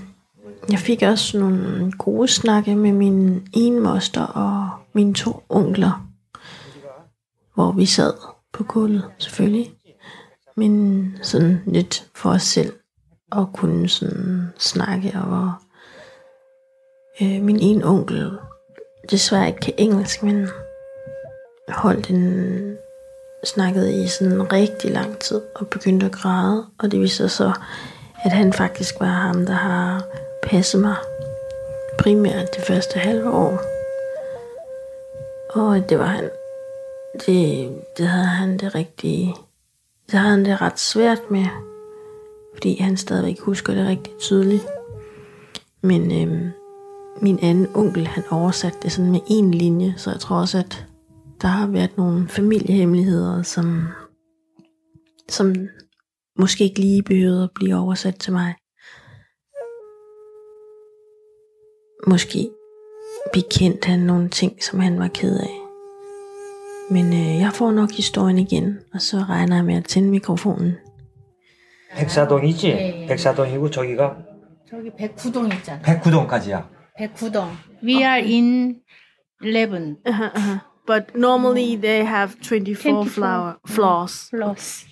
jeg 0.69 0.79
fik 0.79 1.01
også 1.03 1.37
nogle 1.39 1.91
gode 1.97 2.27
snakke 2.27 2.75
med 2.75 2.93
min 2.93 3.47
ene 3.53 3.79
moster 3.81 4.21
og 4.23 4.69
mine 4.95 5.13
to 5.13 5.43
onkler. 5.49 6.05
Hvor 7.54 7.72
vi 7.72 7.86
sad 7.86 8.12
på 8.52 8.64
gulvet, 8.64 9.04
selvfølgelig. 9.18 9.74
Men 10.56 11.14
sådan 11.22 11.62
lidt 11.66 12.06
for 12.14 12.30
os 12.30 12.42
selv. 12.42 12.72
Og 13.32 13.50
kunne 13.52 13.88
sådan 13.88 14.52
snakke. 14.58 15.12
Og 15.14 15.22
hvor 15.22 15.62
øh, 17.22 17.42
min 17.42 17.60
ene 17.60 17.84
onkel 17.84 18.38
desværre 19.10 19.46
ikke 19.46 19.60
kan 19.60 19.74
engelsk, 19.78 20.22
men 20.22 20.48
holdt 21.68 22.10
en 22.10 22.76
snakkede 23.44 24.04
i 24.04 24.06
sådan 24.06 24.52
rigtig 24.52 24.90
lang 24.90 25.18
tid 25.18 25.40
og 25.54 25.68
begyndte 25.68 26.06
at 26.06 26.12
græde. 26.12 26.66
Og 26.78 26.90
det 26.90 27.00
viser 27.00 27.28
sig 27.28 27.30
så, 27.30 27.52
at 28.24 28.32
han 28.32 28.52
faktisk 28.52 28.94
var 29.00 29.06
ham, 29.06 29.46
der 29.46 29.52
har 29.52 30.04
passet 30.42 30.80
mig 30.80 30.96
primært 31.98 32.56
det 32.56 32.64
første 32.64 32.98
halve 32.98 33.30
år. 33.30 33.60
Og 35.50 35.88
det 35.88 35.98
var 35.98 36.06
han. 36.06 36.30
Det, 37.26 37.70
det 37.98 38.06
havde 38.06 38.26
han 38.26 38.58
det 38.58 38.74
rigtige. 38.74 39.34
Det 40.06 40.18
havde 40.18 40.30
han 40.30 40.44
det 40.44 40.60
ret 40.60 40.80
svært 40.80 41.30
med. 41.30 41.46
Fordi 42.54 42.76
han 42.80 42.96
stadigvæk 42.96 43.40
husker 43.40 43.74
det 43.74 43.86
rigtig 43.86 44.12
tydeligt. 44.18 44.66
Men 45.82 46.12
øhm, 46.12 46.50
min 47.22 47.38
anden 47.42 47.68
onkel, 47.74 48.06
han 48.06 48.24
oversatte 48.30 48.78
det 48.82 48.92
sådan 48.92 49.10
med 49.10 49.20
en 49.30 49.50
linje. 49.50 49.94
Så 49.96 50.10
jeg 50.10 50.20
tror 50.20 50.36
også, 50.36 50.58
at 50.58 50.86
der 51.42 51.48
har 51.48 51.66
været 51.66 51.96
nogle 51.96 52.28
familiehemmeligheder, 52.28 53.42
som, 53.42 53.88
som 55.28 55.54
måske 56.38 56.64
ikke 56.64 56.80
lige 56.80 57.02
behøvede 57.02 57.42
at 57.42 57.50
blive 57.54 57.76
oversat 57.76 58.16
til 58.16 58.32
mig. 58.32 58.54
Måske 62.06 62.50
bekendte 63.32 63.88
han 63.88 64.00
nogle 64.00 64.28
ting, 64.28 64.62
som 64.64 64.80
han 64.80 64.98
var 64.98 65.08
ked 65.08 65.38
af. 65.38 65.63
Men 66.91 67.05
øh, 67.13 67.41
jeg 67.41 67.51
får 67.53 67.71
nok 67.71 67.91
historien 67.91 68.37
igen, 68.37 68.79
og 68.93 69.01
så 69.01 69.17
regner 69.17 69.55
jeg 69.55 69.65
med 69.65 69.75
at 69.75 69.85
tænde 69.85 70.09
mikrofonen. 70.09 70.77
백사동이지? 71.97 72.73
네. 72.73 73.05
백사동이고 73.07 73.69
저기가 73.71 74.17
저기 74.69 74.91
109동 74.91 75.53
있잖아. 75.55 75.81
109동까지야. 75.81 76.69
109동. 76.99 77.49
We 77.83 78.03
are 78.03 78.21
in 78.21 78.75
11 79.41 79.97
Uh-huh, 80.05 80.31
uh-huh. 80.35 80.59
But 80.85 81.15
normally 81.15 81.75
they 81.75 82.03
have 82.03 82.35
24, 82.41 83.05
24 83.05 83.05
flower, 83.05 83.57
floors. 83.67 84.29
floors. 84.29 84.85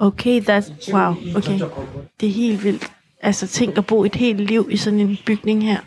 Okay, 0.00 0.40
that's 0.40 0.70
wow. 0.92 1.14
Okay, 1.36 1.58
det 2.20 2.28
er 2.28 2.32
helt 2.32 2.64
vildt. 2.64 2.92
Altså 3.22 3.46
tænk 3.46 3.78
at 3.78 3.86
bo 3.86 4.04
et 4.04 4.14
helt 4.14 4.40
liv 4.40 4.68
i 4.70 4.76
sådan 4.76 5.00
en 5.00 5.18
bygning 5.26 5.62
her. 5.64 5.80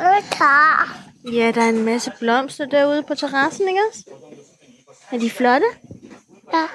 Øtter. 0.00 1.08
Ja, 1.31 1.51
der 1.55 1.61
er 1.61 1.69
en 1.69 1.85
masse 1.85 2.11
blomster 2.19 2.65
derude 2.65 3.03
på 3.07 3.15
terrassen, 3.15 3.67
ikke 3.67 3.79
også? 3.91 4.05
Er 5.11 5.17
de 5.17 5.29
flotte? 5.29 5.65
Ja. 6.53 6.65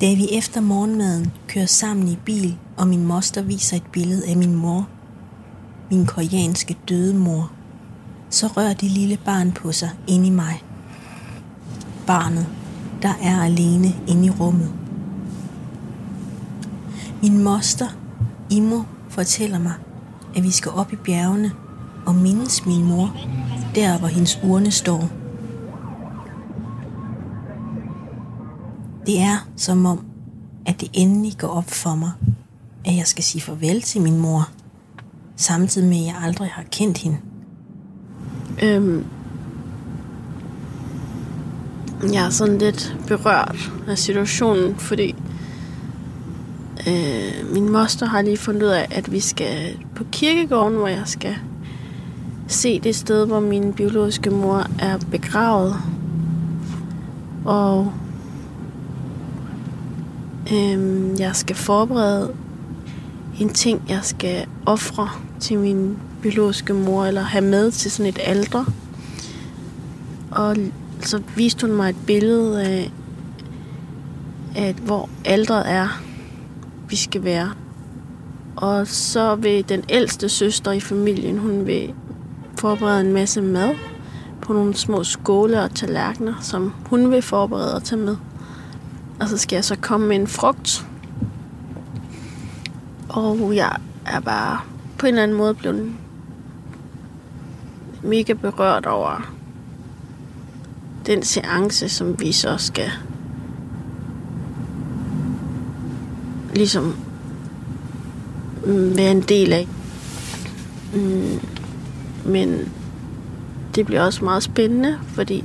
Da 0.00 0.14
vi 0.14 0.28
efter 0.32 0.60
morgenmaden 0.60 1.32
kører 1.48 1.66
sammen 1.66 2.08
i 2.08 2.18
bil, 2.24 2.58
og 2.76 2.88
min 2.88 3.06
moster 3.06 3.42
viser 3.42 3.76
et 3.76 3.86
billede 3.92 4.28
af 4.30 4.36
min 4.36 4.54
mor, 4.54 4.88
min 5.90 6.06
koreanske 6.06 6.76
døde 6.88 7.14
mor, 7.14 7.52
så 8.30 8.46
rører 8.46 8.74
det 8.74 8.90
lille 8.90 9.18
barn 9.24 9.52
på 9.52 9.72
sig 9.72 9.90
ind 10.08 10.26
i 10.26 10.30
mig. 10.30 10.62
Barnet, 12.06 12.46
der 13.02 13.14
er 13.22 13.42
alene 13.42 13.88
inde 14.08 14.26
i 14.26 14.30
rummet. 14.30 14.72
Min 17.22 17.42
moster, 17.42 17.88
Imo, 18.50 18.82
fortæller 19.08 19.58
mig, 19.58 19.74
at 20.36 20.42
vi 20.42 20.50
skal 20.50 20.72
op 20.72 20.92
i 20.92 20.96
bjergene 20.96 21.52
og 22.06 22.14
mindes 22.14 22.66
min 22.66 22.84
mor, 22.84 23.16
der 23.74 23.98
hvor 23.98 24.08
hendes 24.08 24.38
urne 24.44 24.70
står. 24.70 25.08
Det 29.06 29.20
er 29.20 29.48
som 29.56 29.86
om, 29.86 30.04
at 30.66 30.80
det 30.80 30.88
endelig 30.92 31.32
går 31.38 31.48
op 31.48 31.70
for 31.70 31.94
mig, 31.94 32.10
at 32.84 32.96
jeg 32.96 33.06
skal 33.06 33.24
sige 33.24 33.42
farvel 33.42 33.82
til 33.82 34.00
min 34.00 34.18
mor, 34.18 34.48
samtidig 35.36 35.88
med 35.88 35.98
at 35.98 36.04
jeg 36.04 36.14
aldrig 36.22 36.48
har 36.48 36.64
kendt 36.72 36.98
hende. 36.98 37.16
Øhm, 38.62 39.04
jeg 42.12 42.26
er 42.26 42.30
sådan 42.30 42.58
lidt 42.58 42.96
berørt 43.06 43.72
af 43.88 43.98
situationen, 43.98 44.76
fordi 44.76 45.14
øh, 46.88 47.52
min 47.52 47.72
moster 47.72 48.06
har 48.06 48.22
lige 48.22 48.36
fundet 48.36 48.62
ud 48.62 48.68
af, 48.68 48.88
at 48.90 49.12
vi 49.12 49.20
skal 49.20 49.78
på 49.94 50.04
kirkegården, 50.12 50.78
hvor 50.78 50.88
jeg 50.88 51.02
skal 51.04 51.36
se 52.46 52.80
det 52.80 52.96
sted, 52.96 53.26
hvor 53.26 53.40
min 53.40 53.72
biologiske 53.72 54.30
mor 54.30 54.66
er 54.78 54.98
begravet. 55.10 55.76
Og 57.44 57.92
øh, 60.52 61.10
jeg 61.20 61.36
skal 61.36 61.56
forberede 61.56 62.32
en 63.40 63.48
ting, 63.48 63.82
jeg 63.88 64.00
skal 64.02 64.46
ofre 64.66 65.08
til 65.40 65.58
min 65.58 65.96
biologiske 66.22 66.72
mor, 66.72 67.04
eller 67.04 67.22
have 67.22 67.44
med 67.44 67.70
til 67.70 67.90
sådan 67.90 68.08
et 68.08 68.18
alter. 68.22 68.64
Og 70.30 70.56
så 71.00 71.22
viste 71.36 71.66
hun 71.66 71.76
mig 71.76 71.90
et 71.90 71.96
billede 72.06 72.62
af, 72.62 72.92
at 74.56 74.74
hvor 74.74 75.08
alderet 75.24 75.70
er, 75.70 76.02
vi 76.88 76.96
skal 76.96 77.24
være. 77.24 77.52
Og 78.56 78.86
så 78.86 79.34
vil 79.34 79.68
den 79.68 79.84
ældste 79.88 80.28
søster 80.28 80.72
i 80.72 80.80
familien, 80.80 81.38
hun 81.38 81.66
vil 81.66 81.94
forberede 82.58 83.00
en 83.00 83.12
masse 83.12 83.42
mad 83.42 83.74
på 84.40 84.52
nogle 84.52 84.76
små 84.76 85.04
skåle 85.04 85.62
og 85.62 85.74
tallerkener, 85.74 86.34
som 86.40 86.72
hun 86.86 87.10
vil 87.10 87.22
forberede 87.22 87.76
at 87.76 87.82
tage 87.82 88.00
med. 88.00 88.16
Og 89.20 89.28
så 89.28 89.38
skal 89.38 89.56
jeg 89.56 89.64
så 89.64 89.76
komme 89.76 90.08
med 90.08 90.16
en 90.16 90.26
frugt. 90.26 90.86
Og 93.08 93.56
jeg 93.56 93.76
er 94.06 94.20
bare 94.20 94.60
på 94.98 95.06
en 95.06 95.08
eller 95.08 95.22
anden 95.22 95.36
måde 95.36 95.54
blevet 95.54 95.92
mega 98.02 98.32
berørt 98.32 98.86
over 98.86 99.32
den 101.06 101.22
seance, 101.22 101.88
som 101.88 102.20
vi 102.20 102.32
så 102.32 102.56
skal 102.56 102.90
ligesom 106.58 106.96
være 108.66 109.10
en 109.10 109.20
del 109.20 109.52
af. 109.52 109.68
Mm, 110.94 111.40
men 112.24 112.72
det 113.74 113.86
bliver 113.86 114.02
også 114.02 114.24
meget 114.24 114.42
spændende, 114.42 114.98
fordi 115.08 115.44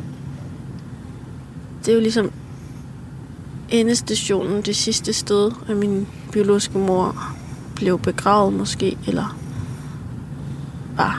det 1.86 1.91
er 1.91 1.95
jo 1.95 2.02
ligesom 2.02 2.32
endestationen, 3.69 4.62
det 4.62 4.76
sidste 4.76 5.13
sted, 5.13 5.52
at 5.67 5.78
min 5.78 6.08
biologiske 6.32 6.78
mor 6.78 7.34
blev 7.76 7.99
begravet 7.99 8.54
måske, 8.54 8.97
eller 9.08 9.38
bare. 10.97 11.15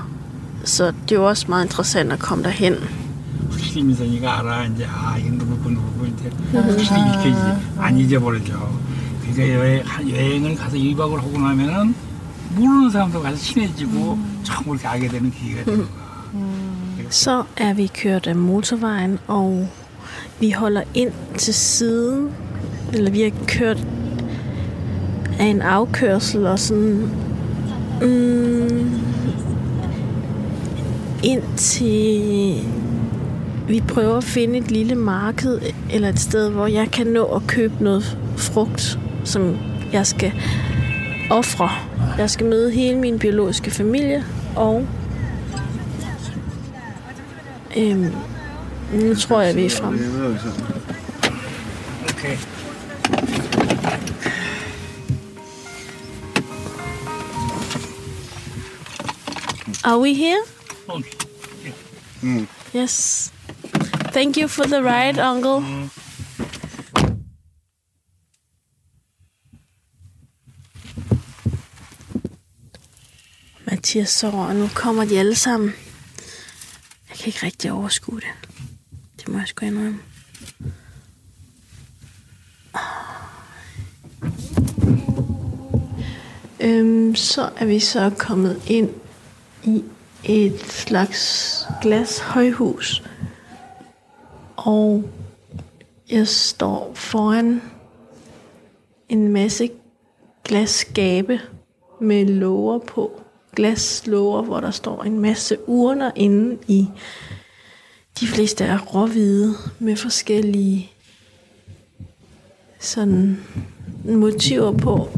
Så 0.64 0.86
det 0.86 1.14
er 1.14 1.20
jo 1.20 1.28
også 1.28 1.46
meget 1.48 1.64
interessant 1.64 2.12
at 2.12 2.18
komme 2.18 2.44
derhen. 2.44 2.74
확 8.54 8.93
실히 9.23 9.47
민선이가 9.47 9.61
알아 9.61 9.77
이제 9.77 9.85
아 9.85 10.01
이거 10.01 10.19
누구 10.19 10.49
거 10.49 10.49
누구 10.49 10.49
거 10.49 10.49
이제 10.49 10.49
확실히 10.49 10.49
이렇게 10.49 10.49
이제 10.49 10.49
안 10.49 10.49
잊어버리죠. 10.49 10.49
그러니까 10.49 10.49
여행, 10.49 10.49
여행을 10.49 10.55
가서 10.55 10.77
1박을 10.77 11.15
하고 11.17 11.37
나면은 11.37 11.95
모르는 12.55 12.89
사람도 12.89 13.21
가서 13.21 13.37
친해지고 13.37 14.19
처음 14.43 14.63
그렇게 14.65 14.87
알게 14.87 15.07
되는 15.07 15.31
기회가 15.31 15.63
되는 15.63 15.85
거야. 15.85 16.09
Så 17.11 17.45
er 17.57 17.73
vi 17.73 17.87
kørt 17.87 18.27
af 18.27 18.35
motorvejen, 18.35 19.19
og 19.27 19.67
vi 20.39 20.51
holder 20.51 20.83
ind 20.93 21.11
til 21.37 21.53
siden, 21.53 22.33
eller 22.93 23.11
vi 23.11 23.21
har 23.21 23.31
kørt 23.47 23.87
af 25.39 25.45
en 25.45 25.61
afkørsel 25.61 26.47
og 26.47 26.59
sådan 26.59 27.09
mm, 28.01 28.99
ind 31.23 31.43
til 31.57 32.63
vi 33.67 33.81
prøver 33.87 34.17
at 34.17 34.23
finde 34.23 34.57
et 34.57 34.71
lille 34.71 34.95
marked 34.95 35.59
eller 35.89 36.09
et 36.09 36.19
sted, 36.19 36.49
hvor 36.49 36.67
jeg 36.67 36.91
kan 36.91 37.07
nå 37.07 37.23
at 37.23 37.41
købe 37.47 37.73
noget 37.83 38.17
frugt, 38.37 38.99
som 39.24 39.56
jeg 39.92 40.06
skal 40.06 40.32
ofre. 41.30 41.70
Jeg 42.18 42.30
skal 42.30 42.46
møde 42.46 42.70
hele 42.70 42.98
min 42.98 43.18
biologiske 43.18 43.70
familie, 43.70 44.24
og 44.56 44.86
øhm, 47.76 48.12
nu 48.92 49.14
tror 49.14 49.40
jeg, 49.40 49.56
vi 49.56 49.64
er 49.64 49.70
fremme. 49.70 49.98
Okay. 52.04 52.36
Are 59.84 60.00
we 60.00 60.14
here? 60.14 60.40
Okay. 60.88 61.24
Yes. 62.74 63.30
Thank 64.12 64.36
you 64.36 64.48
for 64.48 64.64
the 64.64 64.82
ride, 64.82 65.18
uncle. 65.18 65.90
Siger 73.94 74.04
sover, 74.04 74.46
og 74.46 74.56
nu 74.56 74.68
kommer 74.74 75.04
de 75.04 75.18
alle 75.18 75.34
sammen. 75.34 75.74
Jeg 77.08 77.16
kan 77.16 77.26
ikke 77.26 77.46
rigtig 77.46 77.72
overskue 77.72 78.20
det. 78.20 78.48
Det 79.16 79.28
må 79.28 79.38
jeg 79.38 79.48
sgu 79.48 79.66
indrømme. 79.66 79.98
Øhm, 86.60 87.14
så 87.14 87.50
er 87.56 87.64
vi 87.64 87.80
så 87.80 88.10
kommet 88.18 88.62
ind 88.66 88.90
i 89.64 89.84
et 90.24 90.60
slags 90.60 91.66
glas 91.82 92.18
højhus. 92.18 93.02
Og 94.56 95.10
jeg 96.10 96.28
står 96.28 96.92
foran 96.94 97.62
en 99.08 99.32
masse 99.32 99.70
glasskabe 100.44 101.40
med 102.00 102.26
låger 102.26 102.78
på. 102.78 103.23
Glaslåger, 103.54 104.42
hvor 104.42 104.60
der 104.60 104.70
står 104.70 105.02
en 105.02 105.20
masse 105.20 105.56
urner 105.66 106.10
inde 106.16 106.58
i. 106.68 106.86
De 108.20 108.26
fleste 108.26 108.64
er 108.64 108.78
råhvide 108.78 109.54
med 109.78 109.96
forskellige 109.96 110.90
sådan 112.80 113.44
motiver 114.04 114.72
på. 114.72 115.08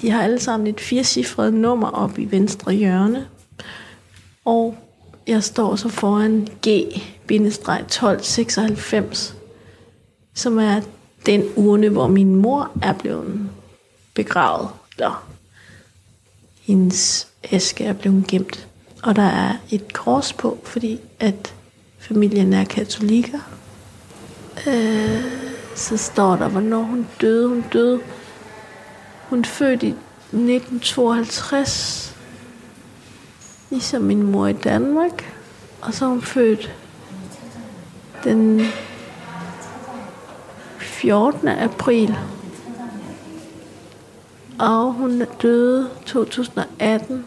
De 0.00 0.10
har 0.10 0.22
alle 0.22 0.40
sammen 0.40 0.66
et 0.66 0.80
firecifret 0.80 1.54
nummer 1.54 1.88
op 1.88 2.18
i 2.18 2.24
venstre 2.24 2.72
hjørne. 2.72 3.26
Og 4.44 4.76
jeg 5.26 5.44
står 5.44 5.76
så 5.76 5.88
foran 5.88 6.48
G-1296, 6.66 9.34
som 10.34 10.58
er 10.58 10.80
den 11.26 11.42
urne, 11.56 11.88
hvor 11.88 12.08
min 12.08 12.36
mor 12.36 12.70
er 12.82 12.92
blevet 12.92 13.48
begravet. 14.14 14.68
Der. 14.98 15.25
Hendes 16.66 17.28
æske 17.52 17.84
er 17.84 17.92
blevet 17.92 18.26
gemt. 18.26 18.68
Og 19.02 19.16
der 19.16 19.22
er 19.22 19.52
et 19.70 19.92
kors 19.92 20.32
på, 20.32 20.58
fordi 20.64 21.00
at 21.20 21.54
familien 21.98 22.52
er 22.52 22.64
katolikker. 22.64 23.38
Øh, 24.66 25.24
så 25.74 25.96
står 25.96 26.36
der, 26.36 26.48
hvornår 26.48 26.82
hun 26.82 27.06
døde. 27.20 27.48
Hun 27.48 27.64
døde. 27.72 28.00
Hun 29.28 29.44
født 29.44 29.82
i 29.82 29.94
1952 30.32 32.16
ligesom 33.70 34.02
min 34.02 34.22
mor 34.22 34.46
i 34.46 34.52
Danmark. 34.52 35.34
Og 35.80 35.94
så 35.94 36.04
er 36.04 36.08
hun 36.08 36.22
født 36.22 36.74
den 38.24 38.60
14. 40.78 41.48
april. 41.48 42.16
Og 44.58 44.92
hun 44.92 45.22
døde 45.42 45.90
2018. 46.06 47.24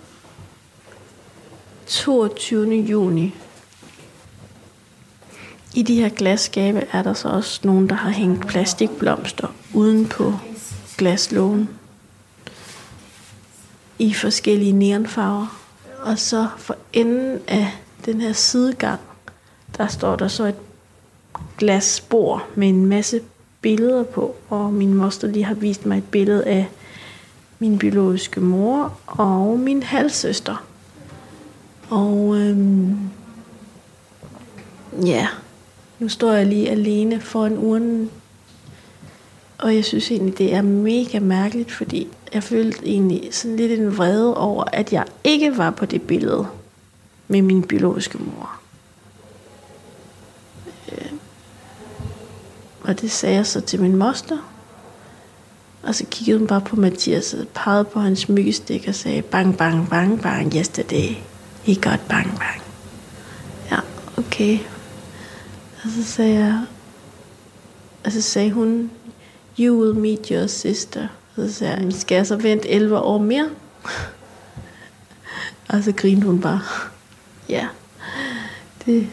22. 1.87 2.75
juni. 2.75 3.35
I 5.73 5.83
de 5.83 5.95
her 5.95 6.09
glasskabe 6.09 6.87
er 6.91 7.03
der 7.03 7.13
så 7.13 7.29
også 7.29 7.59
nogen, 7.63 7.89
der 7.89 7.95
har 7.95 8.09
hængt 8.09 8.47
plastikblomster 8.47 9.47
uden 9.73 10.07
på 10.07 10.33
glaslågen. 10.97 11.69
I 13.99 14.13
forskellige 14.13 14.71
neonfarver. 14.71 15.59
Og 16.01 16.19
så 16.19 16.47
for 16.57 16.75
enden 16.93 17.39
af 17.47 17.71
den 18.05 18.21
her 18.21 18.33
sidegang, 18.33 18.99
der 19.77 19.87
står 19.87 20.15
der 20.15 20.27
så 20.27 20.45
et 20.45 20.55
glasbord 21.57 22.47
med 22.55 22.69
en 22.69 22.85
masse 22.85 23.21
billeder 23.61 24.03
på, 24.03 24.35
og 24.49 24.73
min 24.73 24.93
moster 24.93 25.27
lige 25.27 25.45
har 25.45 25.53
vist 25.53 25.85
mig 25.85 25.97
et 25.97 26.11
billede 26.11 26.45
af 26.45 26.67
min 27.59 27.77
biologiske 27.79 28.39
mor 28.39 28.99
og 29.05 29.59
min 29.59 29.83
halvsøster. 29.83 30.65
Og 31.89 32.35
øhm, 32.37 32.97
ja, 35.05 35.27
nu 35.99 36.09
står 36.09 36.33
jeg 36.33 36.45
lige 36.45 36.69
alene 36.69 37.21
foran 37.21 37.57
urnen, 37.57 38.11
og 39.57 39.75
jeg 39.75 39.85
synes 39.85 40.11
egentlig, 40.11 40.37
det 40.37 40.53
er 40.53 40.61
mega 40.61 41.19
mærkeligt, 41.19 41.71
fordi 41.71 42.07
jeg 42.33 42.43
følte 42.43 42.87
egentlig 42.87 43.29
sådan 43.31 43.57
lidt 43.57 43.71
en 43.79 43.97
vrede 43.97 44.37
over, 44.37 44.63
at 44.73 44.93
jeg 44.93 45.05
ikke 45.23 45.57
var 45.57 45.69
på 45.69 45.85
det 45.85 46.01
billede 46.01 46.47
med 47.27 47.41
min 47.41 47.63
biologiske 47.63 48.17
mor. 48.17 48.59
Øh, 50.91 51.11
Og 52.81 53.01
det 53.01 53.11
sagde 53.11 53.35
jeg 53.35 53.45
så 53.45 53.61
til 53.61 53.81
min 53.81 53.95
moster. 53.95 54.37
Og 55.83 55.95
så 55.95 56.05
kiggede 56.11 56.37
hun 56.37 56.47
bare 56.47 56.61
på 56.61 56.75
Mathias 56.75 57.33
og 57.33 57.47
pegede 57.47 57.85
på 57.85 57.99
hans 57.99 58.19
smykkestik 58.19 58.85
og 58.87 58.95
sagde, 58.95 59.21
bang, 59.21 59.57
bang, 59.57 59.89
bang, 59.89 60.21
bang, 60.21 60.55
yesterday. 60.55 61.15
He 61.63 61.75
got 61.75 61.99
bang, 62.09 62.39
bang. 62.39 62.61
Ja, 63.71 63.79
okay. 64.17 64.59
Og 65.83 65.89
så 65.89 66.03
sagde 66.03 66.39
jeg, 66.39 66.65
og 68.05 68.11
så 68.11 68.21
sagde 68.21 68.51
hun, 68.51 68.91
you 69.59 69.81
will 69.81 69.99
meet 69.99 70.27
your 70.27 70.47
sister. 70.47 71.07
Og 71.35 71.49
så 71.49 71.53
sagde 71.53 71.73
jeg, 71.73 71.93
skal 71.93 72.15
jeg 72.15 72.27
så 72.27 72.35
vente 72.35 72.69
11 72.69 72.99
år 72.99 73.17
mere? 73.17 73.49
og 75.69 75.83
så 75.83 75.91
grinede 75.91 76.25
hun 76.25 76.41
bare. 76.41 76.61
Ja, 77.49 77.67
det 78.85 79.07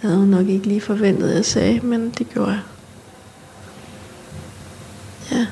havde 0.00 0.16
hun 0.16 0.28
nok 0.28 0.48
ikke 0.48 0.66
lige 0.66 0.80
forventet, 0.80 1.28
at 1.28 1.34
jeg 1.36 1.44
sagde, 1.44 1.80
men 1.80 2.10
det 2.10 2.28
gjorde 2.28 2.50
jeg. 2.50 2.60
Ja, 5.32 5.46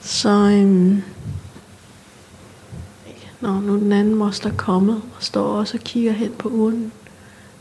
så 0.00 0.28
øhm, 0.28 1.02
Nå, 3.40 3.60
nu 3.60 3.74
er 3.74 3.78
den 3.78 3.92
anden 3.92 4.14
moster 4.14 4.50
kommet 4.56 4.96
og 5.16 5.22
står 5.22 5.46
også 5.46 5.76
og 5.76 5.84
kigger 5.84 6.12
hen 6.12 6.32
på 6.38 6.48
urnen. 6.48 6.92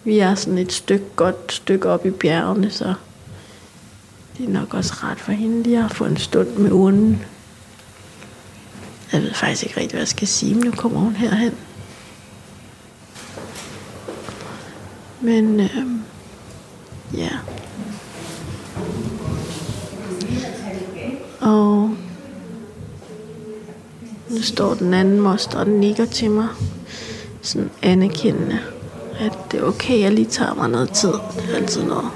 Vi 0.04 0.20
er 0.20 0.36
sådan 0.36 0.58
et 0.58 0.74
stykke, 0.74 1.06
godt 1.16 1.54
stykke 1.54 1.90
op 1.90 2.06
i 2.06 2.12
bjergene, 2.12 2.72
så 2.72 2.94
det 4.38 4.46
er 4.46 4.50
nok 4.50 4.74
også 4.74 4.94
ret 5.04 5.20
for 5.20 5.32
hende 5.32 5.64
lige 5.64 5.86
at 5.86 5.94
få 5.94 6.06
en 6.06 6.18
stund 6.18 6.48
med 6.48 6.72
urnen. 6.72 7.26
Jeg 9.12 9.22
ved 9.22 9.34
faktisk 9.34 9.64
ikke 9.64 9.78
rigtig, 9.78 9.92
hvad 9.92 10.02
jeg 10.02 10.08
skal 10.08 10.28
sige, 10.28 10.56
men 10.56 10.64
nu 10.64 10.72
kommer 10.72 11.00
hun 11.00 11.16
herhen. 11.16 11.54
Men 15.22 15.60
øhm, 15.60 16.04
ja. 17.14 17.30
Og 21.46 21.90
nu 24.30 24.42
står 24.42 24.74
den 24.74 24.94
anden 24.94 25.20
moster 25.20 25.60
og 25.60 25.68
nikker 25.68 26.06
til 26.06 26.32
mig. 26.32 26.48
Sådan 27.42 27.70
anerkendende, 27.82 28.60
at 29.20 29.38
det 29.52 29.60
er 29.60 29.64
okay, 29.64 30.00
jeg 30.00 30.12
lige 30.12 30.26
tager 30.26 30.54
mig 30.54 30.70
noget 30.70 30.90
tid. 30.90 31.10
Det 31.10 31.50
er 31.52 31.56
altid 31.56 31.84
noget. 31.84 32.10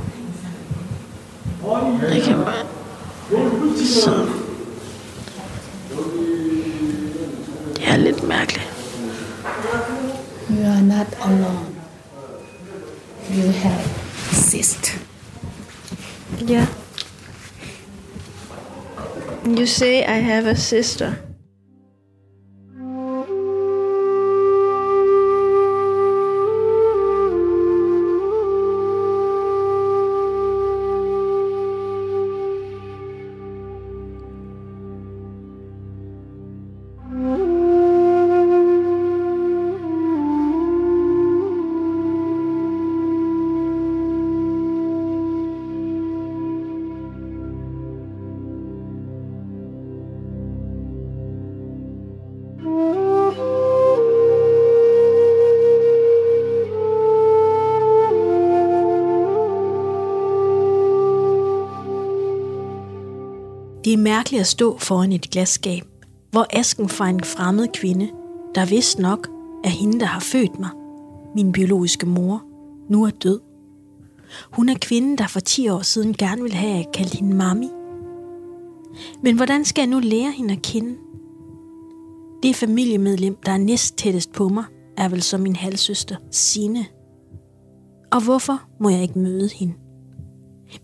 Det 2.13 2.23
kan 2.23 2.37
man. 2.37 2.53
Så. 3.77 4.25
Det 7.75 7.87
er 7.87 7.97
lidt 7.97 8.27
mærkeligt. 8.27 8.73
You 10.51 10.65
are 10.65 10.81
not 10.81 11.07
alone. 11.25 11.65
You 13.31 13.51
have 13.51 13.81
sister. 14.31 14.97
Yeah. 16.51 16.67
You 19.57 19.65
say 19.65 20.05
I 20.05 20.19
have 20.19 20.45
a 20.45 20.55
sister. 20.55 21.28
Det 63.89 63.93
er 63.93 64.01
mærkeligt 64.01 64.41
at 64.41 64.47
stå 64.47 64.77
foran 64.77 65.11
et 65.11 65.29
glasskab, 65.29 65.83
hvor 66.31 66.45
asken 66.53 66.89
fra 66.89 67.09
en 67.09 67.23
fremmed 67.23 67.67
kvinde, 67.73 68.09
der 68.55 68.65
vist 68.65 68.99
nok 68.99 69.29
er 69.63 69.69
hende, 69.69 69.99
der 69.99 70.05
har 70.05 70.19
født 70.19 70.59
mig, 70.59 70.69
min 71.35 71.51
biologiske 71.51 72.05
mor, 72.05 72.43
nu 72.89 73.03
er 73.03 73.09
død. 73.09 73.39
Hun 74.51 74.69
er 74.69 74.75
kvinden, 74.81 75.17
der 75.17 75.27
for 75.27 75.39
10 75.39 75.69
år 75.69 75.81
siden 75.81 76.13
gerne 76.13 76.41
ville 76.41 76.57
have 76.57 76.85
kaldt 76.93 77.13
hende 77.13 77.35
mami. 77.35 77.69
Men 79.23 79.35
hvordan 79.35 79.65
skal 79.65 79.81
jeg 79.81 79.89
nu 79.89 79.99
lære 79.99 80.31
hende 80.31 80.53
at 80.53 80.61
kende? 80.61 80.95
Det 82.43 82.55
familiemedlem, 82.55 83.37
der 83.45 83.51
er 83.51 83.57
næst 83.57 83.97
tættest 83.97 84.31
på 84.31 84.49
mig, 84.49 84.63
er 84.97 85.09
vel 85.09 85.21
som 85.21 85.39
min 85.39 85.55
halvsøster, 85.55 86.15
Sine. 86.31 86.85
Og 88.11 88.23
hvorfor 88.23 88.61
må 88.79 88.89
jeg 88.89 89.01
ikke 89.01 89.19
møde 89.19 89.49
hende? 89.55 89.73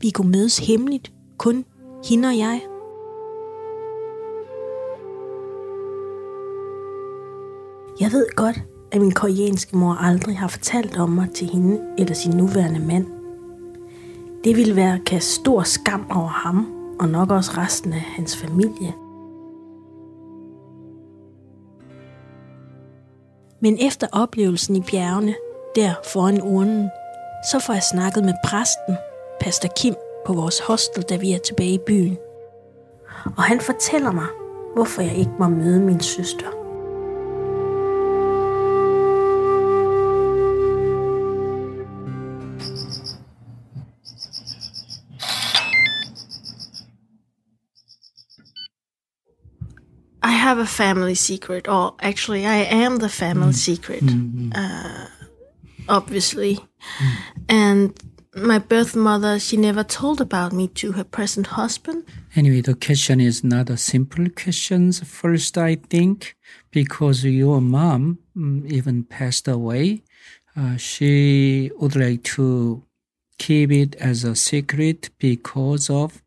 Vi 0.02 0.10
kunne 0.10 0.32
mødes 0.32 0.58
hemmeligt, 0.58 1.14
kun 1.38 1.66
hende 2.04 2.28
og 2.28 2.38
jeg. 2.38 2.62
Jeg 8.00 8.12
ved 8.12 8.36
godt, 8.36 8.62
at 8.92 9.02
min 9.02 9.12
koreanske 9.12 9.78
mor 9.78 9.94
aldrig 9.94 10.38
har 10.38 10.48
fortalt 10.48 10.98
om 10.98 11.10
mig 11.10 11.30
til 11.36 11.48
hende 11.48 11.82
eller 11.98 12.14
sin 12.14 12.32
nuværende 12.32 12.80
mand. 12.80 13.06
Det 14.44 14.56
ville 14.56 14.76
være 14.76 14.94
at 14.94 15.06
kaste 15.06 15.32
stor 15.32 15.64
skam 15.64 16.12
over 16.12 16.28
ham, 16.28 16.68
og 17.00 17.10
nok 17.10 17.32
også 17.32 17.52
resten 17.58 17.94
af 17.94 18.00
hans 18.00 18.38
familie. 18.38 18.94
Men 23.60 23.78
efter 23.82 24.08
oplevelsen 24.12 24.76
i 24.76 24.82
bjergene, 24.82 25.36
der 25.76 25.94
foran 26.14 26.42
urnen, 26.42 26.90
så 27.52 27.60
får 27.60 27.74
jeg 27.74 27.84
snakket 27.84 28.24
med 28.26 28.34
præsten, 28.46 28.96
Pastor 29.42 29.70
Kim, 29.78 29.96
på 30.26 30.34
vores 30.34 30.60
hostel, 30.60 31.04
da 31.04 31.16
vi 31.16 31.32
er 31.32 31.38
tilbage 31.38 31.74
i 31.74 31.80
byen. 31.88 32.18
Og 33.38 33.44
han 33.44 33.60
fortæller 33.60 34.12
mig, 34.12 34.28
hvorfor 34.74 35.02
jeg 35.02 35.16
ikke 35.16 35.32
må 35.40 35.48
møde 35.48 35.80
min 35.80 36.00
søster. 36.00 36.55
Have 50.46 50.60
a 50.60 50.66
family 50.84 51.16
secret, 51.16 51.68
or 51.68 51.96
actually, 52.02 52.46
I 52.46 52.58
am 52.84 52.98
the 52.98 53.10
family 53.10 53.54
secret, 53.54 54.04
uh, 54.54 55.08
obviously. 55.90 56.60
And 57.50 57.98
my 58.36 58.60
birth 58.60 58.96
mother, 58.96 59.40
she 59.40 59.58
never 59.58 59.84
told 59.84 60.22
about 60.22 60.54
me 60.54 60.68
to 60.80 60.92
her 60.92 61.04
present 61.04 61.48
husband. 61.48 62.04
Anyway, 62.36 62.62
the 62.62 62.76
question 62.76 63.20
is 63.20 63.44
not 63.44 63.72
a 63.72 63.78
simple 63.78 64.28
question. 64.30 64.92
First, 64.92 65.58
I 65.58 65.76
think 65.94 66.36
because 66.70 67.26
your 67.26 67.60
mom 67.60 68.20
mm, 68.38 68.72
even 68.72 69.04
passed 69.04 69.48
away, 69.48 70.04
uh, 70.56 70.78
she 70.78 71.72
would 71.80 71.96
like 71.96 72.22
to 72.36 72.84
keep 73.40 73.72
it 73.72 73.96
as 73.96 74.24
a 74.24 74.36
secret 74.36 75.10
because 75.18 75.90
of 75.90 76.22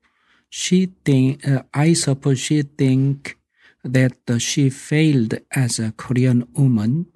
she 0.50 0.86
think 1.04 1.46
uh, 1.46 1.62
I 1.72 1.92
suppose 1.92 2.40
she 2.40 2.62
think 2.62 3.37
that 3.84 4.12
she 4.38 4.70
failed 4.70 5.34
as 5.50 5.78
a 5.78 5.92
Korean 5.96 6.44
woman 6.56 7.06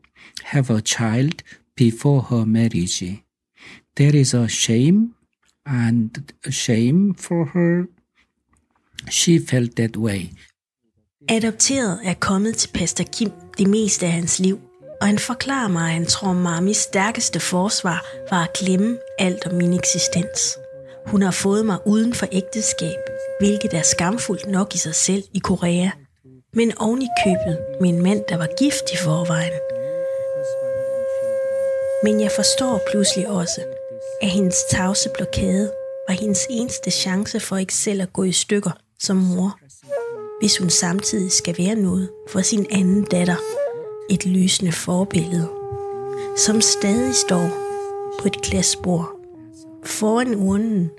have 0.44 0.70
a 0.70 0.80
child 0.80 1.42
before 1.76 2.22
her 2.30 2.44
marriage. 2.44 3.22
There 3.96 4.16
is 4.16 4.34
a 4.34 4.48
shame 4.48 5.14
and 5.66 6.32
a 6.44 6.50
shame 6.50 7.14
for 7.14 7.44
her. 7.54 7.88
She 9.10 9.38
felt 9.38 9.76
that 9.76 9.96
way. 9.96 10.30
Adopteret 11.28 12.00
er 12.04 12.14
kommet 12.14 12.56
til 12.56 12.68
Pastor 12.74 13.04
Kim 13.04 13.30
det 13.58 13.68
meste 13.70 14.06
af 14.06 14.12
hans 14.12 14.38
liv, 14.40 14.60
og 15.00 15.06
han 15.06 15.18
forklarer 15.18 15.68
mig, 15.68 15.86
at 15.86 15.92
han 15.92 16.06
tror, 16.06 16.32
mamis 16.32 16.76
stærkeste 16.76 17.40
forsvar 17.40 18.06
var 18.30 18.42
at 18.42 18.50
glemme 18.58 18.98
alt 19.18 19.46
om 19.46 19.54
min 19.54 19.72
eksistens. 19.72 20.58
Hun 21.06 21.22
har 21.22 21.30
fået 21.30 21.66
mig 21.66 21.78
uden 21.86 22.14
for 22.14 22.26
ægteskab, 22.32 22.98
hvilket 23.40 23.74
er 23.74 23.82
skamfuldt 23.82 24.46
nok 24.46 24.74
i 24.74 24.78
sig 24.78 24.94
selv 24.94 25.22
i 25.34 25.38
Korea. 25.38 25.90
Men 26.54 26.72
oven 26.78 27.02
i 27.02 27.08
købet 27.24 27.58
med 27.80 27.88
en 27.88 28.02
mand, 28.02 28.24
der 28.28 28.36
var 28.36 28.48
gift 28.58 28.92
i 28.92 28.96
forvejen. 28.96 29.52
Men 32.04 32.20
jeg 32.20 32.30
forstår 32.36 32.80
pludselig 32.90 33.28
også, 33.28 33.60
at 34.22 34.28
hendes 34.28 34.56
tavse 34.70 35.10
blokade 35.14 35.72
var 36.08 36.14
hendes 36.14 36.46
eneste 36.50 36.90
chance 36.90 37.40
for 37.40 37.56
ikke 37.56 37.74
selv 37.74 38.02
at 38.02 38.12
gå 38.12 38.22
i 38.22 38.32
stykker 38.32 38.70
som 38.98 39.16
mor, 39.16 39.58
hvis 40.40 40.58
hun 40.58 40.70
samtidig 40.70 41.32
skal 41.32 41.54
være 41.58 41.74
noget 41.74 42.10
for 42.28 42.40
sin 42.40 42.66
anden 42.70 43.04
datter, 43.04 43.36
et 44.10 44.26
lysende 44.26 44.72
forbillede, 44.72 45.48
som 46.36 46.60
stadig 46.60 47.14
står 47.14 47.48
på 48.20 48.26
et 48.26 48.42
glasbord 48.42 49.10
foran 49.84 50.34
urnen, 50.34 50.90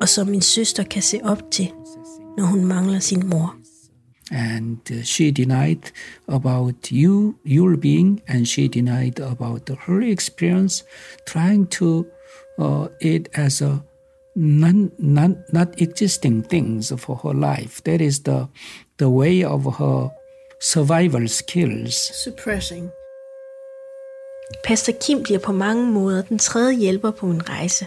og 0.00 0.08
som 0.08 0.26
min 0.26 0.42
søster 0.42 0.82
kan 0.82 1.02
se 1.02 1.20
op 1.24 1.50
til, 1.50 1.72
når 2.38 2.44
hun 2.44 2.64
mangler 2.64 2.98
sin 2.98 3.26
mor. 3.26 3.63
And 4.30 4.78
uh, 4.90 5.02
she 5.02 5.30
denied 5.30 5.90
about 6.28 6.90
you 6.90 7.36
your 7.44 7.76
being 7.76 8.22
and 8.28 8.46
she 8.46 8.68
denied 8.68 9.20
about 9.20 9.68
her 9.86 10.00
experience 10.00 10.84
trying 11.26 11.66
to 11.66 12.06
uh, 12.58 12.88
it 13.00 13.28
as 13.34 13.62
a 13.62 13.82
non, 14.36 14.90
non, 14.98 15.36
not 15.52 15.68
existing 15.80 16.42
things 16.42 16.92
for 16.96 17.16
her 17.22 17.34
life 17.34 17.82
that 17.84 18.00
is 18.00 18.22
the 18.22 18.48
the 18.98 19.08
way 19.08 19.44
of 19.44 19.64
her 19.78 20.10
survival 20.60 21.28
skills 21.28 21.94
Suppressing. 22.24 22.90
Pastor 24.64 24.92
Kim 25.00 25.22
bliver 25.22 25.38
på 25.38 25.52
mange 25.52 25.92
måder 25.92 26.22
den 26.22 26.38
tredje 26.38 26.76
hjælper 26.76 27.10
på 27.10 27.26
min 27.26 27.48
rejse. 27.48 27.86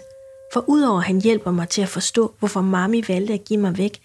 For 0.53 0.63
udover 0.67 0.99
at 0.99 1.05
han 1.05 1.21
hjælper 1.21 1.51
mig 1.51 1.69
til 1.69 1.81
at 1.81 1.89
forstå, 1.89 2.33
hvorfor 2.39 2.61
mami 2.61 3.03
valgte 3.07 3.33
at 3.33 3.43
give 3.45 3.59
mig 3.59 3.77
væk, 3.77 3.99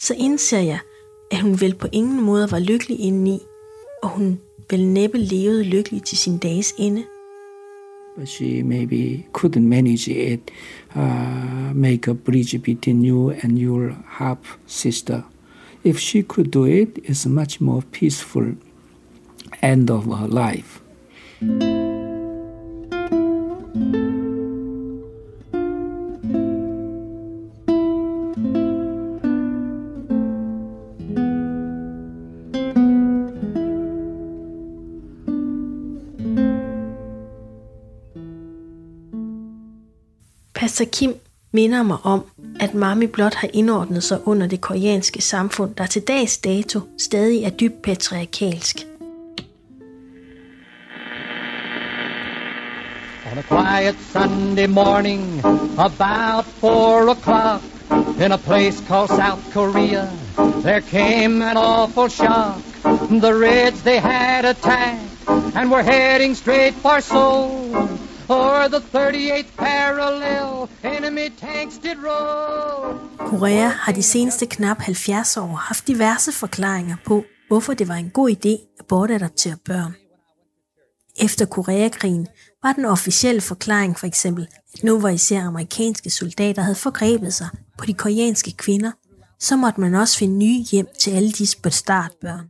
så 0.00 0.14
indser 0.18 0.58
jeg, 0.58 0.78
at 1.34 1.40
hun 1.40 1.60
vel 1.60 1.74
på 1.74 1.86
ingen 1.92 2.24
måde 2.24 2.50
var 2.50 2.58
lykkelig 2.58 3.00
indeni, 3.00 3.38
og 4.02 4.08
hun 4.08 4.38
vel 4.70 4.86
næppe 4.86 5.18
levede 5.18 5.64
lykkelig 5.64 6.02
til 6.02 6.18
sin 6.18 6.38
dages 6.38 6.74
ende. 6.78 7.04
but 8.16 8.28
she 8.28 8.62
maybe 8.62 9.26
couldn't 9.32 9.66
manage 9.66 10.08
it 10.08 10.50
uh, 10.94 11.72
make 11.74 12.06
a 12.08 12.14
bridge 12.14 12.58
between 12.58 13.04
you 13.04 13.30
and 13.42 13.58
your 13.58 13.96
half 14.06 14.58
sister 14.66 15.22
if 15.82 15.98
she 15.98 16.22
could 16.22 16.50
do 16.50 16.64
it 16.64 16.98
it's 17.04 17.26
a 17.26 17.28
much 17.28 17.60
more 17.60 17.82
peaceful 17.92 18.54
end 19.62 19.90
of 19.90 20.04
her 20.04 20.28
life 20.28 20.80
Pastor 40.74 40.90
Kim 40.92 41.14
minder 41.52 41.82
mig 41.82 41.96
om, 42.02 42.24
at 42.60 42.74
mami 42.74 43.06
blot 43.06 43.34
har 43.34 43.48
indordnet 43.52 44.04
sig 44.04 44.18
under 44.28 44.46
det 44.46 44.60
koreanske 44.60 45.22
samfund, 45.22 45.74
der 45.74 45.86
til 45.86 46.02
dags 46.02 46.38
dato 46.38 46.80
stadig 46.98 47.44
er 47.44 47.50
dybt 47.50 47.82
patriarkalsk. 47.82 48.86
On 53.32 53.38
a 53.38 53.42
quiet 53.42 53.96
Sunday 54.12 54.66
morning, 54.66 55.40
about 55.78 56.44
four 56.44 57.10
o'clock, 57.10 57.62
in 58.24 58.32
a 58.32 58.38
place 58.38 58.82
called 58.88 59.08
South 59.08 59.52
Korea, 59.52 60.08
there 60.62 60.80
came 60.80 61.42
an 61.50 61.56
awful 61.56 62.08
shock. 62.08 62.58
The 63.20 63.32
Reds, 63.44 63.82
they 63.82 63.98
had 63.98 64.44
attacked 64.44 65.28
and 65.56 65.70
were 65.70 65.82
heading 65.82 66.34
straight 66.34 66.74
for 66.74 67.00
Seoul. 67.00 68.03
Or 68.28 68.68
the 68.68 68.80
38th 68.80 69.56
parallel, 69.56 70.68
enemy 70.82 71.28
tanks 71.28 71.78
did 71.78 71.96
roll. 72.04 72.98
Korea 73.18 73.68
har 73.68 73.92
de 73.92 74.02
seneste 74.02 74.46
knap 74.46 74.80
70 74.80 75.36
år 75.36 75.56
haft 75.56 75.86
diverse 75.86 76.32
forklaringer 76.32 76.96
på, 77.04 77.24
hvorfor 77.48 77.74
det 77.74 77.88
var 77.88 77.94
en 77.94 78.10
god 78.10 78.30
idé 78.30 78.76
at 78.78 78.86
bortadoptere 78.88 79.56
børn. 79.64 79.94
Efter 81.20 81.46
Koreakrigen 81.46 82.26
var 82.62 82.72
den 82.72 82.84
officielle 82.84 83.40
forklaring 83.40 83.98
for 83.98 84.06
eksempel, 84.06 84.48
at 84.74 84.84
nu 84.84 85.00
var 85.00 85.08
især 85.08 85.40
amerikanske 85.40 86.10
soldater 86.10 86.62
havde 86.62 86.76
forgrebet 86.76 87.34
sig 87.34 87.48
på 87.78 87.86
de 87.86 87.94
koreanske 87.94 88.52
kvinder, 88.52 88.92
så 89.40 89.56
måtte 89.56 89.80
man 89.80 89.94
også 89.94 90.18
finde 90.18 90.38
nye 90.38 90.64
hjem 90.72 90.86
til 91.00 91.10
alle 91.10 91.30
disse 91.30 91.60
bastardbørn. 91.60 92.48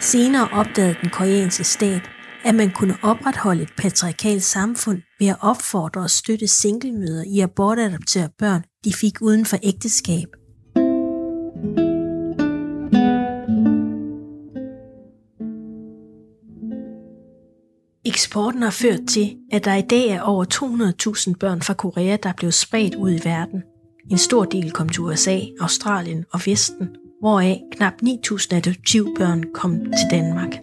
Senere 0.00 0.48
opdagede 0.52 0.96
den 1.02 1.10
koreanske 1.10 1.64
stat, 1.64 2.02
at 2.44 2.54
man 2.54 2.70
kunne 2.70 2.96
opretholde 3.02 3.62
et 3.62 3.72
patriarkalt 3.76 4.42
samfund 4.42 5.02
ved 5.18 5.28
at 5.28 5.36
opfordre 5.40 6.00
og 6.00 6.10
støtte 6.10 6.48
singlemøder 6.48 7.24
i 7.26 7.40
at 7.40 7.50
bortadoptere 7.50 8.28
børn, 8.38 8.64
de 8.84 8.92
fik 8.92 9.14
uden 9.20 9.46
for 9.46 9.56
ægteskab. 9.62 10.28
Eksporten 18.04 18.62
har 18.62 18.70
ført 18.70 19.00
til, 19.08 19.36
at 19.52 19.64
der 19.64 19.74
i 19.74 19.82
dag 19.82 20.08
er 20.08 20.20
over 20.20 20.44
200.000 20.54 21.32
børn 21.40 21.62
fra 21.62 21.74
Korea, 21.74 22.16
der 22.22 22.28
er 22.28 22.32
blevet 22.36 22.54
spredt 22.54 22.94
ud 22.94 23.10
i 23.10 23.24
verden. 23.24 23.62
En 24.10 24.18
stor 24.18 24.44
del 24.44 24.70
kom 24.70 24.88
til 24.88 25.02
USA, 25.02 25.40
Australien 25.60 26.24
og 26.32 26.40
Vesten, 26.46 26.88
hvoraf 27.20 27.60
knap 27.72 27.92
9.000 28.02 28.54
adoptivbørn 28.54 29.44
kom 29.54 29.80
til 29.80 30.10
Danmark. 30.10 30.58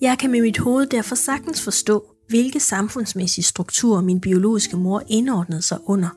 Jeg 0.00 0.18
kan 0.18 0.30
med 0.30 0.40
mit 0.40 0.58
hoved 0.58 0.86
derfor 0.86 1.14
sagtens 1.14 1.64
forstå, 1.64 2.04
hvilke 2.28 2.60
samfundsmæssige 2.60 3.44
strukturer 3.44 4.00
min 4.00 4.20
biologiske 4.20 4.76
mor 4.76 5.02
indordnede 5.08 5.62
sig 5.62 5.78
under. 5.86 6.08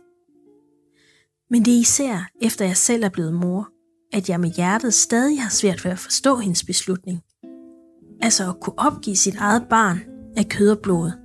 Men 1.54 1.66
det 1.66 1.76
er 1.76 1.80
især, 1.80 2.30
efter 2.42 2.66
jeg 2.66 2.78
selv 2.78 3.04
er 3.04 3.10
blevet 3.10 3.34
mor, 3.34 3.70
at 4.14 4.30
jeg 4.30 4.40
med 4.40 4.50
hjertet 4.50 4.94
stadig 4.94 5.42
har 5.42 5.50
svært 5.50 5.86
ved 5.86 5.92
at 5.92 6.00
forstå 6.00 6.38
hendes 6.38 6.64
beslutning. 6.64 7.22
Altså 8.22 8.50
at 8.50 8.60
kunne 8.60 8.80
opgive 8.80 9.16
sit 9.16 9.36
eget 9.36 9.66
barn 9.70 10.00
af 10.38 10.50
kød 10.50 10.72
og 10.72 10.80
blod. 10.80 11.23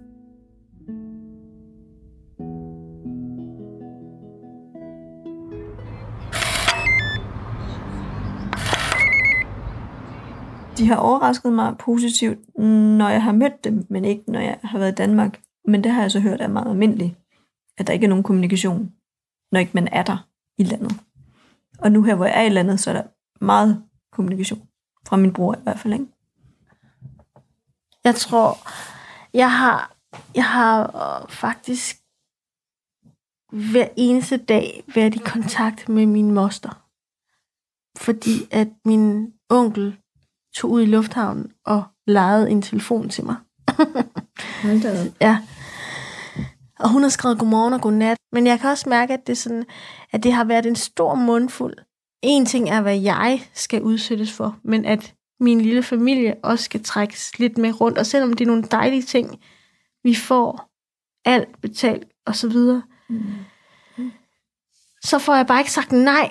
De 10.78 10.86
har 10.86 10.96
overrasket 10.96 11.52
mig 11.52 11.76
positivt, 11.78 12.58
når 12.98 13.08
jeg 13.08 13.22
har 13.22 13.32
mødt 13.32 13.64
dem, 13.64 13.86
men 13.90 14.04
ikke 14.04 14.32
når 14.32 14.40
jeg 14.40 14.58
har 14.62 14.78
været 14.78 14.92
i 14.92 14.94
Danmark. 14.94 15.40
Men 15.64 15.84
det 15.84 15.92
har 15.92 16.02
jeg 16.02 16.10
så 16.10 16.20
hørt 16.20 16.40
er 16.40 16.48
meget 16.48 16.70
almindeligt, 16.70 17.14
at 17.78 17.86
der 17.86 17.92
ikke 17.92 18.04
er 18.04 18.08
nogen 18.08 18.24
kommunikation, 18.24 18.92
når 19.52 19.60
ikke 19.60 19.72
man 19.74 19.88
er 19.92 20.02
der 20.02 20.28
i 20.58 20.62
landet. 20.62 20.92
Og 21.78 21.92
nu 21.92 22.02
her, 22.02 22.14
hvor 22.14 22.24
jeg 22.24 22.38
er 22.38 22.42
i 22.42 22.48
landet, 22.48 22.80
så 22.80 22.90
er 22.90 22.94
der 22.94 23.02
meget 23.44 23.84
kommunikation. 24.12 24.68
Fra 25.06 25.16
min 25.16 25.32
bror 25.32 25.54
i 25.54 25.62
hvert 25.62 25.78
fald, 25.78 25.92
ikke? 25.94 26.06
Jeg 28.04 28.14
tror, 28.14 28.58
jeg 29.34 29.52
har, 29.52 29.96
jeg 30.34 30.44
har 30.44 30.80
øh, 30.82 31.28
faktisk 31.28 31.96
hver 33.52 33.88
eneste 33.96 34.36
dag 34.36 34.84
været 34.94 35.14
i 35.14 35.18
kontakt 35.18 35.88
med 35.88 36.06
min 36.06 36.30
moster. 36.30 36.84
Fordi 37.96 38.48
at 38.50 38.68
min 38.84 39.32
onkel 39.50 39.96
tog 40.54 40.70
ud 40.70 40.82
i 40.82 40.86
lufthavnen 40.86 41.52
og 41.64 41.84
lejede 42.06 42.50
en 42.50 42.62
telefon 42.62 43.08
til 43.08 43.24
mig. 43.24 43.36
ja. 45.20 45.38
Og 46.78 46.90
hun 46.90 47.02
har 47.02 47.08
skrevet 47.08 47.38
godmorgen 47.38 47.74
og 47.74 47.80
godnat. 47.80 48.18
Men 48.32 48.46
jeg 48.46 48.60
kan 48.60 48.70
også 48.70 48.88
mærke, 48.88 49.12
at 49.12 49.26
det, 49.26 49.38
sådan, 49.38 49.64
at 50.12 50.22
det 50.22 50.32
har 50.32 50.44
været 50.44 50.66
en 50.66 50.76
stor 50.76 51.14
mundfuld. 51.14 51.74
En 52.22 52.46
ting 52.46 52.70
er, 52.70 52.80
hvad 52.80 52.98
jeg 52.98 53.40
skal 53.54 53.82
udsættes 53.82 54.32
for, 54.32 54.58
men 54.64 54.84
at 54.84 55.14
min 55.40 55.60
lille 55.60 55.82
familie 55.82 56.34
også 56.42 56.64
skal 56.64 56.84
trækkes 56.84 57.38
lidt 57.38 57.58
med 57.58 57.80
rundt. 57.80 57.98
Og 57.98 58.06
selvom 58.06 58.32
det 58.32 58.44
er 58.44 58.46
nogle 58.46 58.62
dejlige 58.70 59.02
ting, 59.02 59.40
vi 60.04 60.14
får 60.14 60.70
alt 61.24 61.60
betalt 61.60 62.08
og 62.26 62.36
så 62.36 62.48
videre, 62.48 62.82
mm. 63.08 64.12
så 65.04 65.18
får 65.18 65.34
jeg 65.34 65.46
bare 65.46 65.60
ikke 65.60 65.72
sagt 65.72 65.92
nej. 65.92 66.30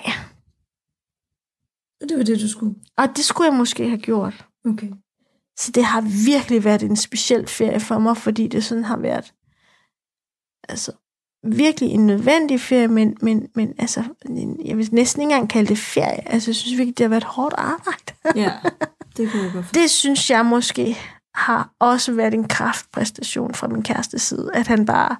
Det 2.00 2.18
var 2.18 2.24
det, 2.24 2.40
du 2.40 2.48
skulle. 2.48 2.74
Og 2.96 3.08
det 3.16 3.24
skulle 3.24 3.50
jeg 3.50 3.56
måske 3.56 3.88
have 3.88 4.00
gjort. 4.00 4.46
Okay. 4.64 4.90
Så 5.58 5.72
det 5.72 5.84
har 5.84 6.00
virkelig 6.24 6.64
været 6.64 6.82
en 6.82 6.96
speciel 6.96 7.46
ferie 7.46 7.80
for 7.80 7.98
mig, 7.98 8.16
fordi 8.16 8.46
det 8.46 8.64
sådan 8.64 8.84
har 8.84 8.96
været 8.96 9.34
altså, 10.68 10.92
virkelig 11.42 11.90
en 11.90 12.06
nødvendig 12.06 12.60
ferie, 12.60 12.88
men, 12.88 13.16
men, 13.22 13.48
men 13.54 13.74
altså, 13.78 14.04
jeg 14.64 14.76
vil 14.76 14.88
næsten 14.92 15.22
ikke 15.22 15.32
engang 15.32 15.50
kalde 15.50 15.68
det 15.68 15.78
ferie. 15.78 16.28
Altså, 16.28 16.50
jeg 16.50 16.56
synes 16.56 16.78
virkelig, 16.78 16.98
det 16.98 17.04
har 17.04 17.08
været 17.08 17.24
hårdt 17.24 17.54
arbejde. 17.58 18.12
Ja, 18.34 18.52
det 19.16 19.30
kunne 19.30 19.42
jeg 19.42 19.52
godt 19.52 19.74
Det 19.82 19.90
synes 19.90 20.30
jeg 20.30 20.46
måske 20.46 20.98
har 21.34 21.70
også 21.78 22.12
været 22.12 22.34
en 22.34 22.48
kraftpræstation 22.48 23.54
fra 23.54 23.68
min 23.68 23.82
kæreste 23.82 24.18
side, 24.18 24.50
at 24.54 24.66
han 24.66 24.86
bare, 24.86 25.16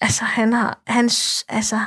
altså 0.00 0.24
han 0.24 0.52
har, 0.52 0.82
han, 0.86 1.10
altså, 1.48 1.80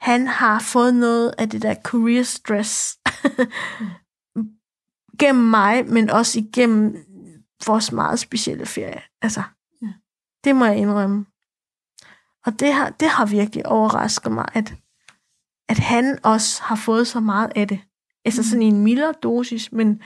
han 0.00 0.26
har 0.26 0.58
fået 0.58 0.94
noget 0.94 1.34
af 1.38 1.48
det 1.50 1.62
der 1.62 1.74
career 1.74 2.22
stress 2.22 2.98
gennem 5.20 5.44
mig, 5.44 5.86
men 5.86 6.10
også 6.10 6.38
igennem 6.38 6.96
vores 7.66 7.92
meget 7.92 8.18
specielle 8.18 8.66
ferie. 8.66 9.02
Altså, 9.22 9.42
Ja. 9.82 9.92
det 10.44 10.56
må 10.56 10.64
jeg 10.64 10.76
indrømme. 10.76 11.26
Og 12.46 12.60
det 12.60 12.72
har, 12.72 12.90
det 12.90 13.08
har 13.08 13.26
virkelig 13.26 13.66
overrasket 13.66 14.32
mig, 14.32 14.46
at, 14.52 14.74
at 15.68 15.78
han 15.78 16.18
også 16.22 16.62
har 16.62 16.76
fået 16.76 17.06
så 17.06 17.20
meget 17.20 17.52
af 17.56 17.68
det. 17.68 17.80
Altså 18.24 18.42
sådan 18.44 18.62
i 18.62 18.66
en 18.66 18.84
mildere 18.84 19.12
dosis, 19.22 19.72
men, 19.72 20.02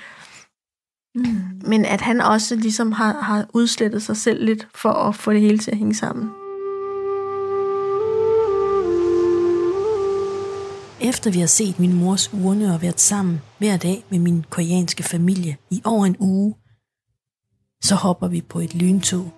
Mm. 1.17 1.61
men 1.67 1.85
at 1.85 2.01
han 2.01 2.21
også 2.21 2.57
ligesom 2.57 2.93
har, 2.93 3.13
har 3.21 3.47
udslettet 3.55 4.03
sig 4.03 4.17
selv 4.17 4.45
lidt 4.45 4.69
for 4.75 4.91
at 4.93 5.15
få 5.15 5.33
det 5.33 5.41
hele 5.41 5.59
til 5.59 5.71
at 5.71 5.77
hænge 5.77 5.95
sammen. 5.95 6.31
Efter 11.05 11.31
vi 11.31 11.41
har 11.41 11.47
set 11.47 11.79
min 11.79 11.93
mors 11.93 12.33
urne 12.33 12.75
og 12.75 12.83
været 12.83 13.01
sammen 13.01 13.41
hver 13.59 13.77
dag 13.77 14.05
med 14.11 14.19
min 14.19 14.45
koreanske 14.51 15.03
familie 15.03 15.57
i 15.71 15.83
over 15.85 16.07
en 16.07 16.17
uge, 16.19 16.55
så 17.83 17.95
hopper 17.95 18.29
vi 18.29 18.41
på 18.41 18.61
et 18.61 18.75
lyntog 18.75 19.33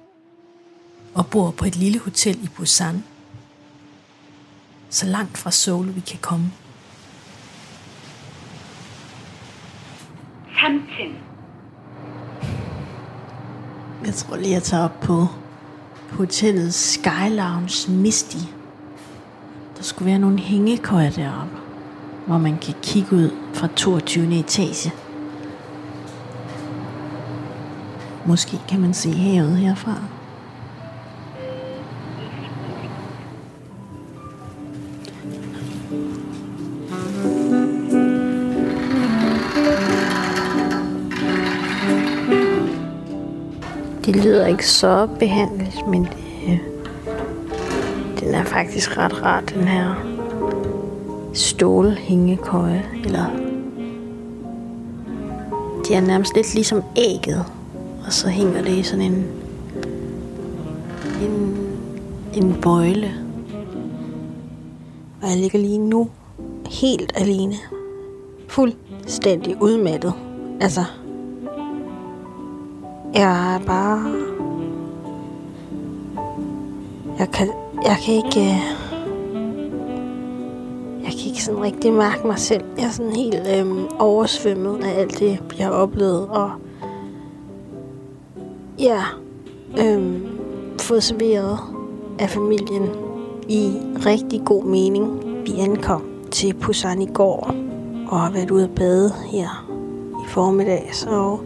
og 1.14 1.26
bor 1.26 1.50
på 1.50 1.64
et 1.64 1.76
lille 1.76 1.98
hotel 1.98 2.44
i 2.44 2.48
Busan. 2.56 3.04
Så 4.90 5.06
langt 5.06 5.38
fra 5.38 5.50
Seoul 5.50 5.94
vi 5.94 6.00
kan 6.00 6.18
komme. 6.22 6.52
3층. 10.48 11.14
Jeg 14.04 14.14
tror 14.14 14.36
lige, 14.36 14.52
jeg 14.52 14.62
tager 14.62 14.84
op 14.84 15.00
på 15.00 15.26
hotellet 16.10 16.74
Sky 16.74 17.28
Lounge 17.30 17.90
Misty. 17.90 18.55
Der 19.76 19.82
skulle 19.82 20.10
være 20.10 20.18
nogle 20.18 20.38
hængekøjer 20.38 21.10
deroppe, 21.10 21.56
hvor 22.26 22.38
man 22.38 22.58
kan 22.58 22.74
kigge 22.82 23.16
ud 23.16 23.30
fra 23.52 23.68
22. 23.76 24.38
etage. 24.38 24.92
Måske 28.26 28.60
kan 28.68 28.80
man 28.80 28.94
se 28.94 29.12
havet 29.12 29.56
herfra. 29.56 29.94
Det 44.04 44.16
lyder 44.16 44.46
ikke 44.46 44.68
så 44.68 45.08
behandlet, 45.18 45.86
men 45.88 46.04
det, 46.04 46.25
den 48.26 48.34
er 48.34 48.44
faktisk 48.44 48.98
ret 48.98 49.22
rar, 49.22 49.40
den 49.40 49.68
her 49.68 49.94
stålhængekøje. 51.34 52.84
Eller 53.04 53.26
de 55.88 55.94
er 55.94 56.00
nærmest 56.00 56.34
lidt 56.34 56.54
ligesom 56.54 56.82
ægget. 56.96 57.44
Og 58.06 58.12
så 58.12 58.28
hænger 58.28 58.62
det 58.62 58.72
i 58.72 58.82
sådan 58.82 59.04
en, 59.04 59.26
en, 61.22 61.56
en 62.34 62.56
bøjle. 62.62 63.14
Og 65.22 65.28
jeg 65.28 65.36
ligger 65.36 65.58
lige 65.58 65.78
nu 65.78 66.08
helt 66.70 67.12
alene. 67.14 67.54
Fuldstændig 68.48 69.62
udmattet. 69.62 70.12
Altså, 70.60 70.84
jeg 73.14 73.54
er 73.54 73.58
bare... 73.58 74.12
Jeg 77.18 77.30
kan, 77.30 77.48
jeg 77.86 77.96
kan 78.04 78.14
ikke... 78.14 78.40
øh, 78.40 78.76
Jeg 81.04 81.12
kan 81.14 81.26
ikke 81.28 81.44
sådan 81.44 81.60
rigtig 81.62 81.92
mærke 81.92 82.26
mig 82.26 82.38
selv. 82.38 82.64
Jeg 82.78 82.84
er 82.84 82.90
sådan 82.90 83.16
helt 83.16 83.34
øh, 83.56 83.66
oversvømmet 83.98 84.84
af 84.84 85.00
alt 85.00 85.18
det, 85.18 85.38
jeg 85.58 85.66
har 85.66 85.72
oplevet. 85.72 86.28
Og 86.28 86.50
ja, 88.78 89.02
øh, 89.78 90.20
fået 90.80 91.02
serveret 91.02 91.58
af 92.18 92.30
familien 92.30 92.88
i 93.48 93.72
rigtig 94.06 94.40
god 94.44 94.64
mening. 94.64 95.20
Vi 95.46 95.52
ankom 95.58 96.02
til 96.30 96.54
Busan 96.54 97.02
i 97.02 97.06
går 97.14 97.54
og 98.08 98.20
har 98.20 98.30
været 98.30 98.50
ude 98.50 98.64
at 98.64 98.74
bade 98.74 99.12
her 99.32 99.66
i 100.24 100.28
formiddag. 100.28 100.90
Så 100.92 101.38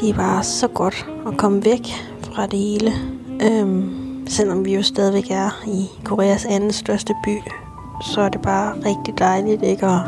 det 0.00 0.08
er 0.10 0.14
bare 0.14 0.42
så 0.42 0.68
godt 0.68 1.06
at 1.26 1.36
komme 1.38 1.64
væk 1.64 1.86
fra 2.22 2.46
det 2.46 2.58
hele. 2.58 2.92
Øhm, 3.42 4.03
selvom 4.26 4.64
vi 4.64 4.74
jo 4.74 4.82
stadigvæk 4.82 5.30
er 5.30 5.62
i 5.66 5.86
Koreas 6.04 6.44
anden 6.44 6.72
største 6.72 7.14
by, 7.24 7.38
så 8.02 8.20
er 8.20 8.28
det 8.28 8.42
bare 8.42 8.74
rigtig 8.84 9.18
dejligt 9.18 9.62
ikke 9.62 9.86
at 9.86 10.00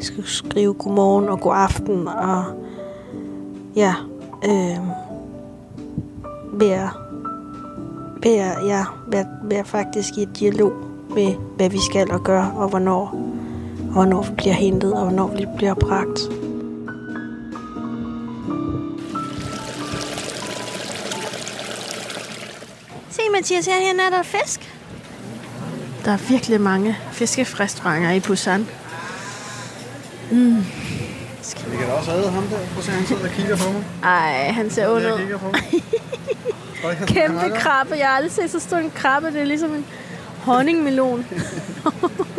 skulle 0.00 0.28
skrive 0.28 0.74
godmorgen 0.74 1.28
og 1.28 1.40
god 1.40 1.52
aften 1.54 2.08
og 2.08 2.44
ja, 3.76 3.94
øh, 4.44 4.78
være, 6.52 6.90
være, 8.22 8.66
ja, 8.66 8.84
være, 9.06 9.26
være 9.42 9.64
faktisk 9.64 10.18
i 10.18 10.22
et 10.22 10.38
dialog 10.38 10.72
med, 11.14 11.34
hvad 11.56 11.70
vi 11.70 11.78
skal 11.90 12.10
og 12.10 12.22
gøre, 12.22 12.52
og 12.56 12.68
hvornår, 12.68 13.00
og 13.88 13.92
hvornår 13.92 14.22
vi 14.22 14.30
bliver 14.36 14.54
hentet, 14.54 14.94
og 14.94 15.02
hvornår 15.02 15.26
vi 15.26 15.46
bliver 15.56 15.74
bragt. 15.74 16.20
Mathias, 23.40 23.66
herhen 23.66 24.00
er 24.00 24.10
der 24.10 24.22
fisk. 24.22 24.74
Der 26.04 26.12
er 26.12 26.16
virkelig 26.16 26.60
mange 26.60 26.96
fiskefrestauranter 27.12 28.10
i 28.10 28.20
Busan. 28.20 28.68
Mm. 30.30 30.56
Vi 30.56 31.76
kan 31.76 31.86
da 31.86 31.92
også 31.92 32.12
æde 32.12 32.30
ham 32.30 32.42
der. 32.42 32.56
Prøv 32.74 32.78
at 32.78 32.84
han 32.86 33.06
sidder 33.06 33.22
og 33.24 33.30
kigger 33.30 33.56
på 33.56 33.72
mig. 33.72 33.84
Ej, 34.02 34.50
han 34.52 34.70
ser 34.70 34.88
ond 34.88 35.04
ud. 35.04 35.50
Kæmpe 37.06 37.50
krabbe. 37.56 37.94
Jeg 37.94 38.06
har 38.06 38.16
aldrig 38.16 38.32
set 38.32 38.50
så 38.50 38.60
stor 38.60 38.76
en 38.76 38.90
krabbe. 38.90 39.26
Det 39.26 39.40
er 39.40 39.44
ligesom 39.44 39.74
en 39.74 39.86
honningmelon. 40.38 41.26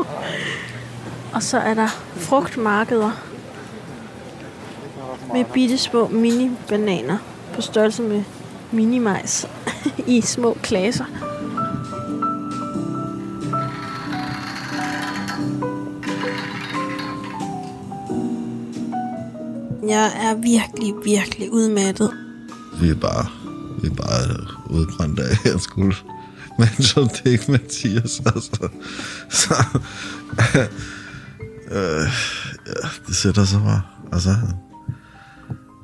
Og 1.34 1.44
så 1.44 1.58
er 1.58 1.74
der 1.74 1.88
frugtmarkeder 2.18 3.12
med 5.34 5.46
bitte 5.46 5.78
små 5.78 6.08
mini-bananer 6.08 7.18
på 7.54 7.62
størrelse 7.62 8.02
med 8.02 8.24
minimajs 8.72 9.48
i 10.16 10.22
små 10.22 10.58
klaser. 10.64 11.06
Jeg 19.88 20.12
er 20.16 20.36
virkelig, 20.36 20.94
virkelig 21.06 21.54
udmattet. 21.54 22.12
Vi 22.82 22.90
er 22.90 22.96
bare, 22.96 23.26
vi 23.82 23.88
er 23.88 23.94
bare 23.94 24.38
udbrændt 24.70 25.20
af, 25.20 25.46
jeg 25.46 25.60
skulle 25.60 25.96
men 26.62 26.84
som 26.84 27.10
det 27.10 27.32
ikke 27.32 27.52
Mathias, 27.52 28.22
altså. 28.26 28.70
Så, 29.30 29.64
øh, 31.72 32.08
ja, 32.68 32.88
det 33.08 33.16
sætter 33.16 33.46
sig 33.46 33.62
bare. 33.62 33.82
Altså, 34.14 34.36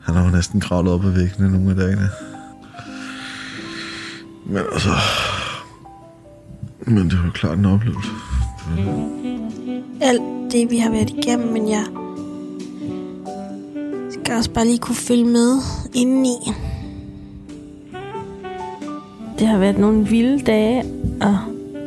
han 0.02 0.16
har 0.16 0.26
jo 0.26 0.30
næsten 0.30 0.62
kravlet 0.62 0.94
op 0.94 1.06
ad 1.06 1.10
væggene 1.10 1.52
nogle 1.52 1.70
af 1.70 1.76
dagene. 1.76 2.10
Men 4.50 4.64
altså, 4.74 4.90
men 6.80 7.10
det 7.10 7.20
var 7.20 7.26
jo 7.26 7.32
klart 7.32 7.58
en 7.58 7.66
oplevelse. 7.66 8.10
alt 10.02 10.52
det, 10.52 10.72
vi 10.72 10.78
har 10.78 10.92
været 10.92 11.10
igennem, 11.10 11.54
men 11.54 11.70
jeg 11.70 11.84
skal 14.10 14.36
også 14.36 14.52
bare 14.52 14.66
lige 14.66 14.78
kunne 14.78 14.96
følge 14.96 15.26
med 15.26 15.58
indeni. 15.94 16.38
Det 19.40 19.48
har 19.48 19.58
været 19.58 19.78
nogle 19.78 20.08
vilde 20.08 20.40
dage, 20.40 20.84
og 21.22 21.38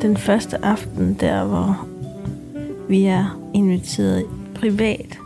den 0.03 0.17
første 0.17 0.65
aften 0.65 1.15
der, 1.21 1.45
hvor 1.45 1.87
vi 2.89 3.05
er 3.05 3.41
inviteret 3.55 4.25
privat 4.55 5.19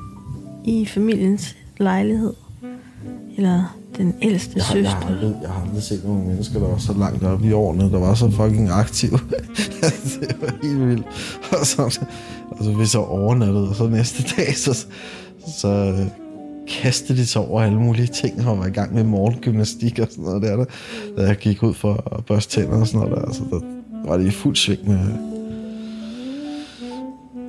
i 0.65 0.87
familiens 0.87 1.57
lejlighed, 1.79 2.33
eller 3.37 3.77
den 3.97 4.15
ældste 4.23 4.53
Jeg, 4.57 4.65
har- 4.65 4.75
jeg, 4.77 4.85
søster. 4.85 5.01
har 5.01 5.09
aldrig, 5.15 5.35
jeg 5.43 5.51
har 5.51 5.63
aldrig 5.67 5.83
set 5.83 6.05
nogle 6.05 6.25
mennesker, 6.25 6.59
der 6.59 6.69
var 6.69 6.79
så 6.79 6.93
langt 6.99 7.25
oppe 7.25 7.47
i 7.47 7.53
årene, 7.53 7.91
der 7.91 7.99
var 7.99 8.15
så 8.15 8.31
fucking 8.31 8.71
aktive. 8.71 9.19
det 10.21 10.37
var 10.41 10.55
helt 10.63 10.89
vildt. 10.89 11.07
Og 11.61 11.67
så, 11.67 11.83
altså, 12.57 12.73
vi 12.79 12.87
så 12.87 12.99
overnattede, 12.99 13.69
og 13.69 13.75
så 13.75 13.89
næste 13.89 14.23
dag, 14.37 14.57
så, 14.57 14.87
så 15.59 15.69
øh, 15.69 16.07
kastede 16.83 17.19
de 17.19 17.27
sig 17.27 17.43
over 17.43 17.63
alle 17.63 17.79
mulige 17.81 18.07
ting, 18.07 18.47
og 18.47 18.59
var 18.59 18.67
i 18.67 18.71
gang 18.71 18.95
med 18.95 19.05
morgengymnastik 19.05 19.99
og 19.99 20.07
sådan 20.11 20.25
noget 20.25 20.43
der. 20.43 20.57
der. 20.57 20.65
Da 21.17 21.23
jeg 21.27 21.37
gik 21.37 21.63
ud 21.63 21.75
for 21.75 22.15
at 22.19 22.25
børste 22.25 22.61
tænder 22.61 22.81
og 22.81 22.87
sådan 22.87 23.01
noget 23.01 23.17
der, 23.17 23.27
altså, 23.27 23.43
der 23.51 23.61
var 24.11 24.17
det 24.17 24.27
i 24.27 24.31
fuld 24.31 24.57
sving 24.57 24.89
med, 24.89 24.99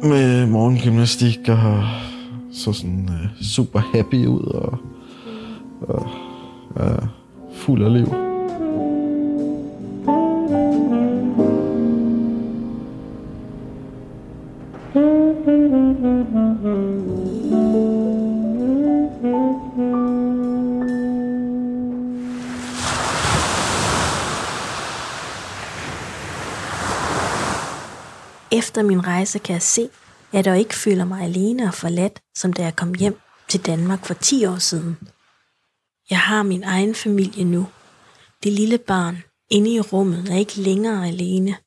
med 0.04 0.46
morgengymnastik, 0.48 1.40
og 1.50 1.84
så 2.52 2.74
sådan 2.74 3.10
øh, 3.12 3.44
super 3.44 3.80
happy 3.96 4.26
ud, 4.26 4.44
og, 4.44 4.78
og 5.82 6.08
ja, 6.80 6.96
fuld 7.54 7.84
af 7.84 7.94
liv. 7.94 8.08
Efter 28.52 28.84
min 28.84 29.08
rejse 29.08 29.40
kan 29.40 29.54
jeg 29.54 29.62
se, 29.62 29.90
at 30.34 30.48
jeg 30.48 30.60
ikke 30.60 30.76
føler 30.76 31.06
mig 31.06 31.24
alene 31.24 31.64
og 31.64 31.74
forladt, 31.74 32.20
som 32.38 32.54
da 32.54 32.64
jeg 32.64 32.76
kom 32.76 32.94
hjem 32.94 33.20
til 33.48 33.66
Danmark 33.66 34.06
for 34.06 34.14
10 34.14 34.46
år 34.46 34.58
siden. 34.58 34.98
Jeg 36.10 36.20
har 36.20 36.44
min 36.44 36.64
egen 36.64 36.96
familie 36.96 37.44
nu. 37.44 37.68
Det 38.44 38.54
lille 38.54 38.78
barn 38.78 39.24
inde 39.50 39.74
i 39.74 39.80
rummet 39.80 40.30
er 40.30 40.38
ikke 40.38 40.56
længere 40.62 41.08
alene. 41.08 41.58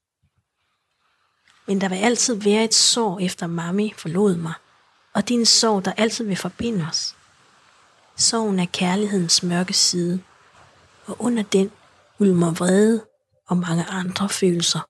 Men 1.66 1.80
der 1.80 1.88
vil 1.88 1.96
altid 1.96 2.34
være 2.34 2.64
et 2.64 2.74
sår 2.74 3.18
efter 3.20 3.46
mami 3.46 3.92
forlod 3.96 4.36
mig, 4.36 4.52
og 5.14 5.28
det 5.28 5.34
er 5.34 5.38
en 5.38 5.46
sorg, 5.46 5.84
der 5.84 5.92
altid 5.92 6.24
vil 6.24 6.36
forbinde 6.36 6.86
os. 6.90 7.16
Sorgen 8.16 8.58
er 8.58 8.66
kærlighedens 8.72 9.42
mørke 9.42 9.72
side, 9.72 10.22
og 11.06 11.16
under 11.18 11.42
den 11.42 11.70
ulmer 12.18 12.54
vrede 12.54 13.04
og 13.48 13.56
mange 13.56 13.84
andre 13.84 14.28
følelser. 14.28 14.80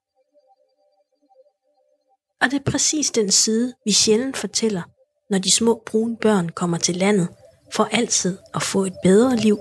Og 2.41 2.51
det 2.51 2.61
er 2.61 2.71
præcis 2.71 3.11
den 3.11 3.31
side, 3.31 3.75
vi 3.85 3.93
sjældent 3.93 4.37
fortæller, 4.37 4.83
når 5.31 5.39
de 5.39 5.51
små 5.51 5.83
brune 5.87 6.17
børn 6.17 6.49
kommer 6.49 6.79
til 6.79 6.97
landet, 6.97 7.29
for 7.73 7.89
altid 7.93 8.39
at 8.55 8.63
få 8.63 8.85
et 8.85 8.95
bedre 9.03 9.37
liv. 9.37 9.59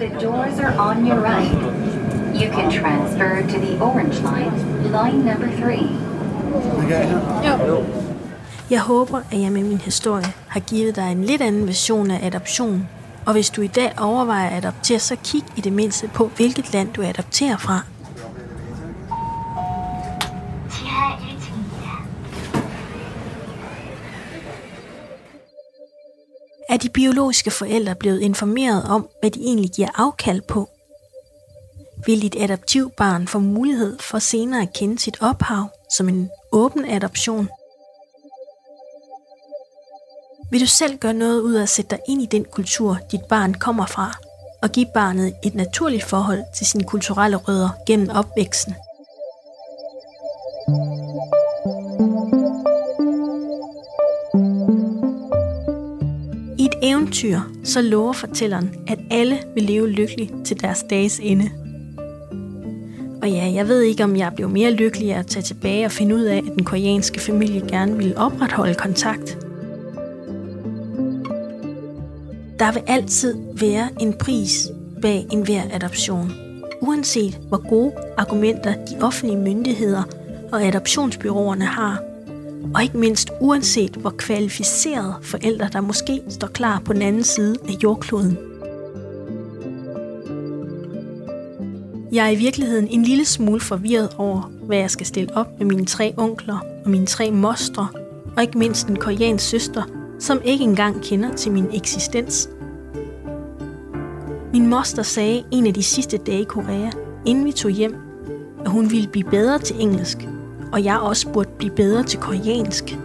The 0.00 0.08
doors 0.22 0.58
are 0.58 0.74
on 0.78 1.08
your 1.08 1.20
right. 1.20 1.52
You 2.34 2.52
can 2.52 2.70
transfer 2.70 3.40
to 3.52 3.58
the 3.66 3.82
orange 3.82 4.20
line, 4.20 4.52
line 4.92 5.24
number 5.24 5.48
three. 5.60 5.88
Jeg 8.70 8.80
håber, 8.80 9.20
at 9.32 9.40
jeg 9.40 9.52
med 9.52 9.62
min 9.62 9.78
historie 9.78 10.26
har 10.48 10.60
givet 10.60 10.96
dig 10.96 11.12
en 11.12 11.24
lidt 11.24 11.42
anden 11.42 11.66
version 11.66 12.10
af 12.10 12.26
adoption. 12.26 12.88
Og 13.26 13.32
hvis 13.32 13.50
du 13.50 13.62
i 13.62 13.66
dag 13.66 13.92
overvejer 14.00 14.48
at 14.48 14.64
adoptere, 14.64 14.98
så 14.98 15.16
kig 15.24 15.42
i 15.56 15.60
det 15.60 15.72
mindste 15.72 16.08
på, 16.08 16.30
hvilket 16.36 16.72
land 16.72 16.92
du 16.92 17.02
adopterer 17.02 17.56
fra. 17.56 17.80
Er 26.76 26.78
de 26.78 26.88
biologiske 26.88 27.50
forældre 27.50 27.94
blevet 27.94 28.20
informeret 28.20 28.84
om, 28.84 29.08
hvad 29.20 29.30
de 29.30 29.40
egentlig 29.40 29.70
giver 29.70 29.88
afkald 29.94 30.42
på? 30.42 30.68
Vil 32.06 32.22
dit 32.22 32.36
adoptivbarn 32.38 33.28
få 33.28 33.38
mulighed 33.38 33.98
for 33.98 34.18
senere 34.18 34.62
at 34.62 34.72
kende 34.72 34.98
sit 34.98 35.22
ophav 35.22 35.68
som 35.96 36.08
en 36.08 36.30
åben 36.52 36.84
adoption? 36.84 37.48
Vil 40.50 40.60
du 40.60 40.66
selv 40.66 40.98
gøre 40.98 41.14
noget 41.14 41.40
ud 41.40 41.54
af 41.54 41.62
at 41.62 41.68
sætte 41.68 41.90
dig 41.90 41.98
ind 42.08 42.22
i 42.22 42.26
den 42.26 42.44
kultur, 42.44 42.98
dit 43.12 43.24
barn 43.24 43.54
kommer 43.54 43.86
fra, 43.86 44.18
og 44.62 44.70
give 44.70 44.86
barnet 44.94 45.34
et 45.44 45.54
naturligt 45.54 46.04
forhold 46.04 46.42
til 46.56 46.66
sine 46.66 46.84
kulturelle 46.84 47.36
rødder 47.36 47.70
gennem 47.86 48.10
opvæksten? 48.10 48.74
thank 50.68 51.32
you 51.32 51.35
eventyr, 56.82 57.40
så 57.64 57.82
lover 57.82 58.12
fortælleren, 58.12 58.70
at 58.86 58.98
alle 59.10 59.38
vil 59.54 59.62
leve 59.62 59.90
lykkeligt 59.90 60.32
til 60.44 60.60
deres 60.60 60.84
dages 60.90 61.20
ende. 61.22 61.50
Og 63.22 63.30
ja, 63.30 63.52
jeg 63.54 63.68
ved 63.68 63.82
ikke, 63.82 64.04
om 64.04 64.16
jeg 64.16 64.32
blev 64.36 64.48
mere 64.48 64.70
lykkelig 64.70 65.12
af 65.12 65.18
at 65.18 65.26
tage 65.26 65.42
tilbage 65.42 65.84
og 65.84 65.92
finde 65.92 66.14
ud 66.14 66.22
af, 66.22 66.36
at 66.36 66.44
den 66.56 66.64
koreanske 66.64 67.20
familie 67.20 67.60
gerne 67.68 67.96
ville 67.96 68.18
opretholde 68.18 68.74
kontakt. 68.74 69.38
Der 72.58 72.72
vil 72.72 72.82
altid 72.86 73.34
være 73.60 73.88
en 74.00 74.12
pris 74.12 74.68
bag 75.02 75.26
enhver 75.32 75.62
adoption. 75.72 76.32
Uanset 76.80 77.40
hvor 77.48 77.68
gode 77.68 77.92
argumenter 78.16 78.72
de 78.72 79.04
offentlige 79.04 79.38
myndigheder 79.38 80.02
og 80.52 80.62
adoptionsbyråerne 80.62 81.64
har. 81.64 82.15
Og 82.74 82.82
ikke 82.82 82.98
mindst 82.98 83.30
uanset 83.40 83.96
hvor 83.96 84.10
kvalificerede 84.10 85.14
forældre, 85.22 85.68
der 85.72 85.80
måske 85.80 86.22
står 86.28 86.46
klar 86.46 86.82
på 86.84 86.92
den 86.92 87.02
anden 87.02 87.24
side 87.24 87.56
af 87.68 87.72
jordkloden. 87.82 88.38
Jeg 92.12 92.26
er 92.26 92.30
i 92.30 92.36
virkeligheden 92.36 92.88
en 92.88 93.02
lille 93.02 93.24
smule 93.24 93.60
forvirret 93.60 94.10
over, 94.18 94.50
hvad 94.66 94.78
jeg 94.78 94.90
skal 94.90 95.06
stille 95.06 95.36
op 95.36 95.58
med 95.58 95.66
mine 95.66 95.86
tre 95.86 96.14
onkler 96.16 96.58
og 96.84 96.90
mine 96.90 97.06
tre 97.06 97.30
mostre, 97.30 97.88
og 98.36 98.42
ikke 98.42 98.58
mindst 98.58 98.88
en 98.88 98.96
koreansk 98.96 99.48
søster, 99.48 99.82
som 100.18 100.40
ikke 100.44 100.64
engang 100.64 101.02
kender 101.02 101.34
til 101.34 101.52
min 101.52 101.66
eksistens. 101.74 102.48
Min 104.52 104.66
moster 104.66 105.02
sagde 105.02 105.44
en 105.52 105.66
af 105.66 105.74
de 105.74 105.82
sidste 105.82 106.16
dage 106.16 106.40
i 106.40 106.44
Korea, 106.44 106.90
inden 107.26 107.44
vi 107.44 107.52
tog 107.52 107.70
hjem, 107.70 107.94
at 108.64 108.70
hun 108.70 108.90
ville 108.90 109.08
blive 109.08 109.30
bedre 109.30 109.58
til 109.58 109.76
engelsk, 109.80 110.18
og 110.76 110.84
jeg 110.84 110.98
også 110.98 111.32
burde 111.32 111.50
blive 111.58 111.74
bedre 111.74 112.02
til 112.02 112.18
koreansk. 112.20 112.98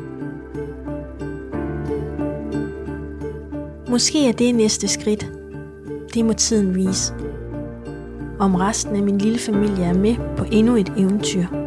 Måske 3.90 4.28
er 4.28 4.32
det 4.32 4.56
næste 4.56 4.88
skridt. 4.88 5.32
Det 6.14 6.26
må 6.26 6.34
tiden 6.34 6.76
vise. 6.76 7.14
Om 8.40 8.56
resten 8.56 8.96
af 8.96 9.04
min 9.04 9.18
lille 9.18 9.40
familie 9.40 9.86
er 9.86 9.94
med 9.94 10.16
på 10.38 10.46
endnu 10.52 10.76
et 10.76 10.94
eventyr. 10.98 11.61